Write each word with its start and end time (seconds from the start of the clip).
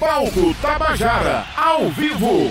Palco 0.00 0.54
Tabajara, 0.62 1.44
ao 1.54 1.90
vivo. 1.90 2.50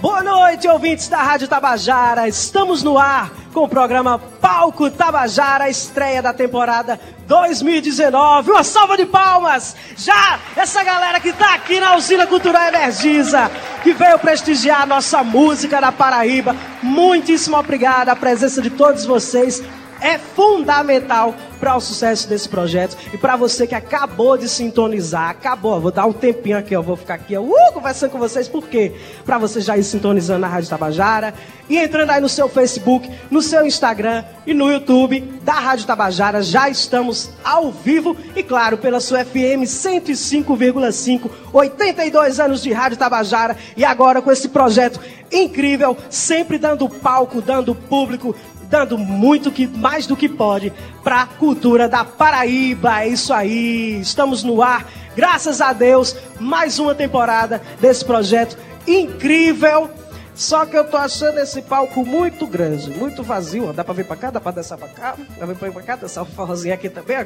Boa 0.00 0.22
noite, 0.22 0.66
ouvintes 0.66 1.08
da 1.08 1.22
Rádio 1.22 1.48
Tabajara. 1.48 2.26
Estamos 2.26 2.82
no 2.82 2.98
ar 2.98 3.30
com 3.52 3.64
o 3.64 3.68
programa 3.68 4.18
Palco 4.46 4.88
Tabajara, 4.88 5.68
estreia 5.68 6.22
da 6.22 6.32
temporada 6.32 7.00
2019. 7.26 8.52
Uma 8.52 8.62
salva 8.62 8.96
de 8.96 9.04
palmas! 9.04 9.74
Já 9.96 10.38
essa 10.54 10.84
galera 10.84 11.18
que 11.18 11.30
está 11.30 11.54
aqui 11.54 11.80
na 11.80 11.96
Usina 11.96 12.28
Cultural 12.28 12.68
Energisa, 12.68 13.50
que 13.82 13.92
veio 13.92 14.16
prestigiar 14.20 14.82
a 14.82 14.86
nossa 14.86 15.24
música 15.24 15.80
da 15.80 15.90
Paraíba. 15.90 16.54
Muitíssimo 16.80 17.56
obrigado. 17.56 18.10
A 18.10 18.14
presença 18.14 18.62
de 18.62 18.70
todos 18.70 19.04
vocês 19.04 19.60
é 20.06 20.18
fundamental 20.18 21.34
para 21.58 21.74
o 21.74 21.80
sucesso 21.80 22.28
desse 22.28 22.48
projeto. 22.48 22.96
E 23.12 23.18
para 23.18 23.34
você 23.34 23.66
que 23.66 23.74
acabou 23.74 24.38
de 24.38 24.48
sintonizar, 24.48 25.30
acabou, 25.30 25.80
vou 25.80 25.90
dar 25.90 26.06
um 26.06 26.12
tempinho 26.12 26.56
aqui, 26.56 26.74
eu 26.74 26.82
vou 26.82 26.96
ficar 26.96 27.14
aqui, 27.14 27.36
uh, 27.36 27.72
conversando 27.74 28.10
com 28.10 28.18
vocês, 28.18 28.46
por 28.46 28.68
quê? 28.68 28.92
Para 29.24 29.36
você 29.36 29.60
já 29.60 29.76
ir 29.76 29.82
sintonizando 29.82 30.40
na 30.40 30.46
Rádio 30.46 30.70
Tabajara 30.70 31.34
e 31.68 31.76
entrando 31.76 32.10
aí 32.10 32.20
no 32.20 32.28
seu 32.28 32.48
Facebook, 32.48 33.10
no 33.30 33.42
seu 33.42 33.66
Instagram 33.66 34.24
e 34.46 34.54
no 34.54 34.70
YouTube 34.70 35.20
da 35.42 35.54
Rádio 35.54 35.86
Tabajara, 35.86 36.40
já 36.40 36.68
estamos 36.68 37.30
ao 37.42 37.72
vivo 37.72 38.16
e 38.36 38.44
claro, 38.44 38.78
pela 38.78 39.00
sua 39.00 39.24
FM 39.24 39.64
105,5, 39.64 41.30
82 41.52 42.38
anos 42.38 42.62
de 42.62 42.72
Rádio 42.72 42.98
Tabajara. 42.98 43.56
E 43.76 43.84
agora 43.84 44.22
com 44.22 44.30
esse 44.30 44.48
projeto 44.48 45.00
incrível, 45.32 45.96
sempre 46.08 46.58
dando 46.58 46.88
palco, 46.88 47.40
dando 47.40 47.74
público, 47.74 48.34
dando 48.68 48.98
muito 48.98 49.50
que 49.50 49.66
mais 49.66 50.06
do 50.06 50.16
que 50.16 50.28
pode 50.28 50.72
para 51.02 51.22
a 51.22 51.26
cultura 51.26 51.88
da 51.88 52.04
Paraíba. 52.04 53.02
É 53.02 53.08
isso 53.08 53.32
aí. 53.32 54.00
Estamos 54.00 54.42
no 54.42 54.62
ar. 54.62 54.86
Graças 55.16 55.60
a 55.60 55.72
Deus, 55.72 56.14
mais 56.38 56.78
uma 56.78 56.94
temporada 56.94 57.62
desse 57.80 58.04
projeto 58.04 58.56
incrível. 58.86 59.90
Só 60.34 60.66
que 60.66 60.76
eu 60.76 60.84
tô 60.84 60.98
achando 60.98 61.38
esse 61.38 61.62
palco 61.62 62.04
muito 62.04 62.46
grande, 62.46 62.90
muito 62.90 63.22
vazio. 63.22 63.72
Dá 63.72 63.82
pra 63.82 63.94
vir 63.94 64.04
pra 64.04 64.16
cá, 64.16 64.30
dá 64.30 64.38
pra 64.38 64.52
descer 64.52 64.76
pra 64.76 64.88
cá, 64.88 65.16
dá 65.38 65.46
pra 65.46 65.54
vir 65.54 65.72
pra 65.72 65.82
cá, 65.82 65.96
dançar 65.96 66.24
um 66.24 66.26
forrozinho 66.26 66.74
aqui 66.74 66.90
também. 66.90 67.16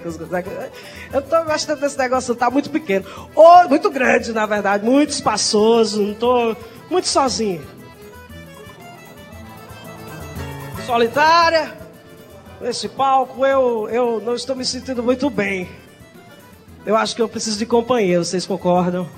Eu 1.12 1.20
tô 1.20 1.44
gostando 1.44 1.80
desse 1.80 1.98
negócio, 1.98 2.36
tá 2.36 2.48
muito 2.48 2.70
pequeno. 2.70 3.04
Ou 3.34 3.68
muito 3.68 3.90
grande, 3.90 4.32
na 4.32 4.46
verdade, 4.46 4.84
muito 4.84 5.10
espaçoso, 5.10 6.00
não 6.00 6.14
tô 6.14 6.56
muito 6.88 7.08
sozinho. 7.08 7.60
Solitária, 10.90 11.72
nesse 12.60 12.88
palco, 12.88 13.46
eu, 13.46 13.88
eu 13.90 14.20
não 14.20 14.34
estou 14.34 14.56
me 14.56 14.64
sentindo 14.64 15.04
muito 15.04 15.30
bem. 15.30 15.68
Eu 16.84 16.96
acho 16.96 17.14
que 17.14 17.22
eu 17.22 17.28
preciso 17.28 17.56
de 17.60 17.64
companheiro, 17.64 18.24
vocês 18.24 18.44
concordam? 18.44 19.08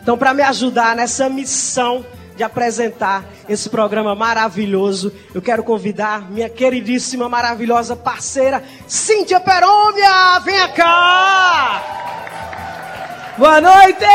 Então, 0.00 0.16
para 0.16 0.32
me 0.32 0.44
ajudar 0.44 0.94
nessa 0.94 1.28
missão 1.28 2.06
de 2.36 2.44
apresentar 2.44 3.24
esse 3.48 3.68
programa 3.68 4.14
maravilhoso, 4.14 5.12
eu 5.34 5.42
quero 5.42 5.64
convidar 5.64 6.30
minha 6.30 6.48
queridíssima, 6.48 7.28
maravilhosa 7.28 7.96
parceira, 7.96 8.62
Cíntia 8.86 9.40
Perômia! 9.40 10.38
Venha 10.44 10.68
cá! 10.68 11.82
Boa 13.36 13.60
noite! 13.60 14.06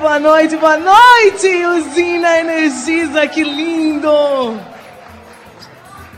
Boa 0.00 0.18
noite, 0.18 0.56
boa 0.56 0.78
noite! 0.78 1.66
Usina 1.66 2.38
Energisa, 2.38 3.28
que 3.28 3.44
lindo! 3.44 4.77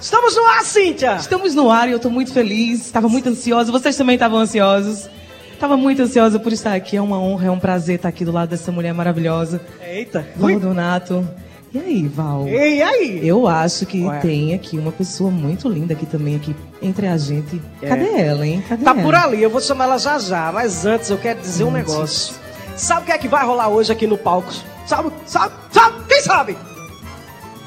Estamos 0.01 0.35
no 0.35 0.45
ar, 0.47 0.65
Cíntia! 0.65 1.17
Estamos 1.17 1.55
no 1.55 1.71
ar 1.71 1.89
e 1.89 1.93
eu 1.93 1.97
estou 1.97 2.11
muito 2.11 2.33
feliz. 2.33 2.81
Estava 2.87 3.09
muito 3.09 3.29
ansiosa. 3.29 3.71
Vocês 3.71 3.97
também 3.97 4.15
estavam 4.15 4.39
ansiosos. 4.39 5.09
Estava 5.53 5.77
muito 5.77 6.01
ansiosa 6.03 6.39
por 6.39 6.53
estar 6.53 6.75
aqui. 6.75 6.97
É 6.97 7.03
uma 7.03 7.21
honra, 7.21 7.49
é 7.49 7.51
um 7.51 7.59
prazer 7.59 7.97
estar 7.97 8.09
aqui 8.09 8.25
do 8.25 8.33
lado 8.33 8.49
dessa 8.49 8.73
mulher 8.73 8.95
maravilhosa. 8.95 9.61
Eita! 9.87 10.27
Val 10.37 10.59
Donato. 10.59 11.29
E 11.73 11.79
aí, 11.79 12.09
Val? 12.09 12.49
E 12.49 12.83
aí? 12.83 13.21
Eu 13.23 13.47
acho 13.47 13.87
que 13.87 14.03
Ué. 14.03 14.19
tem 14.21 14.55
aqui 14.55 14.77
uma 14.79 14.91
pessoa 14.91 15.31
muito 15.31 15.69
linda 15.69 15.93
aqui 15.93 16.05
também, 16.07 16.35
aqui 16.35 16.57
entre 16.83 17.07
a 17.07 17.17
gente. 17.17 17.61
É. 17.81 17.87
Cadê 17.89 18.21
ela, 18.23 18.45
hein? 18.47 18.65
Cadê 18.69 18.83
Tá 18.83 18.91
ela? 18.93 19.03
por 19.03 19.15
ali, 19.15 19.41
eu 19.43 19.51
vou 19.51 19.61
chamar 19.61 19.85
ela 19.85 19.99
já 19.99 20.19
já, 20.19 20.51
mas 20.51 20.85
antes 20.85 21.11
eu 21.11 21.19
quero 21.19 21.41
dizer 21.41 21.63
um 21.63 21.71
Antes. 21.77 21.87
negócio. 21.93 22.35
Sabe 22.75 23.03
o 23.03 23.05
que 23.05 23.13
é 23.13 23.19
que 23.19 23.29
vai 23.29 23.45
rolar 23.47 23.69
hoje 23.69 23.93
aqui 23.93 24.05
no 24.07 24.19
palco? 24.19 24.53
Sabe? 24.87 25.13
Sabe? 25.27 25.55
Sabe? 25.71 25.95
Quem 26.09 26.23
sabe? 26.23 26.57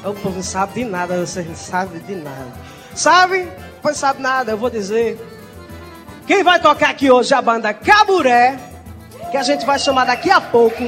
O 0.04 0.12
povo 0.12 0.36
não 0.36 0.42
sabe 0.42 0.74
de 0.74 0.84
nada, 0.84 1.24
vocês 1.24 1.46
não 1.46 1.54
sabem 1.54 2.00
de 2.00 2.14
nada. 2.14 2.52
Sabe? 2.94 3.48
Pois 3.80 3.96
sabe 3.96 4.20
nada, 4.20 4.52
eu 4.52 4.58
vou 4.58 4.68
dizer. 4.68 5.18
Quem 6.26 6.42
vai 6.42 6.60
tocar 6.60 6.90
aqui 6.90 7.10
hoje 7.10 7.32
é 7.32 7.36
a 7.36 7.42
banda 7.42 7.72
Caburé, 7.72 8.58
que 9.30 9.36
a 9.36 9.42
gente 9.42 9.64
vai 9.64 9.78
chamar 9.78 10.04
daqui 10.04 10.30
a 10.30 10.40
pouco, 10.40 10.82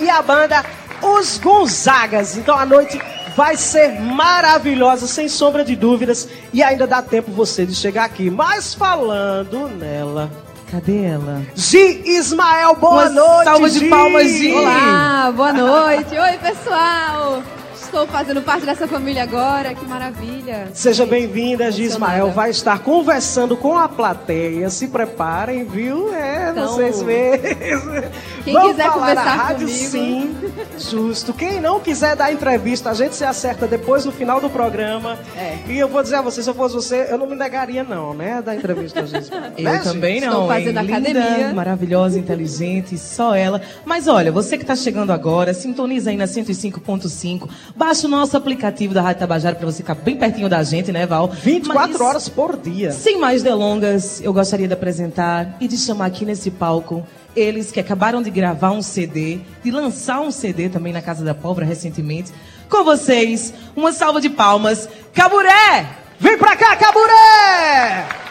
e 0.00 0.10
a 0.10 0.20
banda 0.22 0.64
Os 1.02 1.38
Gonzagas. 1.38 2.36
Então 2.36 2.56
a 2.58 2.66
noite 2.66 3.00
vai 3.36 3.56
ser 3.56 4.00
maravilhosa, 4.00 5.06
sem 5.06 5.28
sombra 5.28 5.64
de 5.64 5.76
dúvidas, 5.76 6.28
e 6.52 6.62
ainda 6.62 6.86
dá 6.86 7.00
tempo 7.00 7.30
você 7.30 7.64
de 7.64 7.74
chegar 7.74 8.04
aqui. 8.04 8.28
Mas 8.30 8.74
falando 8.74 9.68
nela, 9.68 10.30
Cadê 10.70 11.04
ela? 11.04 11.42
Gi 11.54 12.02
Ismael, 12.04 12.76
boa 12.76 13.04
Uma 13.04 13.08
noite. 13.08 13.44
salva 13.44 13.70
de 13.70 13.88
palmas, 13.88 14.26
Gi. 14.28 14.52
Olá, 14.52 15.32
boa 15.34 15.52
noite. 15.52 16.14
Oi, 16.14 16.38
pessoal. 16.38 17.42
Estou 17.88 18.06
fazendo 18.06 18.42
parte 18.42 18.66
dessa 18.66 18.86
família 18.86 19.22
agora, 19.22 19.74
que 19.74 19.84
maravilha. 19.86 20.68
Seja 20.74 21.06
bem-vinda, 21.06 21.70
Gi 21.72 21.84
Emocionada. 21.84 22.14
Ismael. 22.18 22.30
Vai 22.32 22.50
estar 22.50 22.78
conversando 22.80 23.56
com 23.56 23.76
a 23.78 23.88
plateia. 23.88 24.68
Se 24.68 24.88
preparem, 24.88 25.64
viu? 25.64 26.12
É, 26.14 26.50
Então, 26.50 26.68
vocês 26.68 27.02
mesmos. 27.02 28.04
quem 28.44 28.52
Vamos 28.52 28.70
quiser 28.72 28.84
falar 28.84 28.94
conversar 28.98 29.24
na 29.24 29.42
rádio, 29.42 29.66
comigo. 29.66 29.88
sim. 29.88 30.36
Justo. 30.78 31.32
Quem 31.32 31.60
não 31.62 31.80
quiser 31.80 32.14
dar 32.14 32.30
entrevista, 32.30 32.90
a 32.90 32.94
gente 32.94 33.16
se 33.16 33.24
acerta 33.24 33.66
depois 33.66 34.04
no 34.04 34.12
final 34.12 34.38
do 34.38 34.50
programa. 34.50 35.18
É. 35.36 35.56
E 35.66 35.78
eu 35.78 35.88
vou 35.88 36.02
dizer 36.02 36.16
a 36.16 36.22
você, 36.22 36.42
se 36.42 36.50
eu 36.50 36.54
fosse 36.54 36.74
você, 36.74 37.08
eu 37.10 37.16
não 37.18 37.26
me 37.26 37.34
negaria 37.34 37.82
não, 37.82 38.12
né? 38.12 38.42
Da 38.42 38.54
entrevista, 38.54 39.04
Gi 39.06 39.16
Ismael. 39.16 39.52
Eu 39.58 39.64
Né, 39.64 39.78
também 39.82 40.20
não. 40.20 40.28
Estou 40.28 40.48
fazendo 40.48 40.78
hein? 40.78 40.84
Linda, 40.86 41.20
academia. 41.20 41.54
maravilhosa, 41.54 42.18
inteligente, 42.18 42.98
só 42.98 43.34
ela. 43.34 43.60
Mas 43.84 44.06
olha, 44.06 44.30
você 44.30 44.56
que 44.58 44.62
está 44.62 44.76
chegando 44.76 45.10
agora, 45.10 45.52
sintoniza 45.54 46.10
aí 46.10 46.16
na 46.16 46.26
105.5. 46.26 47.48
Baixa 47.78 48.08
o 48.08 48.10
nosso 48.10 48.36
aplicativo 48.36 48.92
da 48.92 49.00
Rádio 49.00 49.20
Tabajara 49.20 49.54
para 49.54 49.64
você 49.64 49.76
ficar 49.76 49.94
bem 49.94 50.16
pertinho 50.16 50.48
da 50.48 50.64
gente, 50.64 50.90
né, 50.90 51.06
Val? 51.06 51.28
24 51.28 51.92
Mas, 51.92 52.00
horas 52.00 52.28
por 52.28 52.56
dia. 52.56 52.90
Sem 52.90 53.20
mais 53.20 53.40
delongas, 53.40 54.20
eu 54.20 54.32
gostaria 54.32 54.66
de 54.66 54.74
apresentar 54.74 55.56
e 55.60 55.68
de 55.68 55.78
chamar 55.78 56.06
aqui 56.06 56.24
nesse 56.24 56.50
palco 56.50 57.06
eles 57.36 57.70
que 57.70 57.78
acabaram 57.78 58.20
de 58.20 58.30
gravar 58.30 58.72
um 58.72 58.82
CD, 58.82 59.38
de 59.62 59.70
lançar 59.70 60.20
um 60.20 60.32
CD 60.32 60.68
também 60.68 60.92
na 60.92 61.00
Casa 61.00 61.24
da 61.24 61.36
Pólvora 61.36 61.64
recentemente. 61.64 62.32
Com 62.68 62.82
vocês, 62.82 63.54
uma 63.76 63.92
salva 63.92 64.20
de 64.20 64.28
palmas, 64.28 64.88
Caburé! 65.14 65.88
Vem 66.18 66.36
pra 66.36 66.56
cá, 66.56 66.74
Caburé! 66.74 68.27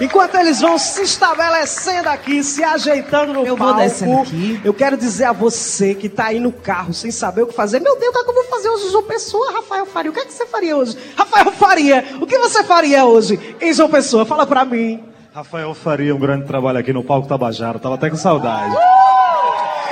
Enquanto 0.00 0.34
eles 0.36 0.60
vão 0.60 0.78
se 0.78 1.02
estabelecendo 1.02 2.08
aqui, 2.08 2.42
se 2.42 2.64
ajeitando 2.64 3.34
no 3.34 3.46
Eu 3.46 3.54
vou 3.54 3.68
palco, 3.68 3.82
descendo 3.82 4.20
aqui. 4.20 4.58
eu 4.64 4.72
quero 4.72 4.96
dizer 4.96 5.24
a 5.24 5.32
você 5.32 5.94
que 5.94 6.08
tá 6.08 6.26
aí 6.26 6.40
no 6.40 6.50
carro 6.50 6.94
sem 6.94 7.10
saber 7.10 7.42
o 7.42 7.46
que 7.46 7.54
fazer. 7.54 7.80
Meu 7.80 7.98
Deus, 7.98 8.08
o 8.08 8.12
que, 8.12 8.18
é 8.20 8.24
que 8.24 8.30
eu 8.30 8.34
vou 8.34 8.44
fazer 8.44 8.68
hoje, 8.70 8.90
João 8.90 9.02
Pessoa? 9.04 9.52
Rafael 9.52 9.84
Faria, 9.84 10.10
o 10.10 10.14
que 10.14 10.20
é 10.20 10.24
que 10.24 10.32
você 10.32 10.46
faria 10.46 10.76
hoje? 10.76 10.96
Rafael 11.14 11.52
Faria, 11.52 12.04
o 12.18 12.26
que 12.26 12.38
você 12.38 12.64
faria 12.64 13.04
hoje 13.04 13.38
em 13.60 13.72
João 13.74 13.90
Pessoa? 13.90 14.24
Fala 14.24 14.46
pra 14.46 14.64
mim. 14.64 15.04
Rafael 15.34 15.74
Faria, 15.74 16.14
um 16.14 16.18
grande 16.18 16.46
trabalho 16.46 16.78
aqui 16.78 16.92
no 16.92 17.04
Palco 17.04 17.28
Tabajara. 17.28 17.78
Tava 17.78 17.96
até 17.96 18.08
com 18.08 18.16
saudade. 18.16 18.74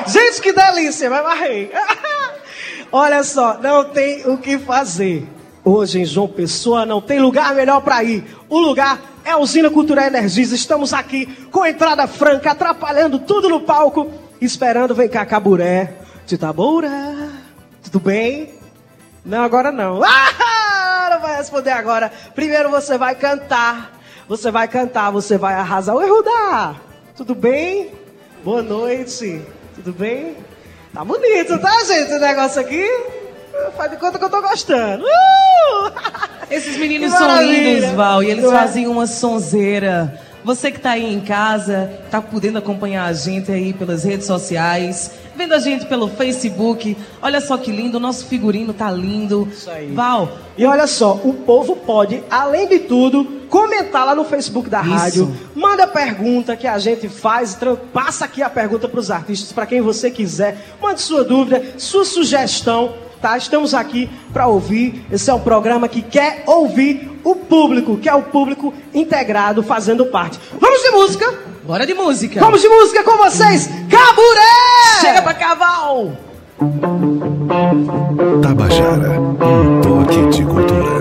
Gente, 0.06 0.40
que 0.40 0.52
delícia, 0.52 1.11
vai 1.11 1.22
varrer. 1.22 1.70
Olha 2.90 3.22
só, 3.22 3.58
não 3.58 3.84
tem 3.84 4.26
o 4.26 4.38
que 4.38 4.58
fazer. 4.58 5.28
Hoje 5.62 6.00
em 6.00 6.04
João 6.06 6.28
Pessoa 6.28 6.87
não 6.87 7.02
tem 7.02 7.20
lugar 7.20 7.54
melhor 7.54 7.82
para 7.82 8.02
ir. 8.02 8.25
O 8.49 8.58
lugar 8.58 8.99
é 9.28 9.32
a 9.32 9.38
Usina 9.38 9.70
Cultural 9.70 10.06
Energisa. 10.06 10.54
Estamos 10.54 10.94
aqui 10.94 11.26
com 11.50 11.66
entrada 11.66 12.06
franca, 12.06 12.52
atrapalhando 12.52 13.19
tudo 13.19 13.48
no 13.48 13.60
palco, 13.60 14.10
esperando 14.40 14.94
vem 14.94 15.08
cá 15.08 15.26
Caburé. 15.26 15.92
Titaboura, 16.26 16.88
tudo 17.82 18.00
bem? 18.00 18.54
Não, 19.25 19.42
agora 19.42 19.70
não. 19.70 20.00
Ah, 21.00 21.10
não 21.12 21.20
vai 21.20 21.36
responder 21.38 21.70
agora. 21.70 22.12
Primeiro 22.34 22.70
você 22.70 22.98
vai 22.98 23.14
cantar. 23.14 23.98
Você 24.28 24.50
vai 24.50 24.69
cantar, 24.69 25.10
você 25.10 25.38
vai 25.38 25.54
arrasar. 25.54 25.94
Oi, 25.94 26.06
Rudá, 26.06 26.76
tudo 27.16 27.34
bem? 27.34 27.92
Boa 28.44 28.62
noite. 28.62 29.40
Tudo 29.75 29.92
bem? 29.92 30.36
Tá 30.92 31.04
bonito, 31.04 31.58
tá, 31.58 31.84
gente, 31.84 32.12
o 32.12 32.19
negócio 32.19 32.60
aqui? 32.60 32.86
Faz 33.76 33.90
de 33.90 33.96
conta 33.96 34.19
que 34.19 34.25
eu 34.25 34.31
tô 34.31 34.40
gostando. 34.40 35.05
Uh! 35.05 35.93
Esses 36.50 36.76
meninos 36.78 37.12
são 37.12 37.43
lindos, 37.43 37.90
Val, 37.90 38.22
e 38.22 38.31
eles 38.31 38.44
Não 38.44 38.50
fazem 38.50 38.87
uma 38.87 39.06
sonzeira. 39.06 40.19
Você 40.44 40.70
que 40.70 40.78
está 40.78 40.93
aí 40.93 41.12
em 41.12 41.20
casa, 41.20 41.90
está 42.06 42.22
podendo 42.22 42.58
acompanhar 42.58 43.05
a 43.05 43.12
gente 43.12 43.52
aí 43.52 43.72
pelas 43.72 44.05
redes 44.05 44.26
sociais, 44.26 45.10
vendo 45.37 45.52
a 45.52 45.58
gente 45.58 45.84
pelo 45.84 46.08
Facebook. 46.08 46.96
Olha 47.20 47.40
só 47.40 47.58
que 47.58 47.70
lindo, 47.70 47.99
o 47.99 48.00
nosso 48.00 48.25
figurino 48.25 48.72
tá 48.72 48.90
lindo. 48.90 49.46
Isso 49.52 49.70
aí. 49.70 49.93
Val, 49.93 50.38
E 50.56 50.64
olha 50.64 50.87
só, 50.87 51.20
o 51.22 51.34
povo 51.34 51.76
pode, 51.76 52.22
além 52.31 52.66
de 52.66 52.78
tudo, 52.78 53.25
comentar 53.50 54.06
lá 54.06 54.14
no 54.14 54.25
Facebook 54.25 54.70
da 54.70 54.81
Isso. 54.81 54.90
rádio. 54.90 55.37
Manda 55.54 55.87
pergunta 55.87 56.56
que 56.56 56.66
a 56.66 56.78
gente 56.78 57.08
faz, 57.08 57.58
passa 57.93 58.25
aqui 58.25 58.43
a 58.43 58.49
pergunta 58.49 58.88
para 58.88 59.00
os 59.00 59.11
artistas, 59.11 59.52
para 59.52 59.66
quem 59.66 59.81
você 59.81 60.11
quiser. 60.11 60.56
Mande 60.81 61.02
sua 61.02 61.25
dúvida, 61.25 61.62
sua 61.76 62.04
sugestão, 62.04 62.94
tá? 63.20 63.37
Estamos 63.37 63.75
aqui 63.75 64.09
para 64.32 64.47
ouvir. 64.47 65.05
Esse 65.11 65.31
é 65.31 65.35
um 65.35 65.41
programa 65.41 65.88
que 65.88 66.03
quer 66.03 66.43
ouvir 66.47 67.20
o 67.25 67.35
público, 67.35 67.97
que 67.97 68.09
é 68.09 68.15
o 68.15 68.23
público 68.23 68.73
integrado 68.94 69.62
fazendo 69.62 70.06
parte. 70.06 70.38
Vamos 70.61 70.82
de 70.82 70.91
música? 70.91 71.49
bora 71.69 71.85
de 71.85 71.93
música. 71.93 72.41
Vamos 72.41 72.62
de 72.62 72.69
música 72.69 73.05
com 73.05 73.19
vocês, 73.19 73.69
Caburé! 73.91 75.00
Chega 75.03 75.20
pra 75.20 75.35
caval! 75.35 76.12
Tabajara, 78.41 79.21
um 79.21 79.81
toque 79.82 80.29
de 80.31 80.44
cultura. 80.44 80.99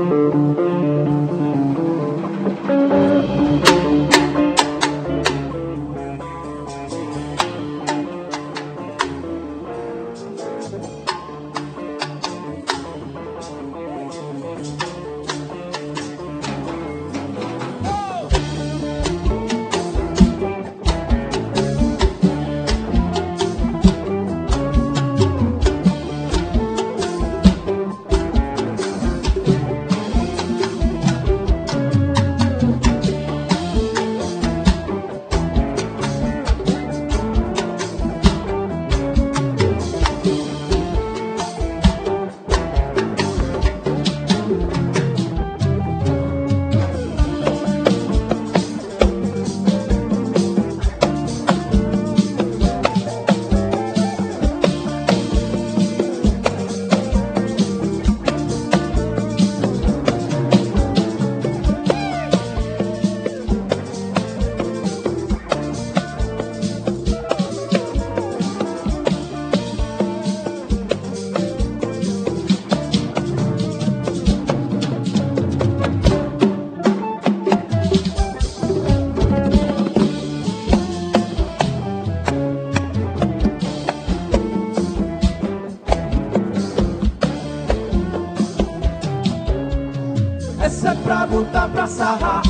é 90.87 90.95
pra 90.95 91.27
botar 91.27 91.67
pra 91.67 91.85
sarrar. 91.85 92.41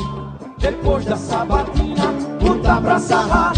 Depois 0.60 1.06
da 1.06 1.18
sabatina, 1.18 2.14
botar 2.40 2.82
pra 2.82 3.00
sarrar. 3.00 3.54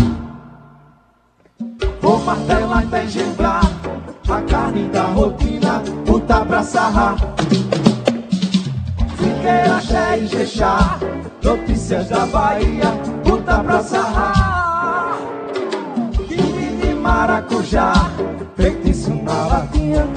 Vou 2.02 2.20
martelar 2.20 2.84
até 2.84 3.04
engendrar 3.04 3.62
a 4.30 4.42
carne 4.42 4.88
da 4.90 5.04
rotina, 5.04 5.84
botar 6.06 6.46
pra 6.46 6.64
sarrar. 6.64 7.16
Fiqueira, 9.18 9.78
axé 9.78 10.20
e 10.20 10.28
jexá, 10.28 11.00
notícias 11.44 12.08
da 12.08 12.26
Bahia, 12.28 12.92
botar 13.26 13.64
pra 13.64 13.84
sarrar. 13.84 15.18
Quibe 16.28 16.78
de 16.82 16.94
maracujá, 16.94 17.94
feitiço 18.56 19.14
na 19.14 19.48
latinha, 19.48 20.08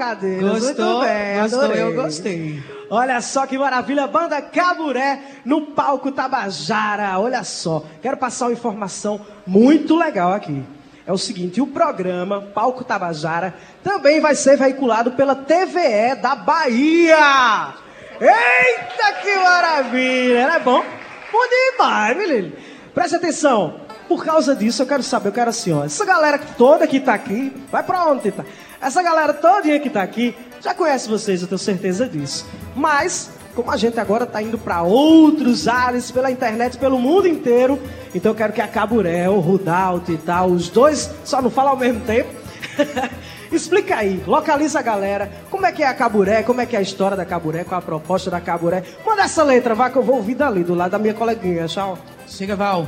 Trocadilhos. 0.00 0.64
Gostou? 0.64 0.86
Muito 0.86 1.06
bem, 1.06 1.42
Gostou? 1.42 1.60
adorei. 1.60 1.82
Eu 1.82 1.94
gostei. 1.94 2.62
Olha 2.88 3.20
só 3.20 3.46
que 3.46 3.58
maravilha, 3.58 4.06
banda 4.06 4.40
Caburé 4.40 5.20
no 5.44 5.66
palco 5.66 6.10
Tabajara. 6.10 7.18
Olha 7.18 7.44
só, 7.44 7.84
quero 8.00 8.16
passar 8.16 8.46
uma 8.46 8.52
informação 8.52 9.20
muito 9.46 9.96
legal 9.96 10.32
aqui. 10.32 10.64
É 11.06 11.12
o 11.12 11.18
seguinte, 11.18 11.60
o 11.60 11.66
programa 11.66 12.40
Palco 12.40 12.84
Tabajara 12.84 13.54
também 13.82 14.20
vai 14.20 14.34
ser 14.34 14.56
veiculado 14.56 15.12
pela 15.12 15.34
TVE 15.34 16.14
da 16.20 16.36
Bahia. 16.36 17.74
Eita, 18.20 19.12
que 19.22 19.34
maravilha! 19.34 20.46
Não 20.46 20.54
é 20.54 20.58
bom? 20.60 20.84
Bom 21.32 21.72
demais, 21.72 22.16
menino. 22.16 22.52
Preste 22.94 23.16
atenção. 23.16 23.80
Por 24.08 24.24
causa 24.24 24.54
disso, 24.54 24.82
eu 24.82 24.86
quero 24.86 25.02
saber, 25.02 25.28
eu 25.28 25.32
quero 25.32 25.50
assim, 25.50 25.72
ó. 25.72 25.84
Essa 25.84 26.04
galera 26.04 26.38
toda 26.56 26.86
que 26.86 27.00
tá 27.00 27.14
aqui, 27.14 27.52
vai 27.72 27.82
pra 27.82 28.04
onde, 28.06 28.30
tá? 28.30 28.44
Essa 28.80 29.02
galera 29.02 29.34
todinha 29.34 29.78
que 29.78 29.90
tá 29.90 30.02
aqui, 30.02 30.34
já 30.60 30.72
conhece 30.72 31.06
vocês, 31.06 31.42
eu 31.42 31.48
tenho 31.48 31.58
certeza 31.58 32.08
disso. 32.08 32.46
Mas, 32.74 33.30
como 33.54 33.70
a 33.70 33.76
gente 33.76 34.00
agora 34.00 34.24
tá 34.24 34.40
indo 34.40 34.56
pra 34.56 34.80
outros 34.80 35.68
ares, 35.68 36.10
pela 36.10 36.30
internet, 36.30 36.78
pelo 36.78 36.98
mundo 36.98 37.28
inteiro, 37.28 37.78
então 38.14 38.32
eu 38.32 38.36
quero 38.36 38.54
que 38.54 38.60
a 38.60 38.66
Caburé, 38.66 39.28
o 39.28 39.38
Rudalt 39.38 40.08
e 40.08 40.16
tal, 40.16 40.48
os 40.48 40.70
dois 40.70 41.10
só 41.24 41.42
não 41.42 41.50
falam 41.50 41.72
ao 41.72 41.76
mesmo 41.76 42.00
tempo. 42.00 42.30
Explica 43.52 43.96
aí, 43.96 44.22
localiza 44.26 44.78
a 44.78 44.82
galera, 44.82 45.30
como 45.50 45.66
é 45.66 45.72
que 45.72 45.82
é 45.82 45.86
a 45.86 45.92
Caburé, 45.92 46.42
como 46.42 46.62
é 46.62 46.66
que 46.66 46.74
é 46.74 46.78
a 46.78 46.82
história 46.82 47.16
da 47.16 47.24
Caburé, 47.26 47.64
qual 47.64 47.80
a 47.80 47.82
proposta 47.82 48.30
da 48.30 48.40
Caburé. 48.40 48.82
Manda 49.04 49.22
essa 49.22 49.42
letra, 49.42 49.74
vai 49.74 49.90
que 49.90 49.96
eu 49.96 50.02
vou 50.02 50.16
ouvir 50.16 50.36
dali, 50.36 50.64
do 50.64 50.74
lado 50.74 50.92
da 50.92 50.98
minha 50.98 51.12
coleguinha, 51.12 51.66
tchau. 51.66 51.98
Chega, 52.26 52.56
Val. 52.56 52.86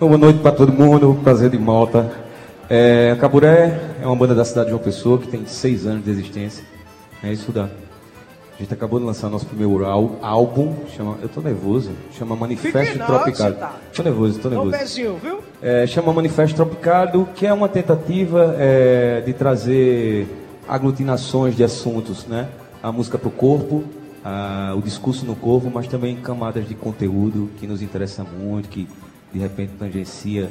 Boa 0.00 0.18
noite 0.18 0.40
para 0.40 0.52
todo 0.52 0.72
mundo, 0.72 1.20
prazer 1.22 1.50
de 1.50 1.58
malta. 1.58 2.31
É, 2.74 3.10
a 3.10 3.16
Caburé 3.16 3.78
é 4.00 4.06
uma 4.06 4.16
banda 4.16 4.34
da 4.34 4.46
cidade 4.46 4.68
de 4.68 4.70
João 4.70 4.82
Pessoa 4.82 5.18
que 5.18 5.28
tem 5.28 5.44
seis 5.44 5.86
anos 5.86 6.02
de 6.02 6.10
existência. 6.10 6.64
É 7.22 7.30
isso, 7.30 7.52
dá. 7.52 7.64
A 7.64 8.62
gente 8.62 8.72
acabou 8.72 8.98
de 8.98 9.04
lançar 9.04 9.28
nosso 9.28 9.44
primeiro 9.44 9.84
ál- 9.84 10.18
álbum, 10.22 10.74
chama, 10.96 11.18
eu 11.20 11.28
tô 11.28 11.42
nervoso, 11.42 11.90
chama 12.12 12.34
Manifesto 12.34 12.92
Fique 12.94 13.04
Tropicado. 13.04 13.56
tá. 13.56 13.76
Tô 13.94 14.02
nervoso, 14.02 14.38
tô 14.38 14.48
um 14.48 14.50
nervoso. 14.52 14.70
pezinho, 14.70 15.18
viu? 15.22 15.40
É, 15.60 15.86
chama 15.86 16.14
Manifesto 16.14 16.56
Tropicado, 16.56 17.28
que 17.34 17.46
é 17.46 17.52
uma 17.52 17.68
tentativa 17.68 18.56
é, 18.58 19.20
de 19.20 19.34
trazer 19.34 20.26
aglutinações 20.66 21.54
de 21.54 21.62
assuntos, 21.62 22.26
né? 22.26 22.48
A 22.82 22.90
música 22.90 23.18
para 23.18 23.28
o 23.28 23.32
corpo, 23.32 23.84
a- 24.24 24.72
o 24.74 24.80
discurso 24.80 25.26
no 25.26 25.36
corpo, 25.36 25.70
mas 25.70 25.86
também 25.88 26.16
camadas 26.16 26.66
de 26.66 26.74
conteúdo 26.74 27.50
que 27.58 27.66
nos 27.66 27.82
interessa 27.82 28.24
muito, 28.24 28.70
que 28.70 28.88
de 29.30 29.38
repente 29.40 29.72
tangencia 29.78 30.48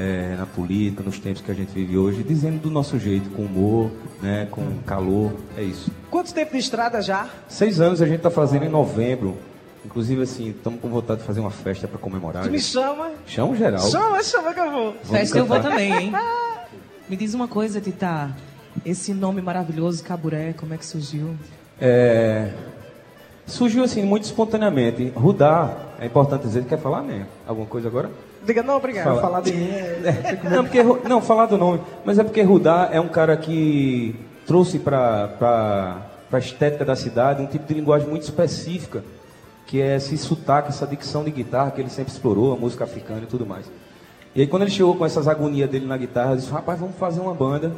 é, 0.00 0.36
na 0.36 0.46
política, 0.46 1.02
nos 1.02 1.18
tempos 1.18 1.42
que 1.42 1.50
a 1.50 1.54
gente 1.54 1.72
vive 1.72 1.98
hoje, 1.98 2.22
dizendo 2.22 2.58
do 2.58 2.70
nosso 2.70 2.98
jeito, 2.98 3.28
com 3.30 3.42
humor, 3.42 3.90
né? 4.22 4.48
Com 4.50 4.78
calor, 4.86 5.32
é 5.56 5.62
isso. 5.62 5.90
Quanto 6.10 6.32
tempo 6.32 6.52
de 6.52 6.58
estrada 6.58 7.02
já? 7.02 7.28
Seis 7.48 7.80
anos 7.80 8.00
a 8.00 8.06
gente 8.06 8.16
está 8.16 8.30
fazendo 8.30 8.64
em 8.64 8.68
novembro. 8.68 9.36
Inclusive, 9.84 10.22
assim, 10.22 10.50
estamos 10.50 10.80
com 10.80 10.88
vontade 10.88 11.20
de 11.20 11.26
fazer 11.26 11.40
uma 11.40 11.50
festa 11.50 11.86
para 11.86 11.98
comemorar. 11.98 12.44
Tu 12.44 12.50
me 12.50 12.60
chama. 12.60 13.10
Chama 13.26 13.52
o 13.52 13.56
geral. 13.56 13.90
Chama, 13.90 14.22
chama 14.22 14.54
que 14.54 14.60
eu 14.60 14.70
vou. 14.70 14.94
Festa 15.04 15.38
eu 15.38 15.46
vou 15.46 15.60
também, 15.60 15.92
hein? 15.92 16.12
Me 17.08 17.16
diz 17.16 17.34
uma 17.34 17.48
coisa, 17.48 17.80
Tita. 17.80 18.30
Esse 18.86 19.12
nome 19.12 19.42
maravilhoso, 19.42 20.02
Caburé, 20.04 20.52
como 20.52 20.72
é 20.72 20.76
que 20.76 20.86
surgiu? 20.86 21.34
É, 21.80 22.52
surgiu 23.46 23.82
assim 23.82 24.02
muito 24.04 24.24
espontaneamente. 24.24 25.12
Rudá, 25.16 25.76
é 25.98 26.06
importante 26.06 26.42
dizer, 26.42 26.64
quer 26.64 26.78
falar, 26.78 27.02
né? 27.02 27.26
Alguma 27.46 27.66
coisa 27.66 27.88
agora? 27.88 28.10
Diga, 28.44 28.62
não, 28.62 28.76
obrigado. 28.76 29.04
Fala. 29.04 29.20
Falar 29.20 29.40
de 29.42 29.52
mim. 29.52 29.68
é- 29.70 30.38
Não, 30.50 30.64
porque, 30.64 30.82
não, 31.08 31.20
falar 31.20 31.46
do 31.46 31.58
nome, 31.58 31.80
mas 32.04 32.18
é 32.18 32.24
porque 32.24 32.42
Rudá 32.42 32.88
é 32.92 33.00
um 33.00 33.08
cara 33.08 33.36
que 33.36 34.14
trouxe 34.46 34.78
para 34.78 35.98
a 36.32 36.38
estética 36.38 36.84
da 36.84 36.96
cidade 36.96 37.42
um 37.42 37.46
tipo 37.46 37.66
de 37.66 37.74
linguagem 37.74 38.08
muito 38.08 38.22
específica, 38.22 39.04
que 39.66 39.80
é 39.80 39.96
esse 39.96 40.16
sotaque, 40.18 40.68
essa 40.70 40.86
dicção 40.86 41.22
de 41.22 41.30
guitarra 41.30 41.70
que 41.70 41.80
ele 41.80 41.90
sempre 41.90 42.12
explorou, 42.12 42.52
a 42.52 42.56
música 42.56 42.84
africana 42.84 43.20
e 43.22 43.26
tudo 43.26 43.44
mais. 43.46 43.70
E 44.34 44.40
aí 44.40 44.46
quando 44.46 44.62
ele 44.62 44.70
chegou 44.70 44.94
com 44.96 45.04
essas 45.04 45.28
agonias 45.28 45.68
dele 45.68 45.86
na 45.86 45.96
guitarra, 45.96 46.32
eu 46.32 46.36
disse, 46.36 46.50
rapaz, 46.50 46.80
vamos 46.80 46.96
fazer 46.96 47.20
uma 47.20 47.34
banda 47.34 47.72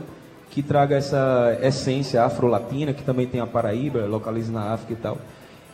que 0.51 0.63
traga 0.63 0.97
essa 0.97 1.59
essência 1.63 2.23
afro-latina, 2.25 2.93
que 2.93 3.03
também 3.03 3.27
tem 3.27 3.41
a 3.41 3.47
Paraíba, 3.47 4.05
localiza 4.07 4.53
na 4.53 4.73
África 4.73 4.93
e 4.93 4.97
tal. 4.97 5.19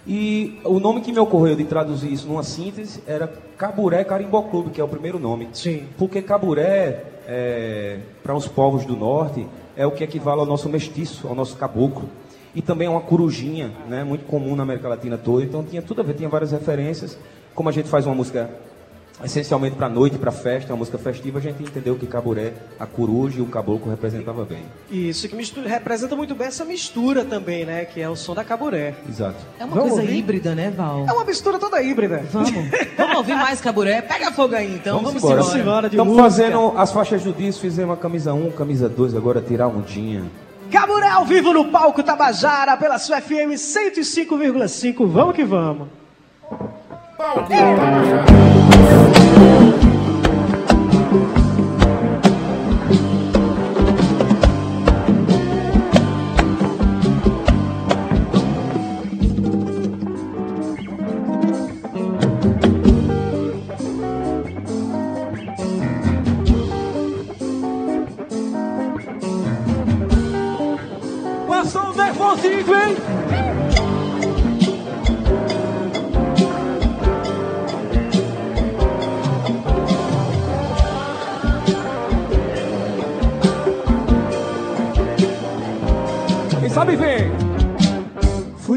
E 0.07 0.59
o 0.65 0.81
nome 0.81 1.01
que 1.01 1.13
me 1.13 1.19
ocorreu 1.19 1.55
de 1.55 1.65
traduzir 1.65 2.13
isso 2.13 2.27
numa 2.27 2.43
síntese 2.43 3.03
era 3.07 3.31
Caburé 3.57 4.05
Carimbó 4.05 4.43
Clube, 4.43 4.71
que 4.71 4.81
é 4.81 4.85
o 4.85 4.89
primeiro 4.89 5.19
nome. 5.19 5.49
Sim. 5.53 5.85
Porque 5.99 6.23
Caburé, 6.23 7.05
é, 7.27 7.99
para 8.23 8.35
os 8.35 8.49
povos 8.49 8.85
do 8.85 8.97
norte, 8.97 9.47
é 9.77 9.87
o 9.87 9.91
que 9.91 10.03
equivale 10.03 10.41
ao 10.41 10.47
nosso 10.47 10.69
mestiço, 10.69 11.29
ao 11.29 11.35
nosso 11.35 11.57
caboclo. 11.57 12.09
E 12.55 12.63
também 12.63 12.87
é 12.87 12.91
uma 12.91 13.01
corujinha, 13.01 13.71
né, 13.89 14.03
muito 14.03 14.25
comum 14.25 14.57
na 14.57 14.63
América 14.63 14.89
Latina 14.89 15.19
toda. 15.19 15.45
Então 15.45 15.63
tinha 15.63 15.83
tudo 15.83 16.01
a 16.01 16.05
ver, 16.05 16.15
tinha 16.15 16.29
várias 16.29 16.53
referências. 16.53 17.19
Como 17.55 17.69
a 17.69 17.73
gente 17.73 17.89
faz 17.89 18.07
uma 18.07 18.15
música 18.15 18.51
essencialmente 19.25 19.77
para 19.77 19.89
noite, 19.89 20.19
para 20.19 20.31
festa, 20.31 20.73
uma 20.73 20.79
música 20.79 20.99
festiva, 20.99 21.39
a 21.39 21.43
gente 21.43 21.63
entendeu 21.63 21.97
que 21.97 22.07
Caburé, 22.07 22.53
a 22.79 22.87
coruja 22.87 23.39
e 23.39 23.43
o 23.43 23.47
caboclo 23.47 23.91
representava 23.91 24.45
bem. 24.45 24.63
Isso, 24.91 25.29
que 25.29 25.35
mistura, 25.35 25.69
representa 25.69 26.15
muito 26.15 26.35
bem 26.35 26.49
essa 26.49 26.65
mistura 26.65 27.25
também, 27.25 27.65
né? 27.65 27.85
Que 27.85 28.01
é 28.01 28.09
o 28.09 28.17
som 28.17 28.35
da 28.35 28.45
caburé. 28.45 28.95
Exato. 29.09 29.37
É 29.59 29.65
uma 29.65 29.75
Vamos 29.75 29.91
coisa 29.91 30.03
ouvir? 30.03 30.19
híbrida, 30.19 30.55
né, 30.55 30.71
Val? 30.71 31.07
É 31.09 31.13
uma 31.13 31.25
mistura 31.25 31.59
toda 31.59 31.83
híbrida. 31.83 32.23
Vamos. 32.33 32.51
Vamos 32.97 33.17
ouvir 33.17 33.35
mais 33.35 33.61
Caburé? 33.61 34.03
Pega 34.03 34.33
fogo 34.33 34.55
aí, 34.55 34.75
então. 34.75 35.01
Vamos, 35.01 35.15
embora. 35.15 35.41
embora. 35.41 35.59
embora 35.59 35.89
de 35.89 35.97
Estamos 35.97 36.17
fazendo 36.17 36.73
as 36.77 36.93
faixas 36.93 37.23
do 37.23 37.33
disco, 37.33 37.61
fizemos 37.63 37.97
a 37.97 38.01
camisa 38.01 38.33
1, 38.33 38.51
camisa 38.53 38.89
2, 38.89 39.15
agora 39.15 39.41
tirar 39.41 39.69
ondinha. 39.69 40.25
Caburé 40.71 41.09
ao 41.09 41.25
vivo 41.25 41.53
no 41.53 41.67
palco 41.67 42.03
Tabajara 42.03 42.77
pela 42.77 42.99
sua 42.99 43.21
FM 43.21 43.55
105,5. 43.55 45.07
Vamos 45.07 45.35
que 45.35 45.45
vamos. 45.45 45.89
Palco 47.19 47.49
Tabajara. 47.49 49.58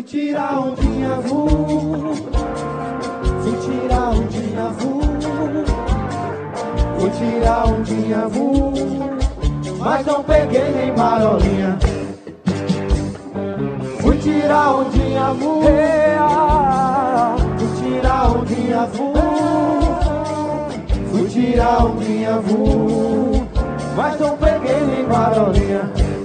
Fui 0.02 0.10
tirar 0.10 0.60
um 0.60 0.74
dia 0.74 1.16
voo, 1.28 2.16
fui 3.44 3.56
tirar 3.62 4.10
um 4.10 4.26
dia 4.26 4.64
voo, 4.80 5.02
fui 6.98 7.10
tirar 7.12 7.68
um 7.68 7.84
dia 7.84 8.28
voo, 8.28 8.74
mas 9.78 10.04
não 10.08 10.24
peguei 10.24 10.72
nem 10.72 10.92
marolinha. 10.98 11.78
Fui 14.00 14.18
tirar 14.18 14.78
um 14.78 14.90
dia 14.90 15.34
voo, 15.34 15.62
fui 17.60 17.70
tirar 17.84 18.32
um 18.32 18.44
dia 18.44 18.86
voo, 18.88 19.14
fui 21.12 21.28
tirar 21.30 21.86
um 21.86 21.96
dia 21.98 22.40
voo, 22.40 23.48
mas 23.96 24.20
não 24.20 24.36
peguei 24.36 24.82
nem 24.82 25.06
marolinha. 25.06 26.21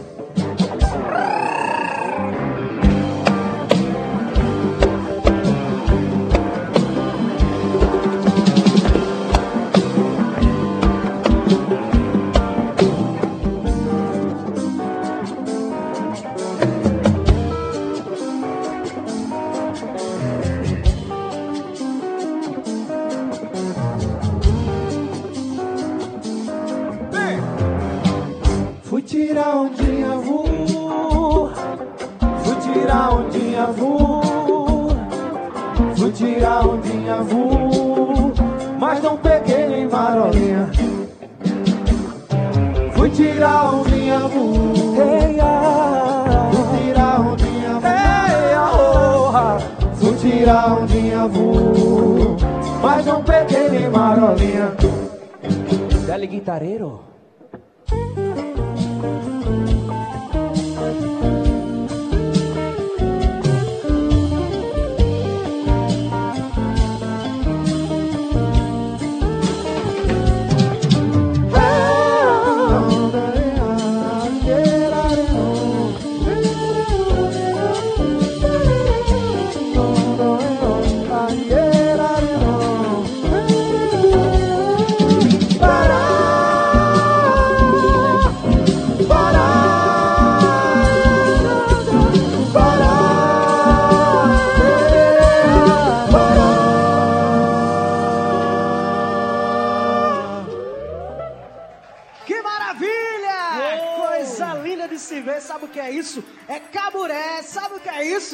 Dale 56.46 57.05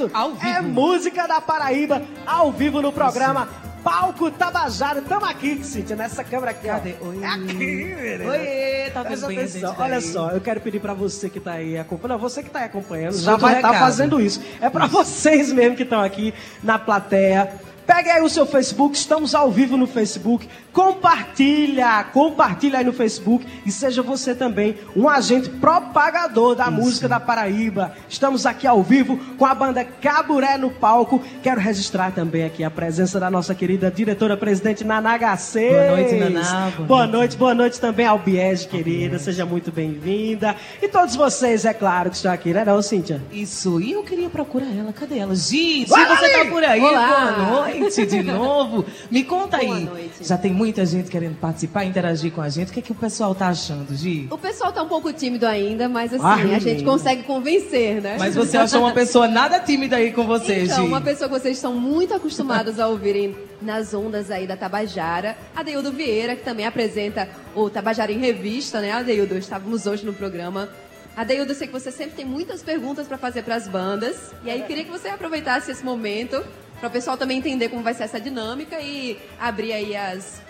isso? 0.07 0.47
É 0.47 0.61
música 0.61 1.27
da 1.27 1.41
Paraíba, 1.41 2.03
ao 2.27 2.53
vivo 2.53 2.81
no 2.83 2.93
programa 2.93 3.49
Palco 3.83 4.31
Tabajara. 4.31 5.03
Tamo 5.03 5.27
aqui, 5.27 5.63
Cíntia, 5.65 5.97
nessa 5.97 6.23
câmera 6.23 6.53
aqui, 6.53 6.69
ó. 6.69 6.75
Cadê? 6.75 6.95
Oi. 7.01 7.23
É 7.23 7.27
aqui, 7.27 7.55
menina. 7.55 8.31
Oi, 8.31 8.91
tá 8.93 9.05
tudo 9.05 9.27
bem, 9.27 9.39
atenção. 9.39 9.71
gente? 9.71 9.81
Olha 9.81 10.01
só, 10.01 10.31
eu 10.31 10.41
quero 10.41 10.61
pedir 10.61 10.81
pra 10.81 10.95
você 10.95 11.29
que 11.29 11.41
tá 11.41 11.53
aí 11.53 11.77
acompanhando, 11.77 12.21
você 12.21 12.43
que 12.43 12.51
tá 12.51 12.61
aí 12.61 12.67
acompanhando, 12.67 13.19
já 13.19 13.37
vai 13.37 13.57
estar 13.57 13.69
recado. 13.69 13.85
fazendo 13.85 14.21
isso. 14.21 14.41
É 14.61 14.71
pra 14.71 14.87
vocês 14.87 15.53
mesmo 15.53 15.77
que 15.77 15.83
estão 15.83 16.01
aqui 16.01 16.33
na 16.63 16.79
plateia. 16.79 17.53
Pegue 17.87 18.11
aí 18.11 18.23
o 18.23 18.29
seu 18.29 18.47
Facebook, 18.47 18.97
estamos 18.97 19.35
ao 19.35 19.51
vivo 19.51 19.77
no 19.77 19.87
Facebook. 19.87 20.49
Compartilha, 20.73 22.05
compartilha 22.13 22.79
aí 22.79 22.85
no 22.85 22.93
Facebook 22.93 23.47
e 23.67 23.71
seja 23.71 24.03
você 24.03 24.35
também 24.35 24.77
um 24.97 25.09
agente 25.09 25.51
propagador 25.51 26.55
da 26.55 26.71
música 26.71 27.07
da 27.07 27.21
Paraíba. 27.21 27.93
Estamos 28.09 28.47
aqui 28.47 28.67
ao 28.67 28.83
vivo 28.83 29.19
com 29.37 29.45
a 29.45 29.55
banda 29.55 29.85
Caburé 29.85 30.57
no 30.57 30.71
palco. 30.71 31.23
Quero 31.43 31.61
registrar 31.61 32.13
também 32.13 32.45
aqui 32.45 32.65
a 32.65 32.71
presença 32.71 33.21
da 33.21 33.31
nossa 33.31 33.55
querida 33.55 33.91
diretora-presidente 33.91 34.85
Naná 34.85 35.19
Gacês. 35.19 35.73
Boa 35.73 35.97
noite, 35.97 36.15
Naná. 36.15 36.73
Boa 36.87 37.03
Boa 37.03 37.07
noite, 37.07 37.37
boa 37.37 37.55
noite 37.55 37.81
também 37.81 38.07
ao 38.07 38.17
Biege, 38.17 38.69
querida. 38.69 39.19
Seja 39.19 39.45
muito 39.45 39.73
bem-vinda. 39.73 40.55
E 40.81 40.87
todos 40.87 41.17
vocês, 41.17 41.65
é 41.65 41.75
claro, 41.75 42.11
que 42.11 42.17
estão 42.17 42.33
aqui, 42.33 42.53
né, 42.53 42.65
não, 42.65 42.81
Cíntia? 42.81 43.21
Isso, 43.33 43.81
e 43.81 43.91
eu 43.91 44.05
queria 44.05 44.31
procurar 44.31 44.73
ela. 44.73 44.93
Cadê 44.93 45.19
ela? 45.19 45.35
Gi, 45.35 45.85
Olha 45.91 46.17
você 46.17 46.29
tá 46.29 46.45
por 46.45 46.63
aí? 46.63 46.81
Olá! 46.81 47.09
Boa 47.09 47.51
noite 47.51 47.72
de 48.07 48.23
novo. 48.23 48.85
Me 49.11 49.25
conta 49.25 49.59
Boa 49.59 49.77
aí. 49.77 49.85
noite. 49.85 50.13
Já 50.25 50.37
tem 50.39 50.53
muita 50.53 50.85
gente 50.87 51.11
querendo 51.11 51.37
participar, 51.39 51.85
interagir 51.85 52.33
com 52.33 52.41
a 52.41 52.49
gente. 52.49 52.71
O 52.71 52.73
que, 52.73 52.81
é 52.81 52.83
que 52.83 52.93
o 52.93 52.95
pessoal 52.95 53.35
tá 53.35 53.49
achando, 53.49 53.95
Gi? 53.95 54.29
O 54.31 54.39
pessoal 54.39 54.73
tá 54.73 54.83
um 54.83 54.89
pouco 54.89 55.13
tímido 55.13 55.47
ainda, 55.47 55.89
mas 55.89 56.13
assim, 56.13 56.23
Ah, 56.25 56.35
a 56.57 56.59
gente 56.59 56.85
consegue 56.85 57.23
convencer, 57.23 58.01
né? 58.01 58.17
Mas 58.19 58.35
você 58.35 58.57
achou 58.57 58.81
uma 58.81 58.93
pessoa 58.93 59.27
nada 59.29 59.59
tímida 59.61 59.97
aí 59.97 60.13
com 60.13 60.27
você, 60.27 60.65
Então, 60.65 60.83
Gi? 60.83 60.89
uma 60.89 61.01
pessoa 61.01 61.29
que 61.29 61.39
vocês 61.39 61.57
estão 61.57 61.75
muito 61.75 62.15
acostumados 62.15 62.79
a 62.79 62.89
ouvirem 62.89 63.35
nas 63.61 63.95
ondas 63.95 64.31
aí 64.31 64.47
da 64.47 64.57
Tabajara, 64.57 65.37
Adeildo 65.55 65.93
Vieira, 65.93 66.35
que 66.35 66.43
também 66.45 66.67
apresenta 66.67 67.29
o 67.55 67.71
Tabajara 67.71 68.11
em 68.11 68.19
Revista, 68.19 68.81
né, 68.81 68.93
Adeildo? 68.93 69.37
Estávamos 69.39 69.87
hoje 69.87 70.05
no 70.05 70.13
programa. 70.13 70.69
Adeildo, 71.17 71.53
eu 71.53 71.57
sei 71.57 71.67
que 71.67 71.73
você 71.73 71.91
sempre 71.93 72.17
tem 72.17 72.25
muitas 72.25 72.63
perguntas 72.63 73.07
para 73.07 73.19
fazer 73.19 73.43
para 73.43 73.55
as 73.55 73.69
bandas, 73.69 74.17
e 74.45 74.51
aí 74.51 74.63
queria 74.63 74.83
que 74.83 74.91
você 74.91 75.09
aproveitasse 75.09 75.71
esse 75.71 75.85
momento 75.85 76.43
para 76.83 76.89
o 76.89 76.91
pessoal 76.91 77.17
também 77.17 77.39
entender 77.39 77.69
como 77.69 77.81
vai 77.81 77.95
ser 77.95 78.03
essa 78.03 78.19
dinâmica 78.21 78.81
e 78.81 79.17
abrir 79.39 79.73
aí 79.73 79.95
as, 79.95 80.43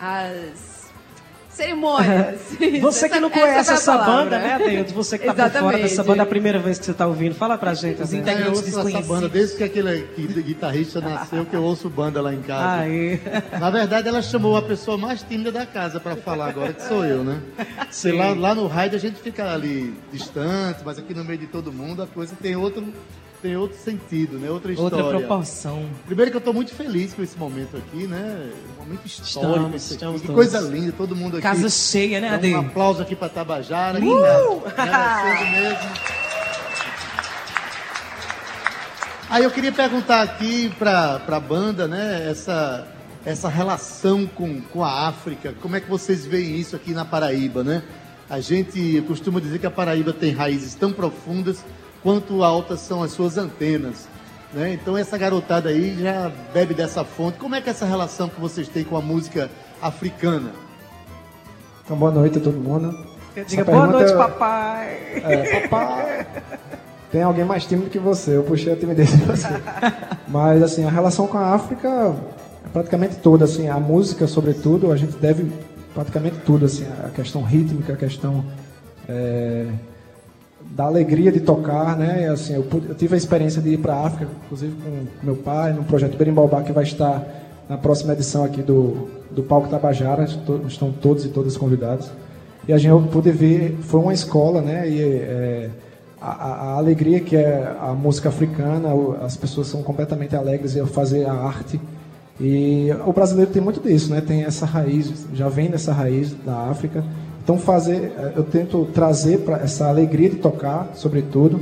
as 0.00 0.88
cerimônias. 1.48 2.40
Você 2.80 3.08
que 3.08 3.18
não 3.18 3.28
Essa- 3.28 3.40
conhece 3.40 3.64
foi 3.64 3.74
a 3.74 3.76
essa 3.76 3.92
palavra. 3.98 4.14
banda, 4.24 4.38
né, 4.38 4.52
Adeildo? 4.54 4.92
Você 4.94 5.18
que 5.18 5.26
tá 5.26 5.50
por 5.50 5.58
fora 5.60 5.78
dessa 5.78 6.04
banda, 6.04 6.20
é 6.20 6.22
a 6.22 6.26
primeira 6.26 6.60
vez 6.60 6.78
que 6.78 6.84
você 6.84 6.94
tá 6.94 7.08
ouvindo. 7.08 7.34
Fala 7.34 7.58
pra 7.58 7.74
gente. 7.74 8.00
Os 8.00 8.12
integrantes 8.14 8.60
essa 8.60 8.66
desconhecidos. 8.66 9.08
banda 9.08 9.28
desde 9.28 9.56
que 9.56 9.64
aquele 9.64 10.02
que- 10.14 10.42
guitarrista 10.42 11.00
nasceu, 11.00 11.44
que 11.44 11.56
eu 11.56 11.62
ouço 11.64 11.90
banda 11.90 12.22
lá 12.22 12.32
em 12.32 12.40
casa. 12.42 12.82
Aí. 12.82 13.20
Na 13.58 13.68
verdade, 13.68 14.06
ela 14.08 14.22
chamou 14.22 14.56
a 14.56 14.62
pessoa 14.62 14.96
mais 14.96 15.24
tímida 15.24 15.50
da 15.50 15.66
casa 15.66 15.98
para 15.98 16.14
falar 16.14 16.50
agora, 16.50 16.72
que 16.72 16.84
sou 16.86 17.04
eu, 17.04 17.24
né? 17.24 17.40
Sei 17.90 18.12
lá, 18.12 18.32
lá 18.32 18.54
no 18.54 18.68
rádio 18.68 18.96
a 18.96 19.00
gente 19.00 19.20
fica 19.20 19.52
ali 19.52 19.92
distante, 20.12 20.82
mas 20.84 21.00
aqui 21.00 21.12
no 21.12 21.24
meio 21.24 21.40
de 21.40 21.48
todo 21.48 21.72
mundo 21.72 22.00
a 22.00 22.06
coisa 22.06 22.32
tem 22.40 22.54
outro, 22.54 22.86
tem 23.40 23.56
outro 23.56 23.78
sentido, 23.78 24.38
né? 24.38 24.50
Outra 24.50 24.72
história. 24.72 24.96
Outra 24.96 25.18
proporção. 25.18 25.88
Primeiro 26.06 26.30
que 26.30 26.36
eu 26.36 26.40
estou 26.40 26.54
muito 26.54 26.74
feliz 26.74 27.14
com 27.14 27.22
esse 27.22 27.38
momento 27.38 27.76
aqui, 27.76 28.06
né? 28.06 28.50
Um 28.76 28.84
momento 28.84 29.06
histórico 29.06 29.76
Estamos, 29.76 30.22
Que 30.22 30.28
coisa 30.28 30.60
linda, 30.60 30.92
todo 30.92 31.16
mundo 31.16 31.36
aqui. 31.36 31.42
Casa 31.42 31.68
cheia, 31.68 32.20
né, 32.20 32.34
Ade? 32.34 32.54
Um 32.54 32.60
aplauso 32.60 33.02
aqui 33.02 33.16
para 33.16 33.28
Tabajara. 33.28 33.98
Uh! 33.98 34.60
Tá 34.74 34.84
merecendo 34.84 35.50
mesmo. 35.50 36.20
Aí 39.30 39.44
eu 39.44 39.50
queria 39.50 39.70
perguntar 39.70 40.22
aqui 40.22 40.72
para 40.76 41.22
a 41.24 41.40
banda, 41.40 41.86
né, 41.86 42.28
essa, 42.28 42.84
essa 43.24 43.48
relação 43.48 44.26
com, 44.26 44.60
com 44.60 44.82
a 44.84 45.06
África, 45.06 45.54
como 45.62 45.76
é 45.76 45.80
que 45.80 45.88
vocês 45.88 46.26
veem 46.26 46.58
isso 46.58 46.74
aqui 46.74 46.92
na 46.92 47.04
Paraíba, 47.04 47.62
né? 47.62 47.84
A 48.28 48.40
gente 48.40 49.04
costuma 49.06 49.38
dizer 49.38 49.60
que 49.60 49.66
a 49.66 49.70
Paraíba 49.70 50.12
tem 50.12 50.32
raízes 50.32 50.74
tão 50.74 50.92
profundas 50.92 51.64
quanto 52.02 52.42
altas 52.42 52.80
são 52.80 53.02
as 53.02 53.10
suas 53.12 53.36
antenas, 53.38 54.08
né? 54.52 54.72
Então 54.74 54.96
essa 54.96 55.16
garotada 55.18 55.68
aí 55.68 55.96
já 56.00 56.30
bebe 56.52 56.74
dessa 56.74 57.04
fonte. 57.04 57.38
Como 57.38 57.54
é 57.54 57.60
que 57.60 57.68
é 57.68 57.72
essa 57.72 57.86
relação 57.86 58.28
que 58.28 58.40
vocês 58.40 58.68
têm 58.68 58.84
com 58.84 58.96
a 58.96 59.00
música 59.02 59.50
africana? 59.80 60.50
Então, 61.84 61.96
boa 61.96 62.10
noite 62.12 62.38
a 62.38 62.40
todo 62.40 62.56
mundo. 62.56 62.96
Diga 63.46 63.64
boa 63.64 63.86
noite, 63.86 64.10
eu- 64.12 64.16
papai. 64.18 65.22
É, 65.24 65.60
papai. 65.68 66.26
Tem 67.10 67.22
alguém 67.22 67.44
mais 67.44 67.64
tímido 67.66 67.90
que 67.90 67.98
você, 67.98 68.36
eu 68.36 68.44
puxei 68.44 68.72
a 68.72 68.76
timidez 68.76 69.10
de 69.10 69.24
você. 69.24 69.48
Mas, 70.28 70.62
assim, 70.62 70.84
a 70.84 70.90
relação 70.90 71.26
com 71.26 71.36
a 71.38 71.54
África 71.54 71.88
é 72.64 72.68
praticamente 72.72 73.16
toda, 73.16 73.44
assim, 73.44 73.68
a 73.68 73.80
música, 73.80 74.28
sobretudo, 74.28 74.92
a 74.92 74.96
gente 74.96 75.16
deve 75.16 75.50
praticamente 75.92 76.36
tudo, 76.46 76.66
assim, 76.66 76.86
a 77.04 77.08
questão 77.08 77.42
rítmica, 77.42 77.94
a 77.94 77.96
questão 77.96 78.44
é, 79.08 79.66
da 80.70 80.84
alegria 80.84 81.32
de 81.32 81.40
tocar, 81.40 81.96
né? 81.96 82.28
Assim, 82.28 82.54
eu, 82.54 82.62
pude- 82.62 82.88
eu 82.88 82.94
tive 82.94 83.14
a 83.14 83.18
experiência 83.18 83.60
de 83.60 83.70
ir 83.70 83.78
para 83.78 83.94
a 83.94 84.06
África, 84.06 84.30
inclusive 84.46 84.74
com 84.82 85.26
meu 85.26 85.36
pai, 85.36 85.72
no 85.72 85.84
projeto 85.84 86.16
Berimbaubá, 86.16 86.62
que 86.62 86.72
vai 86.72 86.84
estar 86.84 87.22
na 87.68 87.76
próxima 87.76 88.12
edição 88.12 88.44
aqui 88.44 88.62
do, 88.62 89.08
do 89.30 89.42
Palco 89.42 89.68
Tabajara, 89.68 90.24
estão 90.66 90.92
todos 90.92 91.24
e 91.24 91.28
todas 91.28 91.56
convidados. 91.56 92.10
E 92.68 92.72
a 92.72 92.78
gente 92.78 92.90
eu 92.90 93.00
pude 93.02 93.30
ver, 93.30 93.78
foi 93.82 94.00
uma 94.00 94.12
escola, 94.14 94.60
né? 94.60 94.88
E 94.88 95.00
é, 95.02 95.70
a, 96.20 96.30
a- 96.30 96.72
alegria 96.76 97.18
que 97.20 97.34
é 97.36 97.74
a 97.80 97.92
música 97.92 98.28
africana, 98.28 98.88
as 99.22 99.36
pessoas 99.36 99.66
são 99.66 99.82
completamente 99.82 100.36
alegres 100.36 100.76
em 100.76 100.84
fazer 100.86 101.26
a 101.26 101.32
arte. 101.32 101.80
E 102.40 102.88
o 103.06 103.12
brasileiro 103.12 103.50
tem 103.50 103.60
muito 103.60 103.80
disso, 103.80 104.10
né? 104.12 104.20
Tem 104.20 104.44
essa 104.44 104.64
raiz, 104.66 105.26
já 105.34 105.48
vem 105.48 105.68
dessa 105.68 105.92
raiz 105.92 106.32
da 106.44 106.56
África. 106.70 107.04
Então 107.42 107.58
fazer, 107.58 108.12
eh, 108.16 108.32
eu 108.36 108.44
tento 108.44 108.84
trazer 108.86 109.38
para 109.38 109.58
essa 109.58 109.88
alegria 109.88 110.30
de 110.30 110.36
tocar, 110.36 110.90
sobretudo, 110.94 111.60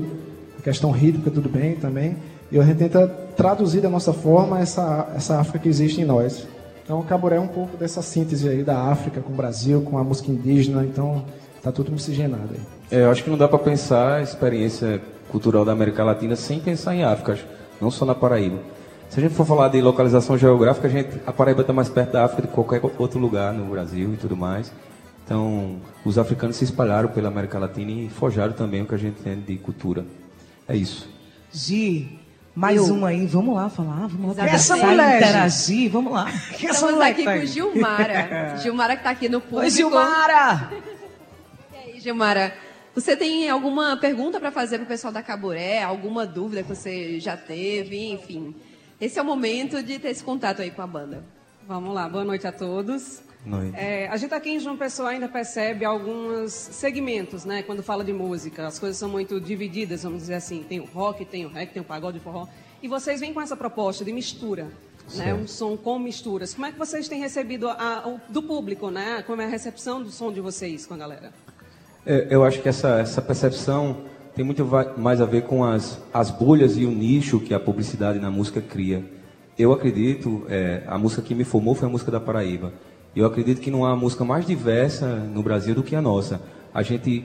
a 0.59 0.63
questão 0.63 0.91
rítmica 0.91 1.31
tudo 1.31 1.49
bem 1.49 1.77
também. 1.77 2.17
E 2.51 2.61
gente 2.63 2.79
tenta 2.79 3.07
traduzir 3.37 3.81
da 3.81 3.91
nossa 3.91 4.13
forma 4.13 4.59
essa 4.59 5.09
essa 5.15 5.39
África 5.39 5.59
que 5.61 5.69
existe 5.69 6.01
em 6.01 6.05
nós. 6.05 6.47
Então 6.83 7.01
o 7.01 7.05
caburé 7.05 7.37
é 7.37 7.41
um 7.41 7.49
pouco 7.49 7.77
dessa 7.77 8.01
síntese 8.01 8.49
aí 8.49 8.65
da 8.65 8.79
África 8.85 9.21
com 9.21 9.33
o 9.33 9.37
Brasil, 9.37 9.83
com 9.83 9.99
a 9.99 10.05
música 10.05 10.31
indígena. 10.31 10.83
Então 10.85 11.23
tá 11.63 11.71
tudo 11.71 11.93
miscigenado 11.93 12.49
aí. 12.51 12.61
É, 12.91 13.05
eu 13.05 13.11
acho 13.11 13.23
que 13.23 13.29
não 13.29 13.37
dá 13.37 13.47
para 13.47 13.59
pensar 13.59 14.15
a 14.15 14.23
experiência 14.23 15.01
cultural 15.31 15.65
da 15.65 15.73
América 15.73 16.03
Latina 16.03 16.35
sem 16.35 16.59
pensar 16.59 16.95
em 16.95 17.05
África, 17.05 17.39
não 17.81 17.91
só 17.91 18.07
na 18.07 18.15
Paraíba. 18.15 18.59
Se 19.11 19.21
a 19.21 19.23
gente 19.23 19.35
for 19.35 19.47
falar 19.47 19.69
de 19.69 19.81
localização 19.81 20.37
geográfica, 20.37 20.87
a, 20.87 20.91
gente, 20.91 21.21
a 21.27 21.33
Paraíba 21.33 21.61
está 21.63 21.73
mais 21.73 21.89
perto 21.89 22.13
da 22.13 22.25
África 22.25 22.43
do 22.43 22.49
que 22.49 22.55
qualquer 22.55 22.81
outro 22.99 23.19
lugar 23.19 23.53
no 23.53 23.67
Brasil 23.67 24.13
e 24.15 24.17
tudo 24.17 24.37
mais. 24.37 24.73
Então, 25.29 25.79
os 26.07 26.17
africanos 26.17 26.57
se 26.57 26.65
espalharam 26.65 27.11
pela 27.11 27.29
América 27.29 27.59
Latina 27.59 27.91
e 27.91 28.09
forjaram 28.09 28.55
também 28.55 28.81
o 28.81 28.87
que 28.87 28.95
a 28.95 28.99
gente 28.99 29.21
tem 29.21 29.39
de 29.39 29.59
cultura. 29.59 30.07
É 30.67 30.75
isso. 30.75 31.07
Gi, 31.53 32.19
mais 32.55 32.89
Eu. 32.89 32.95
uma 32.95 33.09
aí. 33.09 33.27
Vamos 33.27 33.55
lá 33.55 33.69
falar, 33.69 34.07
vamos 34.07 34.35
lá. 34.35 34.49
Essa 34.49 34.73
conversar, 34.73 34.91
mulher, 34.91 35.11
Gi. 35.11 35.17
interagir, 35.19 35.91
vamos 35.91 36.13
lá. 36.15 36.33
Que 36.57 36.67
essa 36.67 36.77
Estamos 36.77 36.95
mulher 36.95 37.11
aqui 37.11 37.25
tá 37.25 37.39
com? 37.39 37.45
Gilmara. 37.45 38.57
Gilmara 38.57 38.95
que 38.95 39.01
está 39.01 39.11
aqui 39.11 39.29
no 39.29 39.43
público. 39.43 39.65
Oi, 39.65 39.71
Gilmara! 39.71 40.73
E 41.75 41.77
aí, 41.77 42.01
Gilmara, 42.01 42.55
você 42.95 43.15
tem 43.15 43.51
alguma 43.51 43.99
pergunta 43.99 44.41
para 44.41 44.51
fazer 44.51 44.79
para 44.79 44.85
o 44.85 44.89
pessoal 44.89 45.13
da 45.13 45.23
Caburé? 45.23 45.83
Alguma 45.83 46.25
dúvida 46.27 46.63
que 46.63 46.71
você 46.71 47.21
já 47.21 47.37
teve? 47.37 48.13
Enfim, 48.13 48.55
esse 48.99 49.19
é 49.19 49.23
o 49.23 49.27
momento 49.27 49.83
de 49.83 49.99
ter 49.99 50.09
esse 50.09 50.25
contato 50.25 50.63
aí 50.63 50.71
com 50.71 50.81
a 50.81 50.87
banda. 50.87 51.23
Vamos 51.67 51.95
lá, 51.95 52.09
boa 52.09 52.25
noite 52.25 52.47
a 52.47 52.53
todos. 52.53 53.28
Noite. 53.49 53.77
É, 53.77 54.09
a 54.09 54.17
gente 54.17 54.35
aqui 54.35 54.51
em 54.51 54.61
João 54.61 54.77
Pessoa 54.77 55.09
ainda 55.11 55.29
percebe 55.29 55.85
alguns 55.85 56.53
segmentos, 56.53 57.45
né? 57.45 57.63
Quando 57.63 57.83
fala 57.83 58.05
de 58.05 58.13
música, 58.13 58.67
as 58.67 58.79
coisas 58.79 58.97
são 58.99 59.09
muito 59.09 59.41
divididas, 59.41 60.03
vamos 60.03 60.21
dizer 60.21 60.35
assim. 60.35 60.65
Tem 60.69 60.81
o 60.81 60.85
rock, 60.85 61.25
tem 61.25 61.45
o 61.47 61.49
reggae, 61.49 61.73
tem 61.73 61.83
o 61.83 61.85
pagode, 61.85 62.19
o 62.19 62.21
forró. 62.21 62.47
E 62.83 62.89
vocês 62.89 63.21
vêm 63.21 63.33
com 63.33 63.41
essa 63.41 63.57
proposta 63.57 64.05
de 64.05 64.13
mistura, 64.13 64.65
né? 64.65 64.71
Certo. 65.09 65.41
Um 65.41 65.47
som 65.49 65.77
com 65.77 65.99
misturas. 65.99 66.55
Como 66.55 66.67
é 66.67 66.73
que 66.73 66.79
vocês 66.79 67.09
têm 67.09 67.19
recebido 67.21 67.69
a- 67.69 68.05
o- 68.07 68.33
do 68.33 68.43
público, 68.43 68.91
né? 68.91 69.23
Como 69.27 69.41
é 69.43 69.47
a 69.47 69.49
recepção 69.49 70.03
do 70.03 70.11
som 70.11 70.31
de 70.33 70.41
vocês 70.41 70.87
com 70.87 70.95
a 70.95 70.97
galera? 70.99 71.33
É, 72.07 72.27
eu 72.31 72.45
acho 72.45 72.61
que 72.63 72.69
essa, 72.69 73.01
essa 73.01 73.21
percepção 73.21 74.03
tem 74.35 74.45
muito 74.45 74.65
mais 74.97 75.21
a 75.21 75.25
ver 75.27 75.43
com 75.43 75.65
as, 75.65 76.01
as 76.15 76.31
bolhas 76.31 76.77
e 76.77 76.85
o 76.85 76.91
nicho 76.91 77.41
que 77.41 77.53
a 77.53 77.59
publicidade 77.59 78.19
na 78.21 78.31
música 78.31 78.61
cria. 78.61 79.05
Eu 79.59 79.73
acredito, 79.73 80.47
é, 80.49 80.85
a 80.87 80.97
música 80.97 81.21
que 81.23 81.35
me 81.35 81.43
formou 81.43 81.75
foi 81.75 81.89
a 81.89 81.91
música 81.91 82.11
da 82.13 82.21
Paraíba. 82.21 82.73
Eu 83.19 83.27
acredito 83.27 83.61
que 83.61 83.69
não 83.69 83.85
há 83.85 83.97
música 83.97 84.25
mais 84.25 84.47
diversa 84.47 85.17
no 85.17 85.43
Brasil 85.43 85.75
do 85.75 85.83
que 85.83 85.97
a 85.97 86.01
nossa. 86.01 86.41
A 86.73 86.85
gente 86.85 87.25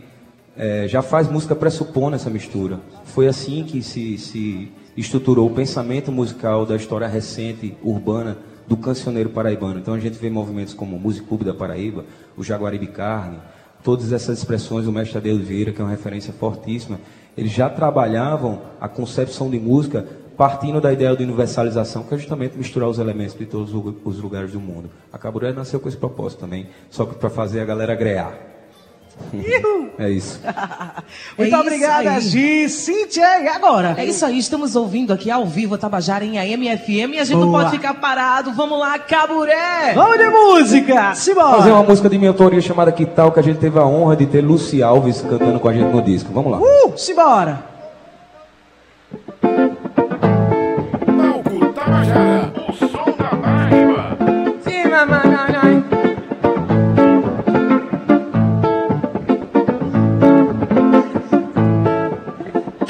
é, 0.58 0.88
já 0.88 1.04
faz 1.04 1.30
música 1.30 1.56
pressupondo 1.56 2.16
essa 2.16 2.32
mistura. 2.32 2.80
Foi 3.06 3.28
assim 3.28 3.64
que 3.64 3.84
se, 3.84 4.18
se 4.18 4.72
estruturou 4.98 5.48
o 5.48 5.54
pensamento 5.54 6.12
musical 6.12 6.66
da 6.66 6.76
história 6.76 7.08
recente, 7.08 7.78
urbana, 7.84 8.40
do 8.68 8.76
cancioneiro 8.76 9.30
paraibano. 9.30 9.78
Então 9.78 9.94
a 9.94 10.00
gente 10.00 10.18
vê 10.18 10.32
movimentos 10.32 10.74
como 10.74 10.96
o 10.96 11.00
Music 11.00 11.28
Clube 11.28 11.46
da 11.46 11.54
Paraíba, 11.54 12.06
o 12.36 12.44
Jaguaribe 12.44 12.88
Carne, 12.88 13.38
todas 13.84 14.12
essas 14.12 14.40
expressões, 14.40 14.88
o 14.88 14.92
mestre 14.92 15.20
Adeus 15.20 15.42
Vieira, 15.42 15.72
que 15.72 15.80
é 15.80 15.84
uma 15.84 15.92
referência 15.92 16.34
fortíssima, 16.34 17.00
eles 17.38 17.52
já 17.52 17.70
trabalhavam 17.70 18.64
a 18.82 18.90
concepção 18.90 19.48
de 19.48 19.60
música 19.60 20.08
partindo 20.38 20.82
da 20.82 20.92
ideia 20.92 21.16
de 21.16 21.24
universalização, 21.24 22.04
que 22.04 22.16
é 22.16 22.18
justamente 22.18 22.58
misturar 22.58 22.90
os 22.90 23.00
elementos 23.00 23.38
de 23.38 23.46
todos 23.46 23.74
os 24.04 24.20
lugares 24.20 24.52
do 24.52 24.60
mundo. 24.60 24.90
A 25.12 25.18
Caburé 25.18 25.52
nasceu 25.52 25.80
com 25.80 25.88
esse 25.88 25.98
propósito 25.98 26.40
também, 26.40 26.68
só 26.90 27.06
que 27.06 27.16
para 27.16 27.30
fazer 27.30 27.62
a 27.62 27.66
galera 27.66 27.96
grear. 27.96 28.34
É 30.00 30.10
isso. 30.10 30.40
Muito 31.38 31.54
É 31.54 31.60
obrigada, 31.60 32.20
Gi. 32.20 32.68
Cíntia, 32.68 33.42
e 33.42 33.48
agora? 33.48 33.94
É 33.96 34.06
isso 34.06 34.26
aí, 34.26 34.40
estamos 34.40 34.76
ouvindo 34.76 35.14
aqui 35.14 35.30
ao 35.30 35.46
vivo 35.46 35.76
a 35.76 35.78
Tabajara 35.78 36.26
em 36.26 36.40
AM/FM 36.40 37.14
e 37.14 37.20
a 37.20 37.24
gente 37.24 37.38
não 37.38 37.52
Boa. 37.52 37.60
pode 37.64 37.72
ficar 37.78 37.94
parado. 37.96 38.52
Vamos 38.54 38.80
lá, 38.80 38.98
Caburé! 38.98 39.94
Vamos 39.94 40.18
de 40.18 40.28
música! 40.28 41.14
Simbora! 41.14 41.58
Fazer 41.58 41.72
uma 41.72 41.84
música 41.84 42.10
de 42.10 42.18
minha 42.18 42.32
autoria 42.32 42.60
chamada 42.60 42.92
Que 42.92 43.06
Tal, 43.06 43.32
que 43.32 43.40
a 43.40 43.44
gente 43.44 43.60
teve 43.60 43.78
a 43.78 43.86
honra 43.86 44.16
de 44.16 44.26
ter 44.26 44.42
Lucy 44.42 44.82
Alves 44.82 45.22
cantando 45.22 45.60
com 45.60 45.68
a 45.68 45.74
gente 45.74 45.92
no 45.94 46.02
disco. 46.02 46.34
Vamos 46.34 46.52
lá. 46.52 46.60
Uh, 46.60 46.98
simbora! 46.98 47.73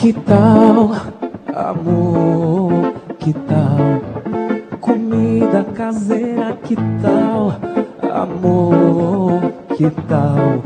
Que 0.04 0.12
tal, 0.12 0.92
amor? 1.56 2.94
Que 3.20 3.32
tal 3.32 4.02
comida 4.82 5.64
caseira? 5.74 6.58
Que 6.62 6.76
tal, 7.02 7.56
amor? 8.12 9.54
Que 9.78 9.90
tal 10.10 10.62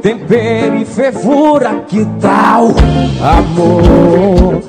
tempero 0.00 0.76
e 0.76 0.84
fervura? 0.84 1.74
Que 1.88 2.06
tal, 2.20 2.68
amor? 3.22 4.62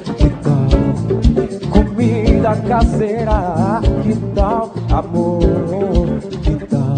Comida 2.45 2.61
caseira? 2.67 3.81
Que 4.03 4.15
tal, 4.35 4.71
amor? 4.91 6.19
Que 6.43 6.65
tal 6.67 6.95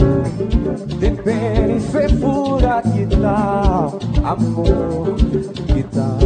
tempero 1.00 1.78
e 1.78 1.80
fervura? 1.80 2.82
Que 2.82 3.06
tal, 3.16 3.98
amor? 4.26 5.16
Que 5.68 5.84
tal 5.84 6.18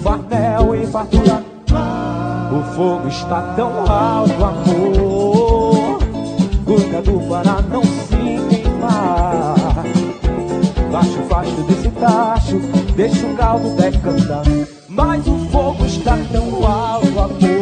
farnel 0.00 0.76
e 0.76 0.86
fartura. 0.86 1.42
O 2.52 2.74
fogo 2.74 3.08
está 3.08 3.42
tão 3.56 3.70
alto, 3.90 4.44
amor. 4.44 5.98
Cuidado 6.64 7.20
para 7.28 7.62
não 7.62 7.82
se 7.82 8.16
queimar. 8.48 9.56
Baixo, 10.92 11.18
baixo 11.28 11.62
desse 11.62 11.90
tacho, 11.90 12.58
deixa 12.94 13.26
o 13.26 13.34
caldo 13.34 13.70
decantar. 13.70 14.44
Mas 14.88 15.26
o 15.26 15.36
fogo 15.50 15.84
está 15.84 16.16
tão 16.32 16.64
alto, 16.64 17.18
amor. 17.18 17.59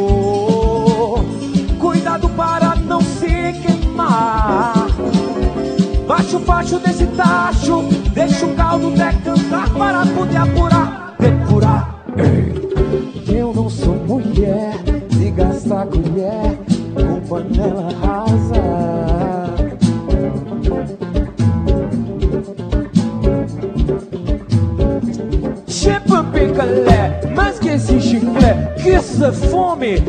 Baixo, 6.07 6.39
baixo 6.41 6.79
desse 6.79 7.07
tacho, 7.09 7.83
deixa 8.13 8.47
o 8.47 8.55
caldo 8.55 8.91
decantar 8.91 9.71
para 9.71 10.07
poder 10.07 10.37
apurar, 10.37 11.15
depurar. 11.19 12.03
Eu 13.29 13.53
não 13.55 13.71
sou 13.71 13.95
mulher 13.95 14.75
de 15.11 15.31
gastar 15.31 15.87
colher 15.87 16.59
com 16.95 17.21
panela 17.29 17.89
rasa. 18.01 18.99
Chipa 25.67 26.25
picolé, 26.25 27.21
mas 27.35 27.59
que 27.59 27.69
esse 27.69 28.01
chiclé, 28.01 28.75
que 28.83 28.91
essa 28.91 29.33
fome 29.33 30.03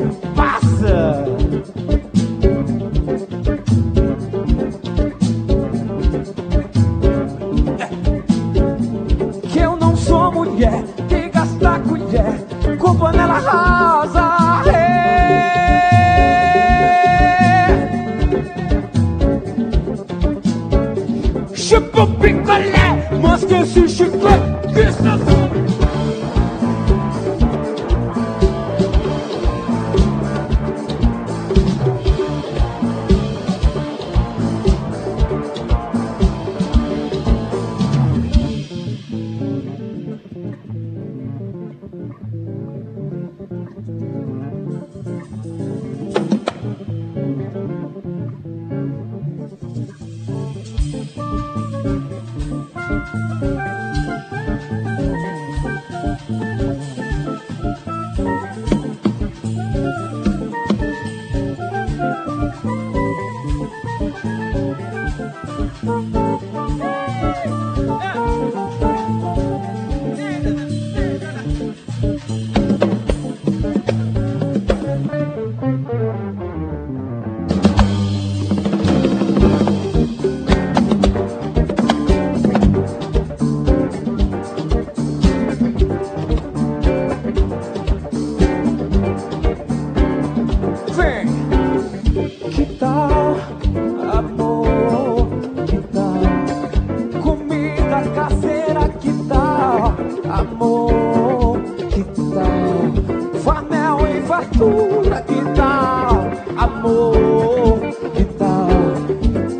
amor? 100.39 101.61
Que 101.89 102.03
tal 102.03 103.39
farmel 103.43 103.99
e 104.07 104.21
fartura? 104.21 105.21
Que 105.21 105.41
tal, 105.55 106.31
amor? 106.57 107.79
Que 108.15 108.23
tal 108.25 108.69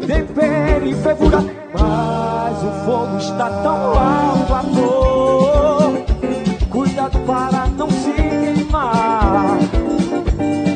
tempero 0.08 0.86
e 0.88 0.94
fervura? 0.96 1.44
Mas 1.74 2.64
o 2.64 2.72
fogo 2.86 3.18
está 3.18 3.50
tão 3.62 3.98
alto, 3.98 4.54
amor. 4.54 6.04
Cuidado 6.70 7.20
para 7.20 7.68
não 7.68 7.90
se 7.90 8.12
queimar. 8.12 9.58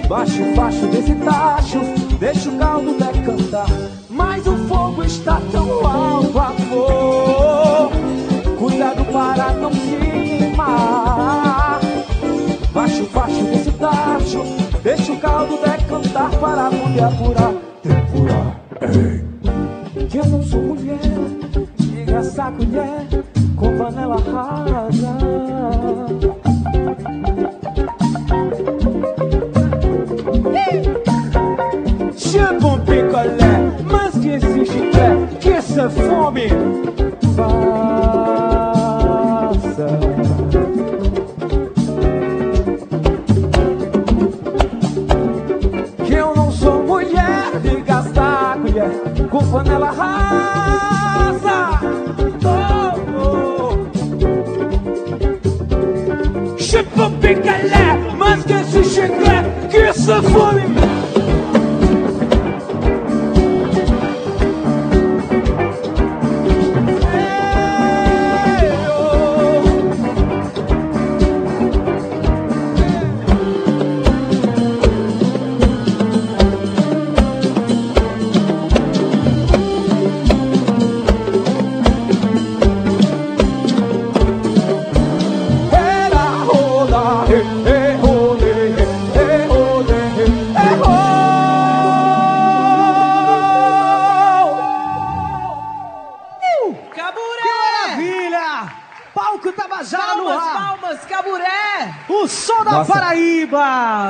Baixo, 0.08 0.44
baixo 0.56 0.88
desse 0.88 1.16
tacho, 1.16 1.80
deixa 2.20 2.50
o 2.50 2.58
caldo 2.58 2.92
deixa 15.43 15.56
o 15.56 15.58
caldo 15.58 15.58
decantar 15.58 16.32
para 16.39 16.69
poder 16.69 17.03
apurar. 17.03 17.53
Tempurar, 17.82 18.62
ei. 18.82 20.08
Que 20.08 20.17
eu 20.17 20.25
não 20.25 20.43
sou 20.43 20.62
mulher, 20.62 20.99
diga 21.77 22.17
essa 22.17 22.51
colher 22.51 23.03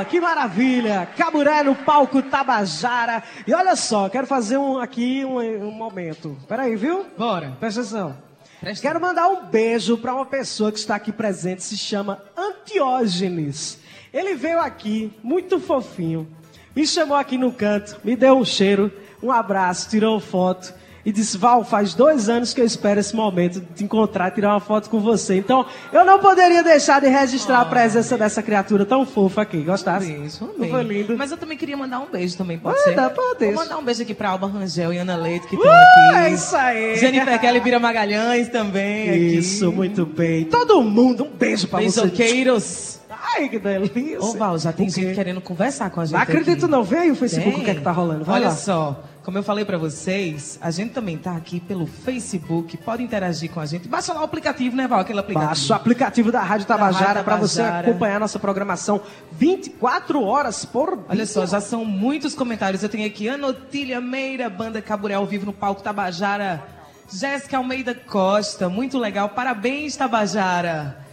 Que 0.08 0.20
maravilha! 0.20 1.08
Caburé 1.16 1.62
no 1.62 1.74
palco 1.74 2.22
Tabajara. 2.22 3.22
E 3.46 3.52
olha 3.52 3.76
só, 3.76 4.08
quero 4.08 4.26
fazer 4.26 4.56
um, 4.56 4.78
aqui 4.78 5.24
um, 5.24 5.38
um 5.38 5.70
momento. 5.70 6.36
Peraí, 6.48 6.76
viu? 6.76 7.06
Bora. 7.16 7.56
Presta 7.60 7.80
atenção. 7.80 8.16
Quero 8.80 9.00
mandar 9.00 9.28
um 9.28 9.44
beijo 9.46 9.98
para 9.98 10.14
uma 10.14 10.24
pessoa 10.24 10.72
que 10.72 10.78
está 10.78 10.94
aqui 10.94 11.12
presente, 11.12 11.62
se 11.62 11.76
chama 11.76 12.22
Antiógenes. 12.36 13.78
Ele 14.12 14.34
veio 14.34 14.60
aqui, 14.60 15.12
muito 15.22 15.60
fofinho, 15.60 16.26
me 16.74 16.86
chamou 16.86 17.16
aqui 17.16 17.36
no 17.36 17.52
canto, 17.52 18.00
me 18.02 18.16
deu 18.16 18.38
um 18.38 18.44
cheiro, 18.44 18.90
um 19.22 19.30
abraço, 19.30 19.90
tirou 19.90 20.18
foto 20.18 20.72
e 21.04 21.12
disse: 21.12 21.36
Val, 21.38 21.64
faz 21.64 21.94
dois 21.94 22.28
anos 22.28 22.52
que 22.54 22.60
eu 22.60 22.64
espero 22.64 22.98
esse 23.00 23.14
momento 23.14 23.60
de 23.60 23.66
te 23.66 23.84
encontrar, 23.84 24.30
tirar 24.30 24.50
uma 24.54 24.60
foto 24.60 24.88
com 24.88 25.00
você. 25.00 25.36
Então, 25.36 25.66
eu 25.92 26.04
não 26.04 26.18
poderia 26.18 26.62
deixar 26.62 27.00
de 27.00 27.08
registrar 27.08 27.60
a 27.60 27.64
presença 27.64 28.16
dessa 28.16 28.42
criatura 28.42 28.84
tão 28.86 29.04
fofa 29.04 29.42
aqui. 29.42 29.58
Gostasse? 29.62 30.06
Beijo, 30.12 30.50
Não 30.56 30.68
foi 30.68 30.82
lindo? 30.82 31.16
Mas 31.16 31.30
eu 31.30 31.36
também 31.36 31.56
queria 31.58 31.76
mandar 31.76 32.00
um 32.00 32.06
beijo 32.10 32.36
também, 32.36 32.58
pode 32.58 32.78
Manda, 32.86 33.08
ser? 33.08 33.14
pode. 33.14 33.44
Vou 33.46 33.54
mandar 33.54 33.78
um 33.78 33.84
beijo 33.84 34.02
aqui 34.02 34.14
pra 34.14 34.30
Alba 34.30 34.46
Rangel 34.46 34.92
e 34.92 34.98
Ana 34.98 35.16
Leite, 35.16 35.46
que 35.46 35.56
estão 35.56 35.70
Uh, 35.70 35.74
aqui. 35.74 36.16
é 36.16 36.30
isso 36.30 36.56
aí. 36.56 36.96
Jennifer 36.96 37.40
Kelly 37.40 37.60
Vira 37.60 37.78
Magalhães 37.78 38.48
também 38.48 39.10
aqui. 39.10 39.36
Isso, 39.36 39.70
muito 39.72 40.06
bem. 40.06 40.44
Todo 40.46 40.80
mundo, 40.82 41.24
um 41.24 41.30
beijo 41.36 41.68
pra 41.68 41.80
você. 41.80 42.00
Beijoqueiros. 42.02 42.98
Ai, 43.36 43.48
que 43.48 43.58
delícia. 43.58 44.20
Ô, 44.20 44.32
Val, 44.34 44.58
já 44.58 44.72
tem 44.72 44.88
gente 44.88 45.14
querendo 45.14 45.40
conversar 45.40 45.90
com 45.90 46.00
a 46.00 46.04
gente 46.04 46.14
Não 46.14 46.20
acredito 46.22 46.64
aqui. 46.64 46.70
não. 46.70 46.82
Vê 46.84 46.98
aí 46.98 47.10
o 47.10 47.16
Facebook, 47.16 47.52
Tem. 47.52 47.62
o 47.62 47.64
que 47.64 47.70
é 47.70 47.74
que 47.74 47.80
tá 47.80 47.90
rolando. 47.90 48.24
Vai 48.24 48.36
Olha 48.36 48.48
lá. 48.48 48.54
só, 48.54 49.02
como 49.24 49.38
eu 49.38 49.42
falei 49.42 49.64
pra 49.64 49.78
vocês, 49.78 50.58
a 50.60 50.70
gente 50.70 50.92
também 50.92 51.16
tá 51.16 51.34
aqui 51.34 51.58
pelo 51.58 51.86
Facebook, 51.86 52.76
pode 52.76 53.02
interagir 53.02 53.50
com 53.50 53.58
a 53.58 53.64
gente. 53.64 53.88
Baixa 53.88 54.12
lá 54.12 54.20
o 54.20 54.24
aplicativo, 54.24 54.76
né, 54.76 54.86
Val? 54.86 55.00
Aquele 55.00 55.18
aplicativo. 55.18 55.48
Baixa 55.48 55.72
o 55.72 55.76
aplicativo 55.76 56.30
da 56.30 56.42
Rádio 56.42 56.66
Tabajara 56.66 57.24
para 57.24 57.36
você 57.36 57.62
acompanhar 57.62 58.20
nossa 58.20 58.38
programação 58.38 59.00
24 59.32 60.22
horas 60.22 60.66
por 60.66 60.94
dia. 60.94 61.06
Olha 61.08 61.26
só, 61.26 61.46
já 61.46 61.58
são 61.58 61.86
muitos 61.86 62.34
comentários. 62.34 62.82
Eu 62.82 62.88
tenho 62.90 63.06
aqui 63.06 63.26
Ana 63.26 63.46
Otília 63.46 63.98
Meira, 63.98 64.50
banda 64.50 64.82
Caburé 64.82 65.14
ao 65.14 65.24
vivo 65.24 65.46
no 65.46 65.52
palco 65.54 65.82
Tabajara. 65.82 66.62
Jéssica 67.10 67.56
Almeida 67.56 67.94
Costa, 67.94 68.68
muito 68.68 68.98
legal. 68.98 69.30
Parabéns, 69.30 69.96
Tabajara. 69.96 71.03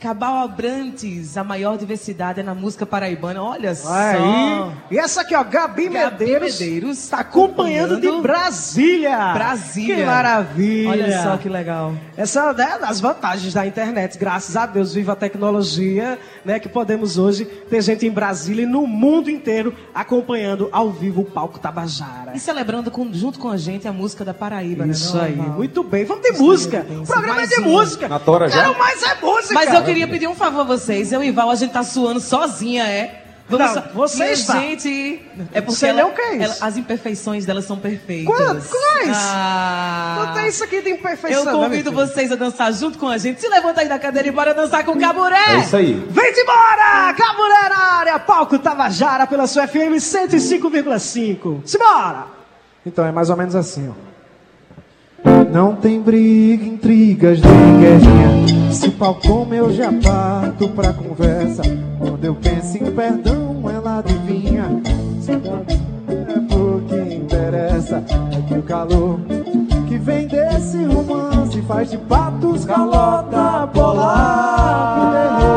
Cabal 0.00 0.44
Abrantes, 0.44 1.36
a 1.36 1.42
maior 1.42 1.76
diversidade 1.76 2.38
é 2.38 2.42
na 2.44 2.54
música 2.54 2.86
paraibana. 2.86 3.42
Olha 3.42 3.74
só. 3.74 3.92
Aí. 3.92 4.72
E 4.92 4.98
essa 4.98 5.22
aqui, 5.22 5.34
ó, 5.34 5.42
Gabi, 5.42 5.88
Gabi 5.88 5.88
Medeiros. 5.88 6.60
Medeiros 6.60 6.98
Está 6.98 7.18
acompanhando 7.18 8.00
de 8.00 8.06
acompanhando 8.06 8.22
Brasília. 8.22 9.32
Brasília. 9.32 9.96
Que 9.96 10.04
maravilha. 10.04 10.90
Olha 10.90 11.22
só 11.24 11.36
que 11.36 11.48
legal. 11.48 11.94
Essa 12.16 12.50
é 12.50 12.54
né, 12.54 12.78
das 12.78 13.00
vantagens 13.00 13.52
da 13.52 13.66
internet. 13.66 14.16
Graças 14.18 14.56
a 14.56 14.66
Deus, 14.66 14.94
viva 14.94 15.14
a 15.14 15.16
tecnologia, 15.16 16.16
né? 16.48 16.58
Que 16.58 16.68
podemos 16.68 17.18
hoje 17.18 17.44
ter 17.44 17.82
gente 17.82 18.06
em 18.06 18.10
Brasília 18.10 18.62
e 18.62 18.66
no 18.66 18.86
mundo 18.86 19.30
inteiro 19.30 19.74
acompanhando 19.94 20.68
ao 20.72 20.90
vivo 20.90 21.20
o 21.20 21.24
palco 21.24 21.58
Tabajara. 21.58 22.32
E 22.34 22.40
celebrando 22.40 22.90
com- 22.90 23.12
junto 23.12 23.38
com 23.38 23.48
a 23.50 23.56
gente 23.56 23.86
a 23.86 23.92
música 23.92 24.24
da 24.24 24.32
Paraíba, 24.32 24.86
né? 24.86 24.92
Isso 24.92 25.16
não, 25.16 25.24
aí, 25.24 25.34
Val? 25.34 25.48
muito 25.50 25.82
bem. 25.84 26.04
Vamos 26.04 26.22
ter 26.22 26.32
música. 26.32 26.86
O 27.02 27.06
programa 27.06 27.42
é 27.42 27.46
de 27.46 27.60
música. 27.60 28.08
Na 28.08 28.18
tora 28.18 28.48
já? 28.48 28.62
Quero 28.62 28.78
mais 28.78 29.02
é 29.02 29.14
música. 29.20 29.54
Mas 29.54 29.74
eu 29.74 29.84
queria 29.84 30.08
pedir 30.08 30.26
um 30.26 30.34
favor 30.34 30.60
a 30.62 30.64
vocês. 30.64 31.12
Eu 31.12 31.22
e 31.22 31.30
Val, 31.30 31.50
a 31.50 31.54
gente 31.54 31.72
tá 31.72 31.82
suando 31.82 32.18
sozinha, 32.20 32.84
é? 32.84 33.24
Não, 33.50 33.72
só- 33.74 33.80
você 33.94 34.16
Minha 34.24 34.32
está. 34.32 34.52
gente. 34.60 35.22
É 35.54 35.60
porque 35.60 35.86
ela- 35.86 36.02
lá 36.02 36.08
o 36.08 36.12
que 36.12 36.20
é 36.20 36.34
isso. 36.36 36.44
ela- 36.44 36.56
as 36.68 36.76
imperfeições 36.76 37.46
delas 37.46 37.64
são 37.64 37.78
perfeitas. 37.78 38.26
Qual- 38.26 38.56
quais? 38.56 39.16
Ah, 39.16 40.24
Não 40.26 40.34
tem 40.34 40.48
isso 40.48 40.62
aqui 40.64 40.82
de 40.82 40.90
imperfeição. 40.90 41.44
eu 41.52 41.58
convido 41.58 41.90
vocês 41.92 42.30
a 42.30 42.34
dançar 42.36 42.72
junto 42.74 42.98
com 42.98 43.08
a 43.08 43.16
gente. 43.16 43.40
Se 43.40 43.48
levanta 43.48 43.80
aí 43.80 43.88
da 43.88 43.98
cadeira 43.98 44.28
e 44.28 44.30
bora 44.30 44.52
dançar 44.52 44.84
com 44.84 44.92
o 44.92 45.00
Caburé. 45.00 45.36
É 45.54 45.58
isso 45.60 45.76
aí. 45.76 45.94
Vem-te 46.10 46.40
embora! 46.40 47.14
Caburé 47.14 47.68
na 47.70 47.92
área! 47.94 48.18
Palco 48.18 48.58
Tabajara 48.58 49.26
pela 49.26 49.46
sua 49.46 49.66
FM 49.66 49.98
105,5. 49.98 51.62
Simbora! 51.64 52.26
Então 52.84 53.04
é 53.06 53.12
mais 53.12 53.30
ou 53.30 53.36
menos 53.36 53.54
assim, 53.54 53.88
ó. 53.88 54.07
Não 55.52 55.74
tem 55.74 56.00
briga, 56.00 56.64
intrigas, 56.64 57.40
nem 57.40 57.80
guerrinha. 57.80 58.72
Se 58.72 58.90
pau 58.90 59.14
come, 59.14 59.56
eu 59.56 59.72
já 59.72 59.90
parto 59.92 60.68
pra 60.68 60.92
conversa. 60.92 61.62
Quando 61.98 62.24
eu 62.24 62.34
penso 62.34 62.76
em 62.76 62.90
perdão, 62.90 63.64
ela 63.68 63.98
adivinha. 63.98 64.82
Se 65.20 65.32
é 65.32 65.38
porque 66.48 67.14
interessa. 67.14 68.04
É 68.32 68.40
que 68.46 68.54
o 68.54 68.62
calor 68.62 69.20
que 69.88 69.96
vem 69.98 70.26
desse 70.26 70.84
romance 70.84 71.60
faz 71.62 71.90
de 71.90 71.98
patos 71.98 72.64
calota 72.64 73.66
polar 73.72 75.47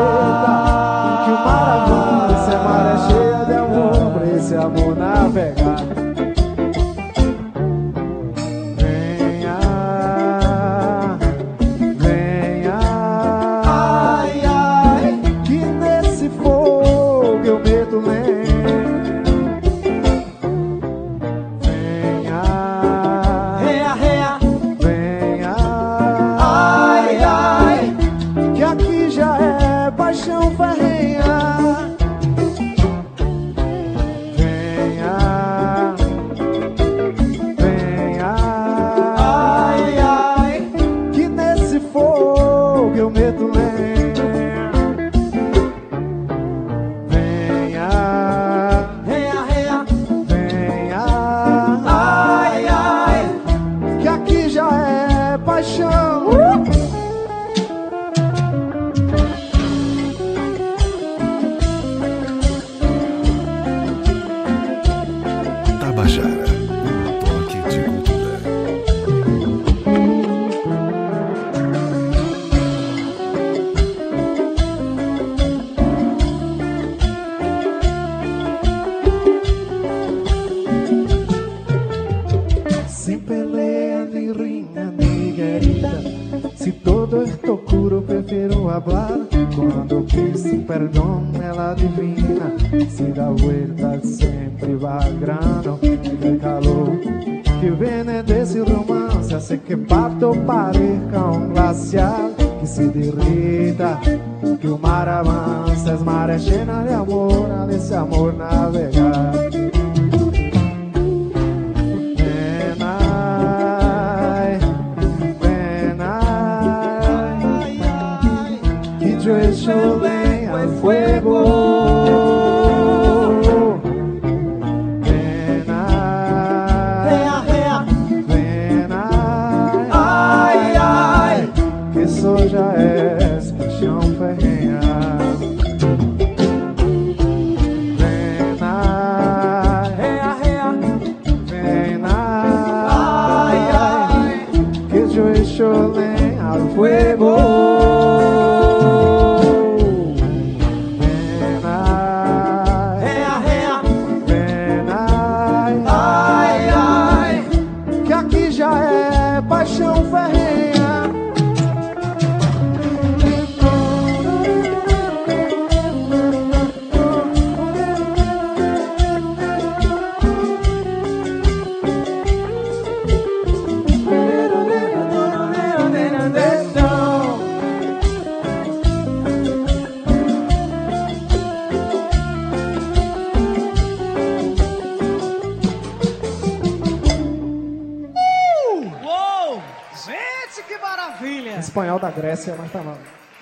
Grécia, 192.22 192.54
mas 192.56 192.70
tava. 192.70 192.96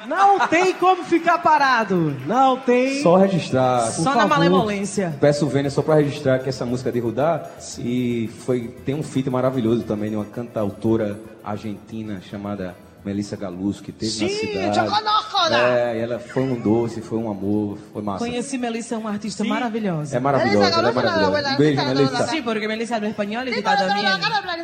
Não 0.09 0.49
tem 0.49 0.73
como 0.73 1.05
ficar 1.05 1.37
parado. 1.39 2.17
Não 2.27 2.57
tem. 2.57 3.03
Só 3.03 3.17
registrar. 3.17 3.83
Só 3.91 4.15
na 4.15 4.27
malemolência. 4.27 5.15
Peço 5.21 5.47
Vênia 5.47 5.71
só 5.71 5.83
para 5.83 5.97
registrar 5.97 6.39
que 6.39 6.49
essa 6.49 6.65
música 6.65 6.89
é 6.89 6.93
de 6.93 6.99
Rudá 6.99 7.45
e 7.79 8.31
foi 8.47 8.69
tem 8.87 8.95
um 8.95 9.03
feat 9.03 9.29
maravilhoso 9.29 9.83
também 9.83 10.09
de 10.09 10.17
uma 10.17 10.25
cantautora 10.25 11.21
argentina 11.45 12.23
chamada 12.23 12.75
Melissa 13.05 13.37
Galus 13.37 13.81
que 13.81 13.93
teve 13.93 14.13
na 14.23 14.29
Sim, 14.29 14.37
cidade. 14.37 14.79
eu 14.79 14.85
conozco, 14.85 15.49
né? 15.51 15.93
É, 15.93 15.99
e 15.99 16.01
ela 16.01 16.19
foi 16.19 16.43
um 16.43 16.55
doce, 16.61 17.01
foi 17.01 17.19
um 17.19 17.31
amor, 17.31 17.79
foi 17.93 18.03
massa. 18.03 18.25
Conheci 18.25 18.59
Melissa, 18.59 18.95
é 18.95 18.99
uma 18.99 19.11
artista 19.11 19.43
maravilhosa. 19.45 20.17
É 20.17 20.21
maravilhosa, 20.21 20.79
ela 20.79 20.89
é 20.91 20.93
maravilhosa. 20.93 21.49
Um 21.51 21.57
beijo, 21.57 21.85
Melissa. 21.85 22.27
Sí, 22.29 22.43
porque 22.43 22.69
Melissa 22.69 22.97
habla 22.97 23.09
español 23.09 23.49
y 23.49 23.53
tú 23.55 23.63
también. 23.63 24.07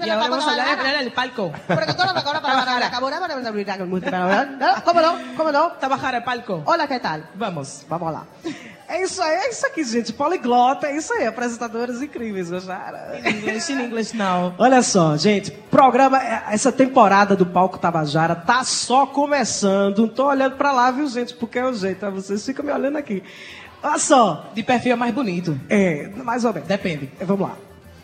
Y 0.05 0.11
ahora 0.11 0.29
vamos 0.29 0.47
a 0.47 0.51
hablar 0.51 0.95
en 0.95 1.01
el 1.01 1.13
palco. 1.13 1.53
Como 4.85 5.01
não? 5.01 5.35
Como 5.37 5.53
não? 5.53 5.71
Trabajar 5.79 6.15
el 6.15 6.23
palco. 6.23 6.63
Olha 6.67 6.87
que 6.87 7.01
tal? 7.01 7.25
Vamos. 7.35 7.85
Vamos 7.89 8.13
lá. 8.13 8.27
É 8.89 9.03
isso 9.03 9.21
aí, 9.21 9.35
é 9.35 9.51
isso 9.51 9.67
aqui, 9.67 9.83
gente. 9.83 10.13
Poliglota, 10.13 10.87
é 10.87 10.97
isso 10.97 11.13
aí. 11.13 11.27
Apresentadores 11.27 12.01
incríveis, 12.01 12.51
gostaram? 12.51 12.99
In 13.19 13.29
English, 13.29 13.73
in 13.73 13.81
English 13.81 14.17
now. 14.17 14.55
Olha 14.59 14.81
só, 14.83 15.17
gente, 15.17 15.51
programa, 15.51 16.23
é, 16.23 16.45
essa 16.51 16.71
temporada 16.71 17.35
do 17.35 17.45
Palco 17.45 17.79
Tabajara 17.79 18.35
tá 18.35 18.63
só 18.63 19.07
começando. 19.07 19.99
Não 19.99 20.09
tô 20.09 20.27
olhando 20.27 20.57
pra 20.57 20.73
lá, 20.73 20.91
viu, 20.91 21.09
gente? 21.09 21.35
Porque 21.35 21.59
é 21.59 21.67
o 21.67 21.75
jeito, 21.75 21.99
tá? 21.99 22.11
vocês 22.11 22.45
ficam 22.45 22.65
me 22.65 22.73
olhando 22.73 22.97
aqui. 22.97 23.23
Olha 23.83 23.99
só. 23.99 24.51
De 24.55 24.63
perfil 24.63 24.93
é 24.93 24.97
mais 24.97 25.15
bonito. 25.15 25.59
É, 25.69 26.09
mais 26.23 26.45
ou 26.45 26.53
menos. 26.53 26.69
Depende. 26.69 27.11
É, 27.19 27.25
Vamos 27.25 27.49
lá. 27.49 27.57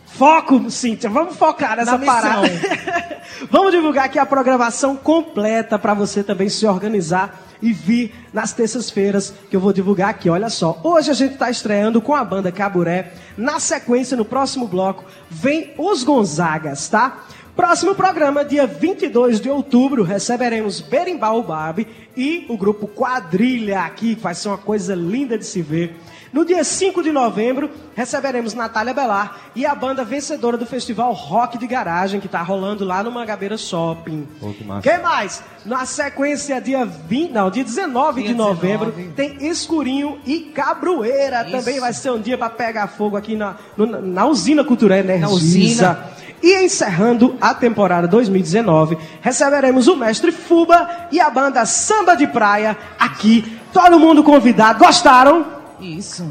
Foco, 0.05 0.69
Cíntia, 0.69 1.09
vamos 1.09 1.35
focar 1.35 1.75
nessa 1.75 1.97
Na 1.97 2.05
parada. 2.05 2.47
vamos 3.49 3.71
divulgar 3.71 4.05
aqui 4.05 4.19
a 4.19 4.25
programação 4.25 4.95
completa 4.95 5.79
para 5.79 5.95
você 5.95 6.23
também 6.23 6.49
se 6.49 6.67
organizar 6.67 7.41
e 7.63 7.71
vir 7.71 8.13
nas 8.33 8.51
terças-feiras 8.51 9.33
que 9.49 9.55
eu 9.55 9.59
vou 9.59 9.71
divulgar 9.71 10.09
aqui. 10.09 10.29
Olha 10.29 10.49
só, 10.49 10.79
hoje 10.83 11.09
a 11.09 11.13
gente 11.13 11.33
está 11.33 11.49
estreando 11.49 12.01
com 12.01 12.13
a 12.13 12.23
banda 12.23 12.51
Caburé. 12.51 13.13
Na 13.37 13.57
sequência, 13.59 14.17
no 14.17 14.25
próximo 14.25 14.67
bloco, 14.67 15.05
vem 15.29 15.73
os 15.77 16.03
Gonzagas, 16.03 16.89
tá? 16.89 17.25
Próximo 17.55 17.93
programa, 17.93 18.43
dia 18.43 18.65
22 18.65 19.39
de 19.39 19.47
outubro, 19.47 20.01
receberemos 20.03 20.81
Berimbau 20.81 21.43
Barbie 21.43 21.85
e 22.17 22.45
o 22.49 22.57
grupo 22.57 22.87
Quadrilha 22.87 23.81
aqui, 23.81 24.15
que 24.15 24.21
vai 24.21 24.33
ser 24.33 24.47
uma 24.47 24.57
coisa 24.57 24.95
linda 24.95 25.37
de 25.37 25.45
se 25.45 25.61
ver. 25.61 25.95
No 26.33 26.43
dia 26.43 26.63
5 26.63 27.03
de 27.03 27.11
novembro, 27.11 27.69
receberemos 27.95 28.55
Natália 28.55 28.91
Belar 28.91 29.51
e 29.55 29.67
a 29.67 29.75
banda 29.75 30.03
vencedora 30.03 30.57
do 30.57 30.65
festival 30.65 31.13
Rock 31.13 31.59
de 31.59 31.67
Garagem, 31.67 32.19
que 32.19 32.25
está 32.25 32.41
rolando 32.41 32.83
lá 32.83 33.03
no 33.03 33.11
Mangabeira 33.11 33.55
Shopping. 33.55 34.27
Pô, 34.39 34.49
que 34.51 34.63
massa. 34.63 34.81
Quem 34.89 34.99
mais? 34.99 35.43
Na 35.63 35.85
sequência, 35.85 36.59
dia 36.59 36.83
20, 36.85 37.31
não, 37.31 37.51
dia 37.51 37.63
19 37.63 38.21
de 38.23 38.27
Dia 38.29 38.35
novembro, 38.35 38.87
19. 38.91 39.13
tem 39.13 39.47
Escurinho 39.47 40.17
e 40.25 40.39
Cabroeira. 40.39 41.43
Isso. 41.47 41.51
Também 41.55 41.79
vai 41.79 41.93
ser 41.93 42.09
um 42.09 42.19
dia 42.19 42.35
para 42.35 42.49
pegar 42.49 42.87
fogo 42.87 43.15
aqui 43.15 43.35
na, 43.35 43.55
no- 43.77 44.01
na 44.01 44.25
usina 44.25 44.63
cultural 44.63 44.97
Energisa. 44.97 45.27
usina. 45.35 46.12
E 46.43 46.61
encerrando 46.65 47.37
a 47.39 47.53
temporada 47.53 48.05
2019, 48.05 48.97
receberemos 49.21 49.87
o 49.87 49.95
mestre 49.95 50.29
Fuba 50.31 51.07
e 51.09 51.19
a 51.21 51.29
banda 51.29 51.65
Samba 51.65 52.15
de 52.15 52.27
Praia 52.27 52.77
aqui. 52.99 53.57
Todo 53.71 53.97
mundo 53.97 54.21
convidado. 54.23 54.77
Gostaram? 54.79 55.45
Isso. 55.79 56.27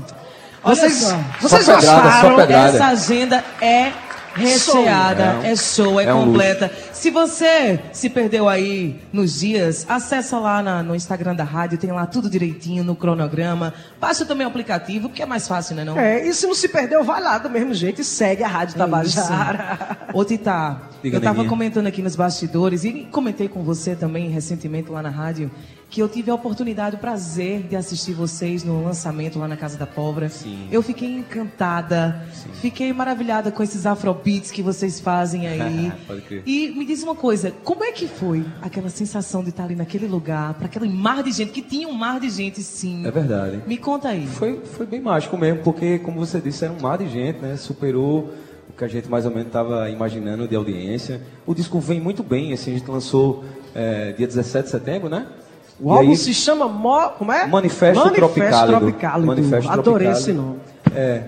Vocês, 0.63 1.03
Olha 1.11 1.17
só. 1.41 1.49
vocês 1.49 1.65
Só 1.65 1.75
pedrada, 1.77 2.03
gostaram? 2.03 2.31
só 2.31 2.37
pedrada. 2.37 2.77
Essa 2.77 2.87
agenda 2.89 3.45
é 3.61 3.91
recheada, 4.35 5.23
É 5.23 5.35
um- 5.39 5.43
é 5.45 5.57
show, 5.57 6.01
é, 6.01 6.05
é 6.05 6.15
um 6.15 6.27
completa. 6.27 6.71
Se 6.93 7.11
você 7.11 7.81
se 7.93 8.09
perdeu 8.09 8.49
aí 8.49 9.01
nos 9.13 9.41
dias, 9.41 9.85
acessa 9.89 10.39
lá 10.39 10.63
na- 10.63 10.83
no 10.83 10.95
Instagram 10.95 11.35
da 11.35 11.45
rádio, 11.45 11.79
tem 11.79 11.91
lá 11.91 12.07
tudo 12.07 12.31
direitinho 12.31 12.85
no 12.85 12.95
cronograma. 12.95 13.75
Baixa 14.01 14.25
também 14.25 14.47
o 14.47 14.51
aplicativo, 14.51 15.09
porque 15.09 15.23
é 15.23 15.27
mais 15.27 15.47
fácil, 15.49 15.75
né 15.77 15.85
não? 15.85 15.99
É, 15.99 16.27
e 16.27 16.33
se 16.33 16.47
não 16.47 16.55
se 16.55 16.69
perdeu, 16.69 17.03
vai 17.05 17.21
lá 17.21 17.39
do 17.39 17.51
mesmo 17.51 17.75
jeito 17.75 18.01
e 18.01 18.05
segue 18.05 18.43
a 18.45 18.49
Rádio 18.49 18.77
Tabajara. 18.77 19.99
Ô, 20.13 20.25
Tita, 20.25 20.77
Diga, 21.03 21.17
eu 21.17 21.21
tava 21.21 21.45
comentando 21.45 21.87
aqui 21.87 22.03
nos 22.03 22.15
bastidores 22.17 22.85
e 22.85 23.07
comentei 23.11 23.49
com 23.49 23.63
você 23.63 23.95
também 23.97 24.29
recentemente 24.31 24.91
lá 24.91 25.03
na 25.03 25.11
rádio 25.11 25.51
que 25.93 26.01
eu 26.01 26.09
tive 26.09 26.31
a 26.31 26.35
oportunidade, 26.35 26.97
o 26.97 26.99
prazer 26.99 27.65
de 27.65 27.77
assistir 27.77 28.15
vocês 28.15 28.65
no 28.65 28.83
lançamento 28.83 29.39
lá 29.39 29.47
na 29.47 29.59
Casa 29.59 29.77
da 29.77 29.87
Pólvora. 29.87 30.31
Sim. 30.31 30.67
Eu 30.73 30.83
fiquei 30.83 31.19
encantada, 31.19 32.27
fiquei 32.63 32.91
maravilhada 32.95 33.53
com 33.53 33.63
esses 33.63 33.85
afrobeats 33.85 34.51
que 34.51 34.63
vocês 34.63 34.99
fazem 34.99 35.47
aí. 35.47 35.93
Pode 36.09 36.23
crer. 36.23 36.43
E 36.47 36.71
me 36.71 36.87
diz 36.87 37.03
uma 37.03 37.15
coisa, 37.15 37.53
como 37.63 37.85
é 37.85 37.93
que 37.93 38.09
foi 38.09 38.43
aquela 38.63 38.89
sensação 38.89 39.43
de 39.43 39.51
estar 39.51 39.65
ali 39.65 39.77
naquele 39.77 40.07
lugar, 40.07 40.55
para 40.55 40.65
aquele 40.65 40.89
mar 40.89 41.23
de 41.23 41.31
gente, 41.31 41.53
que 41.53 41.61
tinha 41.61 41.87
um 41.87 41.93
mar 41.93 42.19
de 42.19 42.31
gente, 42.31 42.63
sim. 42.63 43.07
É 43.07 43.11
verdade. 43.11 43.61
Me 43.67 43.77
conta 43.77 44.09
aí. 44.09 44.27
Foi, 44.27 44.61
foi 44.65 44.87
bem 44.87 45.03
mágico 45.03 45.37
mesmo, 45.37 45.61
porque, 45.63 45.99
como 45.99 46.19
você 46.19 46.41
disse, 46.41 46.65
era 46.65 46.73
um 46.73 46.81
mar 46.81 46.97
de 46.97 47.09
gente, 47.11 47.39
né? 47.41 47.55
Superou 47.59 48.33
o 48.67 48.73
que 48.73 48.83
a 48.83 48.89
gente 48.89 49.11
mais 49.11 49.27
ou 49.27 49.31
menos 49.31 49.49
estava 49.49 49.91
imaginando 49.91 50.49
de 50.49 50.57
audiência. 50.57 51.21
O 51.45 51.55
disco 51.55 51.79
vem 51.79 52.01
muito 52.01 52.23
bem, 52.23 52.55
assim, 52.55 52.71
a 52.71 52.79
gente 52.79 52.91
lançou 52.91 53.45
é, 53.75 54.13
dia 54.13 54.27
17 54.27 54.65
de 54.65 54.71
setembro, 54.71 55.11
né? 55.11 55.27
O 55.81 55.89
E 55.93 55.97
álbum 55.97 56.11
aí- 56.11 56.17
se 56.17 56.33
chama 56.35 56.69
Mo, 56.69 57.11
como 57.19 57.33
é? 57.33 57.47
Manifesto, 57.47 58.05
Manifesto 58.05 58.15
Tropicálido. 58.35 58.79
Tropicálido. 58.79 59.27
Manifesto 59.27 59.71
Adorei 59.71 60.09
Tropicálido. 60.09 60.19
esse 60.19 60.33
nome. 60.33 60.57
É. 60.95 61.23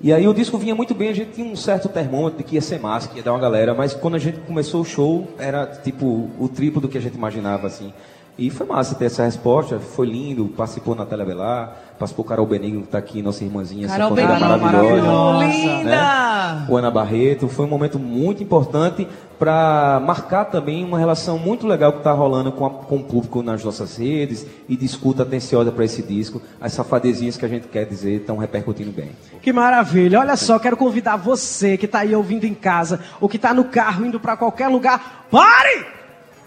E 0.00 0.12
aí 0.12 0.28
o 0.28 0.34
disco 0.34 0.58
vinha 0.58 0.74
muito 0.74 0.94
bem, 0.94 1.08
a 1.08 1.14
gente 1.14 1.30
tinha 1.32 1.50
um 1.50 1.56
certo 1.56 1.88
termômetro 1.88 2.36
de 2.38 2.44
que 2.44 2.56
ia 2.56 2.60
ser 2.60 2.78
massa, 2.78 3.08
que 3.08 3.16
ia 3.16 3.22
dar 3.22 3.32
uma 3.32 3.38
galera, 3.40 3.72
mas 3.72 3.94
quando 3.94 4.16
a 4.16 4.18
gente 4.18 4.38
começou 4.40 4.82
o 4.82 4.84
show, 4.84 5.26
era 5.38 5.64
tipo 5.66 6.28
o 6.38 6.46
triplo 6.48 6.80
do 6.80 6.88
que 6.88 6.98
a 6.98 7.00
gente 7.00 7.14
imaginava, 7.14 7.66
assim. 7.66 7.92
E 8.36 8.50
foi 8.50 8.66
massa 8.66 8.96
ter 8.96 9.04
essa 9.04 9.22
resposta, 9.24 9.78
foi 9.78 10.06
lindo, 10.08 10.46
participou 10.56 10.96
Natália 10.96 11.24
Belar, 11.24 11.76
participou 11.98 12.24
Carol 12.24 12.44
Benigno, 12.44 12.82
que 12.82 12.88
tá 12.88 12.98
aqui, 12.98 13.22
nossa 13.22 13.44
irmãzinha, 13.44 13.86
Carol 13.86 14.10
Benigno, 14.10 14.40
maravilhosa. 14.40 15.44
linda! 15.46 15.84
né? 15.84 16.66
O 16.68 16.76
Ana 16.76 16.90
Barreto, 16.90 17.46
foi 17.48 17.64
um 17.64 17.68
momento 17.68 17.96
muito 17.96 18.42
importante 18.42 19.06
para 19.38 20.00
marcar 20.04 20.46
também 20.46 20.84
uma 20.84 20.98
relação 20.98 21.38
muito 21.38 21.64
legal 21.64 21.92
que 21.92 21.98
está 21.98 22.10
rolando 22.12 22.50
com, 22.50 22.66
a- 22.66 22.70
com 22.70 22.96
o 22.96 23.04
público 23.04 23.40
nas 23.40 23.62
nossas 23.62 23.96
redes 23.98 24.44
e 24.68 24.76
de 24.76 24.84
escuta 24.84 25.22
atenciosa 25.22 25.70
para 25.70 25.84
esse 25.84 26.02
disco. 26.02 26.42
As 26.60 26.72
safadezinhas 26.72 27.36
que 27.36 27.44
a 27.44 27.48
gente 27.48 27.68
quer 27.68 27.84
dizer 27.86 28.16
estão 28.20 28.36
repercutindo 28.36 28.90
bem. 28.90 29.10
Que 29.42 29.52
maravilha. 29.52 30.18
Olha 30.18 30.36
só, 30.36 30.58
quero 30.58 30.76
convidar 30.76 31.16
você 31.16 31.76
que 31.76 31.86
está 31.86 32.00
aí 32.00 32.14
ouvindo 32.16 32.44
em 32.46 32.54
casa 32.54 32.98
ou 33.20 33.28
que 33.28 33.36
está 33.36 33.54
no 33.54 33.64
carro 33.64 34.04
indo 34.04 34.18
para 34.18 34.36
qualquer 34.36 34.66
lugar. 34.66 35.26
Pare! 35.30 35.86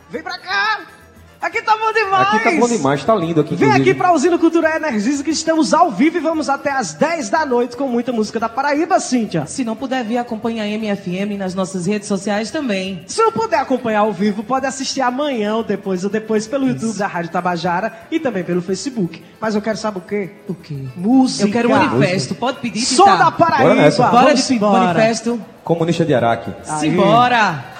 Vem 0.09 0.21
pra 0.23 0.37
cá! 0.37 0.79
Aqui 1.41 1.61
tá 1.61 1.77
bom 1.77 1.93
demais! 1.93 2.27
Aqui 2.33 2.43
tá 2.43 2.51
bom 2.59 2.67
demais, 2.67 3.03
tá 3.03 3.15
lindo 3.15 3.41
aqui. 3.41 3.55
Vem 3.55 3.67
inclusive. 3.67 3.89
aqui 3.91 3.97
para 3.97 4.07
a 4.09 4.13
Usina 4.13 4.37
Cultural 4.37 4.75
Energisa 4.75 5.23
que 5.23 5.29
estamos 5.29 5.73
ao 5.73 5.91
vivo 5.91 6.17
e 6.17 6.19
vamos 6.19 6.49
até 6.49 6.71
às 6.71 6.93
10 6.93 7.29
da 7.29 7.45
noite 7.45 7.77
com 7.77 7.87
muita 7.87 8.11
música 8.11 8.39
da 8.39 8.49
Paraíba, 8.49 8.99
Cíntia. 8.99 9.45
Se 9.45 9.63
não 9.63 9.75
puder 9.75 10.03
vir, 10.03 10.17
acompanha 10.17 10.63
a 10.63 10.67
MFM 10.67 11.37
nas 11.37 11.53
nossas 11.53 11.85
redes 11.85 12.07
sociais 12.07 12.49
também. 12.49 13.03
Se 13.07 13.21
não 13.21 13.31
puder 13.31 13.59
acompanhar 13.59 13.99
ao 13.99 14.11
vivo, 14.11 14.43
pode 14.43 14.65
assistir 14.65 15.01
amanhã 15.01 15.55
ou 15.55 15.63
depois, 15.63 16.03
ou 16.03 16.09
depois 16.09 16.47
pelo 16.47 16.67
YouTube 16.67 16.97
da 16.97 17.07
Rádio 17.07 17.31
Tabajara 17.31 17.93
e 18.09 18.19
também 18.19 18.43
pelo 18.43 18.61
Facebook. 18.61 19.23
Mas 19.39 19.53
eu 19.53 19.61
quero 19.61 19.77
saber 19.77 19.99
o 19.99 20.01
quê? 20.01 20.29
O 20.47 20.55
quê? 20.55 20.75
Música. 20.95 21.47
Eu 21.47 21.51
quero 21.51 21.69
um 21.69 21.71
manifesto. 21.71 22.33
Pode 22.33 22.59
pedir, 22.59 22.83
Tita? 22.83 23.15
da 23.15 23.31
Paraíba. 23.31 23.69
Bora 23.69 23.75
nessa. 23.75 24.07
Bora 24.07 24.25
Vamos 24.25 24.47
de 24.47 24.53
embora. 24.55 24.83
manifesto. 24.85 25.39
Comunista 25.63 26.03
de 26.03 26.13
Araque. 26.13 26.51
Aí. 26.67 26.79
Simbora! 26.79 27.76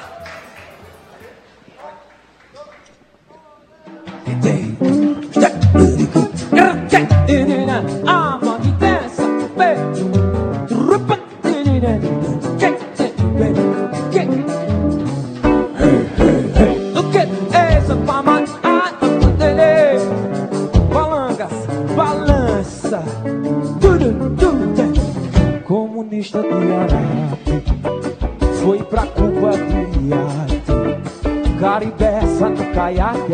Comunista 25.64 26.42
de 26.42 26.74
Araque 26.74 27.64
foi 28.62 28.82
pra 28.84 29.06
Cuba 29.08 29.52
de 29.52 30.57
iate. 31.58 31.60
Caribeça 31.60 32.50
no 32.50 32.74
caiaque. 32.74 33.32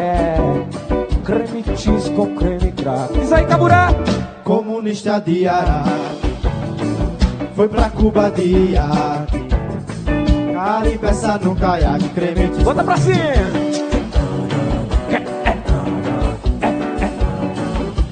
Creme 1.24 1.78
cheese 1.78 2.10
com 2.12 2.36
creme 2.36 2.72
crack. 2.72 3.14
Diz 3.14 3.32
aí, 3.32 3.46
Caburé. 3.46 3.88
Comunista 4.44 5.22
de 5.22 5.48
Araque 5.48 6.38
Foi 7.56 7.70
pra 7.70 7.90
Cuba 7.90 8.30
de 8.30 8.74
iate 8.74 9.48
Caribeça 10.54 11.38
no 11.38 11.56
caiaque 11.56 12.10
Cremente 12.10 12.62
Bota 12.62 12.84
pra 12.84 12.98
cima. 12.98 13.16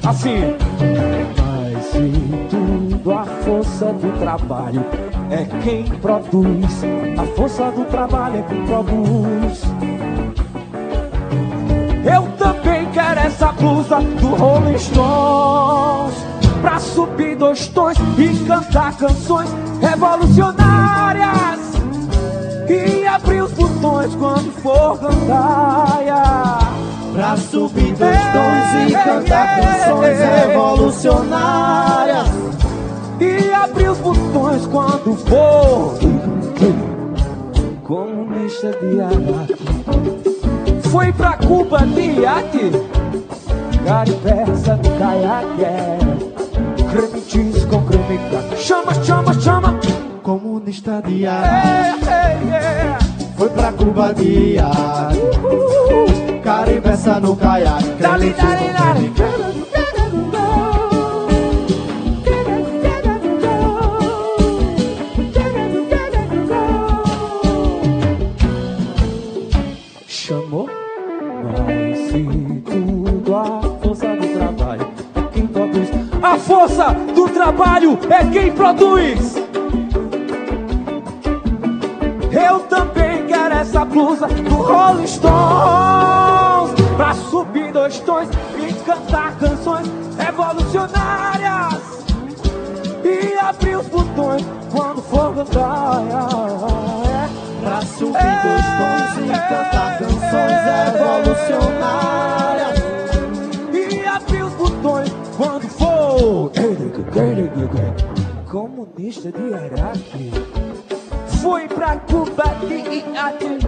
Assim. 0.08 0.56
Mas 1.38 1.86
se 1.86 2.12
tudo 2.50 3.12
a 3.12 3.26
força 3.26 3.86
do 3.86 4.20
trabalho 4.20 4.86
é 5.30 5.46
quem 5.64 5.86
produz. 6.00 6.84
A 7.18 7.24
força 7.36 7.72
do 7.72 7.86
trabalho 7.86 8.40
é 8.40 8.42
quem 8.44 8.66
produz. 8.66 9.64
Quero 12.94 13.20
essa 13.20 13.52
blusa 13.54 14.00
do 14.00 14.28
Rolling 14.36 14.78
Stones 14.78 16.16
Pra 16.62 16.80
subir 16.80 17.36
dois 17.36 17.68
tons 17.68 17.98
e 18.18 18.46
cantar 18.46 18.96
canções 18.98 19.50
revolucionárias 19.82 21.60
E 22.68 23.06
abrir 23.08 23.42
os 23.42 23.52
botões 23.52 24.16
quando 24.16 24.52
for 24.62 25.00
cantar 25.00 26.00
yeah. 26.02 26.72
Pra 27.14 27.36
subir 27.36 27.94
dois 27.94 28.18
tons 28.18 28.88
e 28.88 28.94
cantar 28.94 29.60
canções 29.60 30.18
revolucionárias. 30.18 32.30
E 33.20 33.52
abrir 33.54 33.90
os 33.90 33.98
botões 33.98 34.66
quando 34.68 35.18
for. 35.28 36.00
Comunista 37.84 38.72
de 38.80 39.02
Araque 39.02 40.21
Foi 40.92 41.14
pra 41.14 41.38
Cuba 41.38 41.80
de 41.88 42.20
iate 42.20 42.72
Garipessa 43.86 44.76
do 44.76 44.90
caiaque. 45.00 45.66
Creme 46.92 47.22
com 47.70 47.86
creme 47.86 48.20
crack 48.30 48.62
Chama, 48.62 48.94
chama, 49.02 49.34
chama. 49.40 49.80
Comunista 50.22 51.02
de 51.08 51.24
É, 51.24 51.30
Araque 51.30 52.06
é, 52.10 52.56
é. 52.56 52.98
Foi 53.38 53.48
pra 53.50 53.72
Cuba 53.72 54.14
de 54.14 54.56
iate 54.56 55.22
Caribeça 56.44 57.22
no 57.22 57.38
caiaque. 57.38 57.90
Dali, 57.98 58.34
dali, 58.34 58.74
dali. 58.74 59.14
Chamou? 59.16 59.81
Força 76.62 76.94
do 77.16 77.28
trabalho 77.30 77.98
é 78.10 78.24
quem 78.26 78.52
produz. 78.52 79.36
Eu 82.32 82.60
também 82.60 83.26
quero 83.26 83.56
essa 83.56 83.84
blusa 83.84 84.28
do 84.28 84.56
Rolling 84.56 85.08
Stones 85.08 86.72
Pra 86.96 87.14
subir 87.14 87.74
dois 87.74 88.00
tons 88.00 88.30
e 88.58 88.74
cantar 88.86 89.36
canções 89.38 89.90
revolucionárias 90.18 91.82
E 93.04 93.38
abrir 93.38 93.78
os 93.78 93.88
botões 93.88 94.46
quando 94.72 95.02
for 95.02 95.34
cantar. 95.36 96.04
Pra 97.64 97.82
subir 97.82 98.14
dois 98.44 98.66
tons 98.78 99.18
e 99.18 99.30
cantar 99.32 99.98
canções 99.98 100.62
revolucionárias 100.94 102.78
E 103.74 104.06
abrir 104.06 104.44
os 104.44 104.54
botões 104.54 105.12
quando 105.36 105.68
for 105.70 106.51
Comunista 108.50 109.32
de 109.32 109.54
Araque. 109.54 110.32
Fui 111.42 111.68
pra 111.70 111.98
Cuba 111.98 112.44
de 112.68 112.76
iate. 112.76 113.60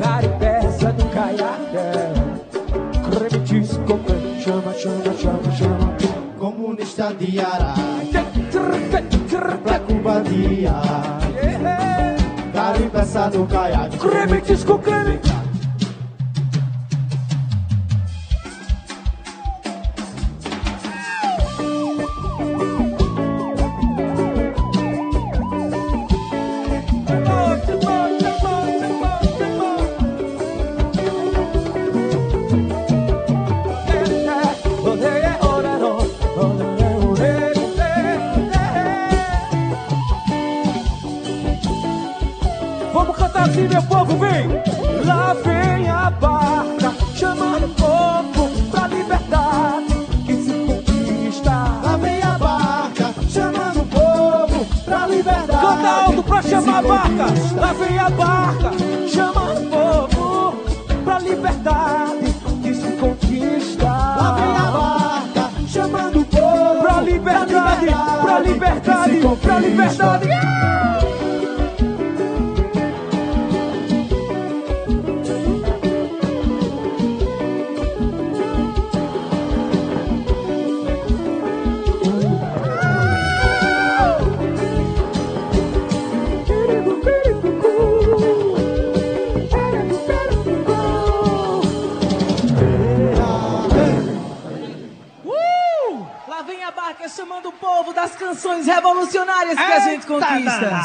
Caribeça 0.00 0.92
do 0.92 1.04
caiaque. 1.06 1.76
Creme 3.10 3.44
disco, 3.44 3.98
chama, 4.40 4.72
chama, 4.74 5.14
chama, 5.18 5.52
chama? 5.52 5.96
Comunista 6.38 7.12
de 7.14 7.40
Araque. 7.40 8.18
Pra 9.64 9.80
Cuba 9.80 10.20
de 10.20 10.62
iate. 10.62 12.52
Caribeça 12.52 13.30
do 13.30 13.46
caiaque. 13.46 13.98
Creme 13.98 14.40
disco, 14.42 14.78
creme 14.78 15.18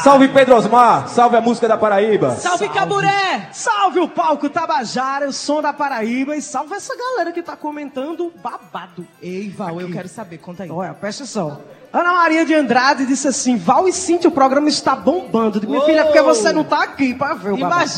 Salve 0.04 0.28
Pedro 0.28 0.56
Osmar, 0.56 1.08
salve 1.08 1.34
a 1.34 1.40
música 1.40 1.66
da 1.66 1.78
Paraíba. 1.78 2.32
Salve 2.32 2.68
Caburé! 2.68 3.48
Salve 3.52 4.00
o 4.00 4.06
palco 4.06 4.50
Tabajara, 4.50 5.26
o 5.26 5.32
som 5.32 5.62
da 5.62 5.72
Paraíba 5.72 6.36
e 6.36 6.42
salve 6.42 6.74
essa 6.74 6.94
galera 6.94 7.32
que 7.32 7.42
tá 7.42 7.56
comentando 7.56 8.30
babado. 8.42 9.06
Ei, 9.22 9.48
Val, 9.48 9.80
eu 9.80 9.90
quero 9.90 10.06
saber, 10.06 10.36
conta 10.36 10.64
aí. 10.64 10.70
Olha, 10.70 10.92
presta 10.92 11.22
atenção. 11.24 11.58
Ana 11.90 12.12
Maria 12.12 12.44
de 12.44 12.52
Andrade 12.52 13.06
disse 13.06 13.28
assim: 13.28 13.56
Val 13.56 13.88
e 13.88 13.94
Cintia, 13.94 14.28
o 14.28 14.32
programa 14.32 14.68
está 14.68 14.94
bombando. 14.94 15.58
Digo, 15.58 15.72
Minha 15.72 15.86
filha, 15.86 16.00
é 16.00 16.04
porque 16.04 16.20
você 16.20 16.52
não 16.52 16.64
tá 16.64 16.82
aqui 16.82 17.14
pra 17.14 17.32
ver 17.32 17.54
o 17.54 17.56
babado. 17.56 17.90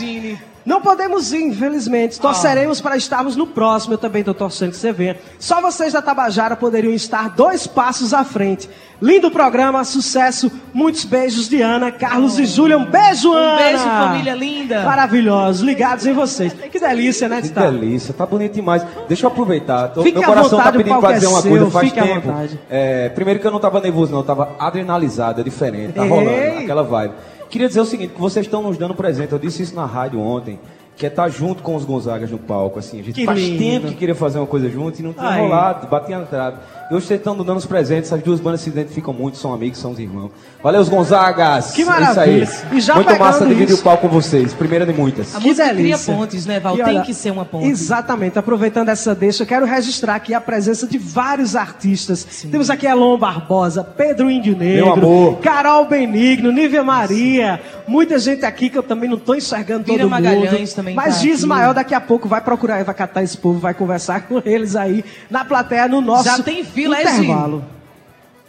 Não 0.67 0.81
podemos 0.81 1.33
ir, 1.33 1.43
infelizmente. 1.45 2.19
Torceremos 2.21 2.81
para 2.81 2.97
estarmos 2.97 3.37
no 3.37 3.47
próximo. 3.47 3.95
Eu 3.95 3.99
também 3.99 4.21
estou 4.21 4.35
torcendo 4.35 4.73
que 4.73 4.77
você 4.77 4.93
venha. 4.93 5.17
Só 5.39 5.61
vocês 5.61 5.93
da 5.93 6.03
Tabajara 6.03 6.57
poderiam 6.57 6.93
estar 6.93 7.31
dois 7.31 7.69
passos 7.69 8.13
à 8.13 8.25
frente. 8.25 8.69
Lindo 9.01 9.31
programa, 9.31 9.85
sucesso. 9.85 10.51
Muitos 10.75 11.05
beijos 11.05 11.49
de 11.49 11.63
Ana, 11.63 11.93
Carlos 11.93 12.39
e 12.39 12.47
Júlia. 12.47 12.77
Um 12.79 12.87
beijo, 12.87 13.33
Ana. 13.33 13.53
Um 13.55 13.57
beijo, 13.59 13.85
família 13.85 14.35
linda. 14.35 14.83
Maravilhosos, 14.83 15.61
ligados 15.63 16.05
em 16.05 16.13
vocês. 16.13 16.53
Que 16.53 16.81
delícia, 16.81 17.29
né, 17.29 17.37
Que 17.43 17.49
Tita? 17.49 17.71
delícia, 17.71 18.13
tá 18.13 18.27
bonito 18.27 18.55
demais. 18.55 18.85
Deixa 19.07 19.27
eu 19.27 19.31
aproveitar. 19.31 19.89
Tô- 19.89 20.03
meu 20.03 20.15
coração 20.15 20.51
vontade, 20.59 20.65
tá 20.65 20.73
pedindo 20.73 20.89
palco 20.89 21.07
pra 21.07 21.11
é 21.13 21.15
dizer 21.15 21.27
uma 21.29 21.43
seu, 21.43 21.51
coisa 21.51 21.71
faz 21.71 21.93
tempo. 21.93 22.33
É, 22.69 23.09
primeiro 23.11 23.39
que 23.39 23.47
eu 23.47 23.53
não 23.53 23.61
tava 23.61 23.81
nervoso, 23.81 24.11
não, 24.11 24.21
eu 24.21 24.25
tava 24.25 24.57
adrenalizado, 24.59 25.43
é 25.43 25.45
diferente, 25.45 25.93
tá 25.93 26.03
Ei. 26.03 26.09
rolando, 26.09 26.59
aquela 26.59 26.83
vibe. 26.83 27.15
Queria 27.49 27.69
dizer 27.69 27.81
o 27.81 27.85
seguinte, 27.85 28.15
que 28.15 28.21
vocês 28.21 28.47
estão 28.47 28.63
nos 28.63 28.77
dando 28.77 28.95
presente, 28.95 29.33
eu 29.33 29.39
disse 29.39 29.63
isso 29.63 29.75
na 29.75 29.87
rádio 29.87 30.21
ontem, 30.21 30.59
que 30.97 31.05
é 31.05 31.09
estar 31.11 31.29
junto 31.29 31.63
com 31.63 31.77
os 31.77 31.85
Gonzagas 31.85 32.31
no 32.31 32.39
palco, 32.39 32.79
assim. 32.79 33.01
A 33.01 33.03
gente 33.03 33.15
Que 33.15 33.27
faz 33.27 33.39
lindo. 33.39 33.59
tempo 33.59 33.89
que 33.89 33.95
queria 33.95 34.15
fazer 34.15 34.39
uma 34.39 34.47
coisa 34.47 34.69
junto 34.71 34.99
e 34.99 35.03
não 35.03 35.13
tinha 35.13 35.29
Aí. 35.29 35.43
rolado, 35.43 35.87
batia 35.89 36.19
na 36.19 36.25
trave. 36.25 36.57
E 36.91 36.95
hoje 36.95 37.07
vocês 37.07 37.19
estão 37.21 37.37
dando 37.37 37.57
os 37.59 37.67
presentes, 37.67 38.11
essas 38.11 38.23
duas 38.25 38.41
bandas 38.41 38.61
se 38.63 38.71
identificam 38.71 39.13
muito, 39.13 39.37
são 39.37 39.53
amigos, 39.53 39.79
são 39.79 39.91
os 39.91 39.99
irmãos. 39.99 40.31
Valeu, 40.63 40.81
os 40.81 40.89
Gonzagas! 40.89 41.73
Que 41.73 41.83
É 41.83 41.85
maravilha. 41.85 42.45
Isso 42.45 42.65
E 42.71 42.75
aí. 42.77 42.81
já 42.81 42.95
Muito 42.95 43.19
massa 43.19 43.45
dividir 43.45 43.73
isso- 43.75 43.81
o 43.81 43.85
palco 43.85 44.09
com 44.09 44.15
vocês, 44.15 44.55
primeira 44.55 44.87
de 44.87 44.93
muitas. 44.93 45.35
A 45.37 45.41
Que 45.41 45.49
música 45.49 45.69
cria 45.75 45.99
pontes, 45.99 46.47
né, 46.47 46.61
Val? 46.61 46.75
E 46.75 46.83
Tem 46.83 46.87
olha, 46.97 47.03
que 47.03 47.13
ser 47.13 47.31
uma 47.33 47.45
ponte. 47.45 47.67
Exatamente. 47.69 48.39
Aproveitando 48.39 48.89
essa 48.89 49.15
deixa, 49.15 49.43
eu 49.43 49.47
quero 49.47 49.67
registrar 49.67 50.15
aqui 50.15 50.33
a 50.33 50.41
presença 50.41 50.87
de 50.87 50.97
vários 50.97 51.55
artistas. 51.57 52.25
Temos 52.51 52.71
aqui 52.71 52.87
Elon 52.87 53.19
Barbosa, 53.19 53.85
Pedro 53.85 54.31
Índio 54.31 54.57
Negro, 54.57 54.85
Meu 54.87 54.93
amor. 54.95 55.39
Carol 55.41 55.85
Benigno, 55.87 56.51
Nívia 56.53 56.83
Maria, 56.85 57.61
muita 57.87 58.19
gente 58.19 58.45
aqui 58.45 58.69
que 58.71 58.77
eu 58.79 58.83
também 58.83 59.09
não 59.09 59.17
estou 59.17 59.35
enxergando 59.35 59.85
Bira 59.85 59.99
todo 59.99 60.11
Magalhães 60.11 60.53
mundo. 60.71 60.75
também 60.75 60.95
Mas 60.95 61.15
tá 61.17 61.21
Giz 61.21 61.39
aqui. 61.41 61.47
Maior 61.47 61.75
daqui 61.75 61.95
a 61.95 62.01
pouco 62.01 62.29
vai 62.29 62.41
procurar, 62.41 62.83
vai 62.85 62.95
catar 62.95 63.23
esse 63.23 63.37
povo, 63.37 63.59
vai 63.59 63.75
conversar 63.75 64.23
com 64.29 64.41
eles 64.45 64.75
aí 64.77 65.05
na 65.31 65.45
plateia 65.45 65.87
no 65.89 66.01
nosso 66.01 66.25
Já 66.25 66.43
tem 66.43 66.65
fila, 66.65 66.99
é, 66.99 67.03
intervalo. 67.03 67.65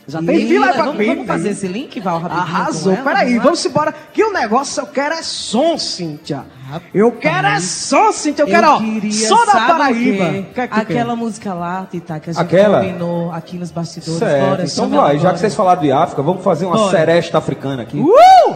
Já 0.09 0.23
tem 0.23 0.47
fila 0.47 0.67
aí 0.67 0.73
pra 0.73 0.83
vamos, 0.83 0.97
Queen. 0.99 1.09
vamos 1.09 1.27
fazer 1.27 1.49
esse 1.49 1.67
link, 1.67 1.99
Val, 1.99 2.19
rapidinho 2.19 2.41
Arrasou. 2.41 2.93
ela? 2.93 3.03
Peraí, 3.03 3.37
vamos 3.39 3.65
embora. 3.65 3.93
Que 4.13 4.23
o 4.23 4.31
negócio 4.31 4.79
eu 4.81 4.87
quero 4.87 5.13
é 5.15 5.21
som, 5.21 5.77
Cíntia. 5.77 6.45
Eu 6.93 7.11
quero 7.11 7.45
é 7.45 7.59
som, 7.59 8.13
Cíntia. 8.13 8.43
Eu 8.43 8.47
Eu 8.47 8.53
quero, 8.53 8.71
ó, 8.71 8.77
queria, 8.77 9.11
som 9.27 9.45
da 9.45 9.51
Paraíba. 9.67 10.25
que 10.53 10.61
é 10.61 10.67
que 10.69 10.79
Aquela 10.79 11.09
quer? 11.13 11.15
música 11.17 11.53
lá, 11.53 11.85
Tita, 11.91 12.21
que 12.21 12.29
a 12.29 12.33
gente 12.33 12.41
Aquela? 12.41 12.79
combinou 12.79 13.33
aqui 13.33 13.57
nos 13.57 13.69
bastidores. 13.69 14.17
Certo. 14.17 14.45
Bora, 14.49 14.63
Então 14.63 14.89
vai, 14.89 15.19
já 15.19 15.33
que 15.33 15.39
vocês 15.41 15.53
falaram 15.53 15.81
de 15.81 15.91
África, 15.91 16.21
vamos 16.21 16.41
fazer 16.41 16.65
uma 16.67 16.77
Bora. 16.77 16.97
seresta 16.97 17.37
africana 17.39 17.81
aqui. 17.83 17.99
Uh! 17.99 18.55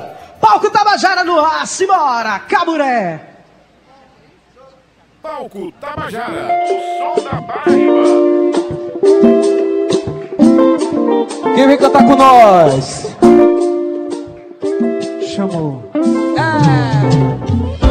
Palco 0.51 0.69
Tabajara 0.69 1.23
no 1.23 1.39
ar, 1.39 1.65
simbora, 1.65 2.39
Caburé. 2.39 3.21
Palco 5.23 5.71
Tabajara, 5.79 6.49
o 6.65 7.15
som 7.15 7.23
da 7.23 7.41
Paraíba. 7.41 8.03
Quem 11.55 11.67
vem 11.67 11.77
cantar 11.77 12.05
com 12.05 12.17
nós? 12.17 13.15
Chamou. 15.33 15.89
Capita, 16.35 17.87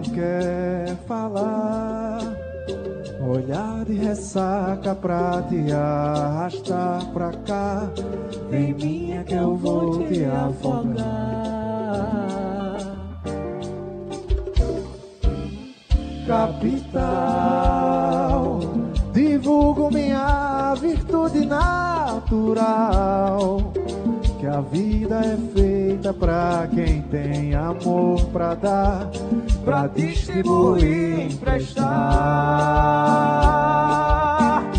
não 0.00 0.14
quer 0.14 0.96
falar. 1.06 2.20
Olhar 3.28 3.84
de 3.84 3.94
ressaca 3.94 4.94
pra 4.94 5.42
te 5.42 5.70
arrastar 5.72 7.04
pra 7.12 7.32
cá. 7.46 7.90
Vem 8.48 8.72
minha 8.74 9.22
que 9.24 9.34
eu 9.34 9.56
vou 9.56 10.06
te 10.06 10.24
afogar. 10.24 11.50
Capital, 16.26 17.40
divulgo 19.12 19.90
minha 19.92 20.74
virtude 20.80 21.44
natural. 21.44 22.80
Que 24.38 24.46
a 24.46 24.60
vida 24.60 25.20
é 25.20 25.36
feita 25.52 25.69
pra 26.12 26.68
quem 26.74 27.02
tem 27.02 27.54
amor 27.54 28.24
pra 28.26 28.54
dar, 28.54 29.08
pra 29.64 29.86
distribuir, 29.86 31.32
emprestar. 31.32 31.90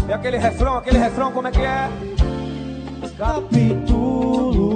É 0.07 0.13
aquele 0.13 0.37
refrão, 0.37 0.77
aquele 0.77 0.97
refrão, 0.97 1.31
como 1.31 1.47
é 1.47 1.51
que 1.51 1.61
é? 1.61 1.89
Capítulo 3.17 4.71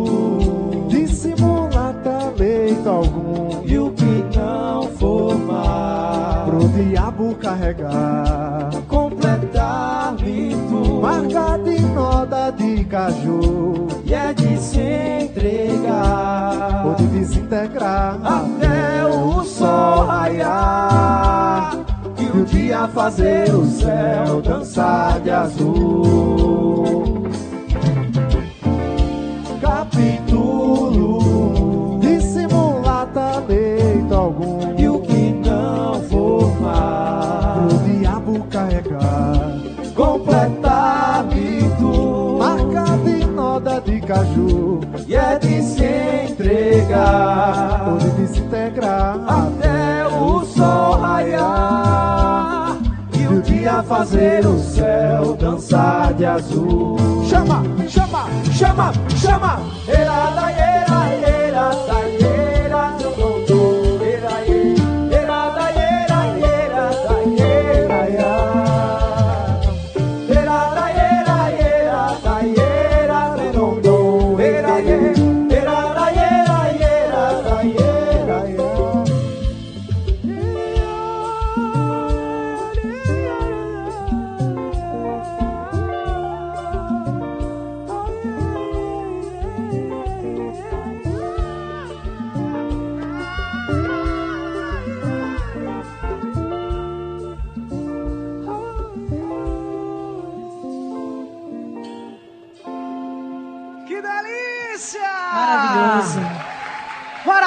dissimula 0.87 1.93
talento 2.03 2.89
algum 2.89 3.63
e 3.65 3.77
o 3.77 3.91
que 3.91 4.37
não 4.37 4.83
formar 4.89 6.45
pro 6.45 6.67
diabo 6.69 7.35
carregar 7.35 8.69
completar 8.87 10.13
mito 10.13 11.01
marca 11.01 11.57
de 11.57 11.79
noda 11.81 12.51
de 12.51 12.83
caju 12.85 13.87
e 14.05 14.13
é 14.13 14.33
de 14.33 14.44
entregar. 15.23 16.85
Ou 16.85 16.95
de 16.95 17.07
desintegrar. 17.07 18.19
Até 18.23 19.05
o 19.05 19.43
sol 19.43 20.05
raiar 20.05 21.71
e 22.17 22.37
o 22.37 22.45
dia 22.45 22.87
fazer 22.87 23.53
o 23.53 23.65
céu 23.65 24.41
dançar 24.41 25.19
de 25.21 25.31
azul. 25.31 27.25
Capítulo 29.61 31.19
dissimular 31.99 33.07
talento 33.07 34.13
algum 34.13 34.59
e 34.77 34.87
o 34.87 34.99
que 34.99 35.31
não 35.31 36.01
formar 36.03 37.67
pro 37.67 37.77
diabo 37.79 38.43
carregar 38.49 39.45
completar 39.95 40.94
de 43.85 44.01
caju 44.01 44.81
e 45.07 45.15
é 45.15 45.37
de 45.39 45.61
se 45.61 45.85
entregar. 46.31 47.87
Ou 47.87 47.97
de 47.97 48.09
desintegrar 48.11 49.19
até 49.27 50.07
o 50.07 50.43
sol 50.43 50.99
raiar 50.99 52.77
e 53.13 53.27
o 53.27 53.41
dia 53.41 53.83
fazer 53.83 54.45
o 54.45 54.59
céu 54.59 55.35
dançar 55.37 56.13
de 56.15 56.25
azul. 56.25 56.97
Chama 57.29 57.63
chama 57.87 58.25
chama 58.51 58.91
chama. 59.15 59.59
Era 59.87 60.31
da 60.31 60.51
era 60.51 61.09
era 61.21 61.69
da 61.69 62.04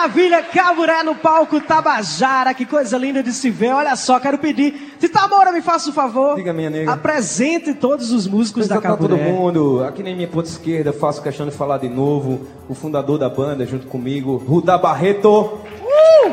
Maravilha, 0.09 0.43
Caburé 0.43 1.03
no 1.03 1.15
palco 1.15 1.61
Tabajara, 1.61 2.55
que 2.55 2.65
coisa 2.65 2.97
linda 2.97 3.23
de 3.23 3.31
se 3.31 3.51
ver. 3.51 3.73
Olha 3.75 3.95
só, 3.95 4.19
quero 4.19 4.39
pedir. 4.39 4.97
Tita 4.99 5.29
Moura, 5.29 5.53
me 5.53 5.61
faça 5.61 5.91
o 5.91 5.93
favor. 5.93 6.35
Diga, 6.35 6.51
minha 6.51 6.71
nega. 6.71 6.93
Apresente 6.93 7.75
todos 7.75 8.11
os 8.11 8.27
músicos 8.27 8.67
da 8.67 8.77
Apresentar 8.77 8.97
todo 8.99 9.11
Caburé. 9.19 9.31
mundo. 9.31 9.85
Aqui 9.85 10.03
na 10.03 10.11
minha 10.15 10.27
ponta 10.27 10.49
esquerda, 10.49 10.95
faço 10.95 11.23
questão 11.23 11.45
de 11.47 11.53
falar 11.53 11.77
de 11.77 11.91
novo. 11.91 12.41
O 12.71 12.75
fundador 12.75 13.19
da 13.19 13.29
banda, 13.29 13.67
junto 13.67 13.87
comigo, 13.87 14.39
Rudá 14.39 14.79
Barreto. 14.79 15.61
Uh! 15.83 16.33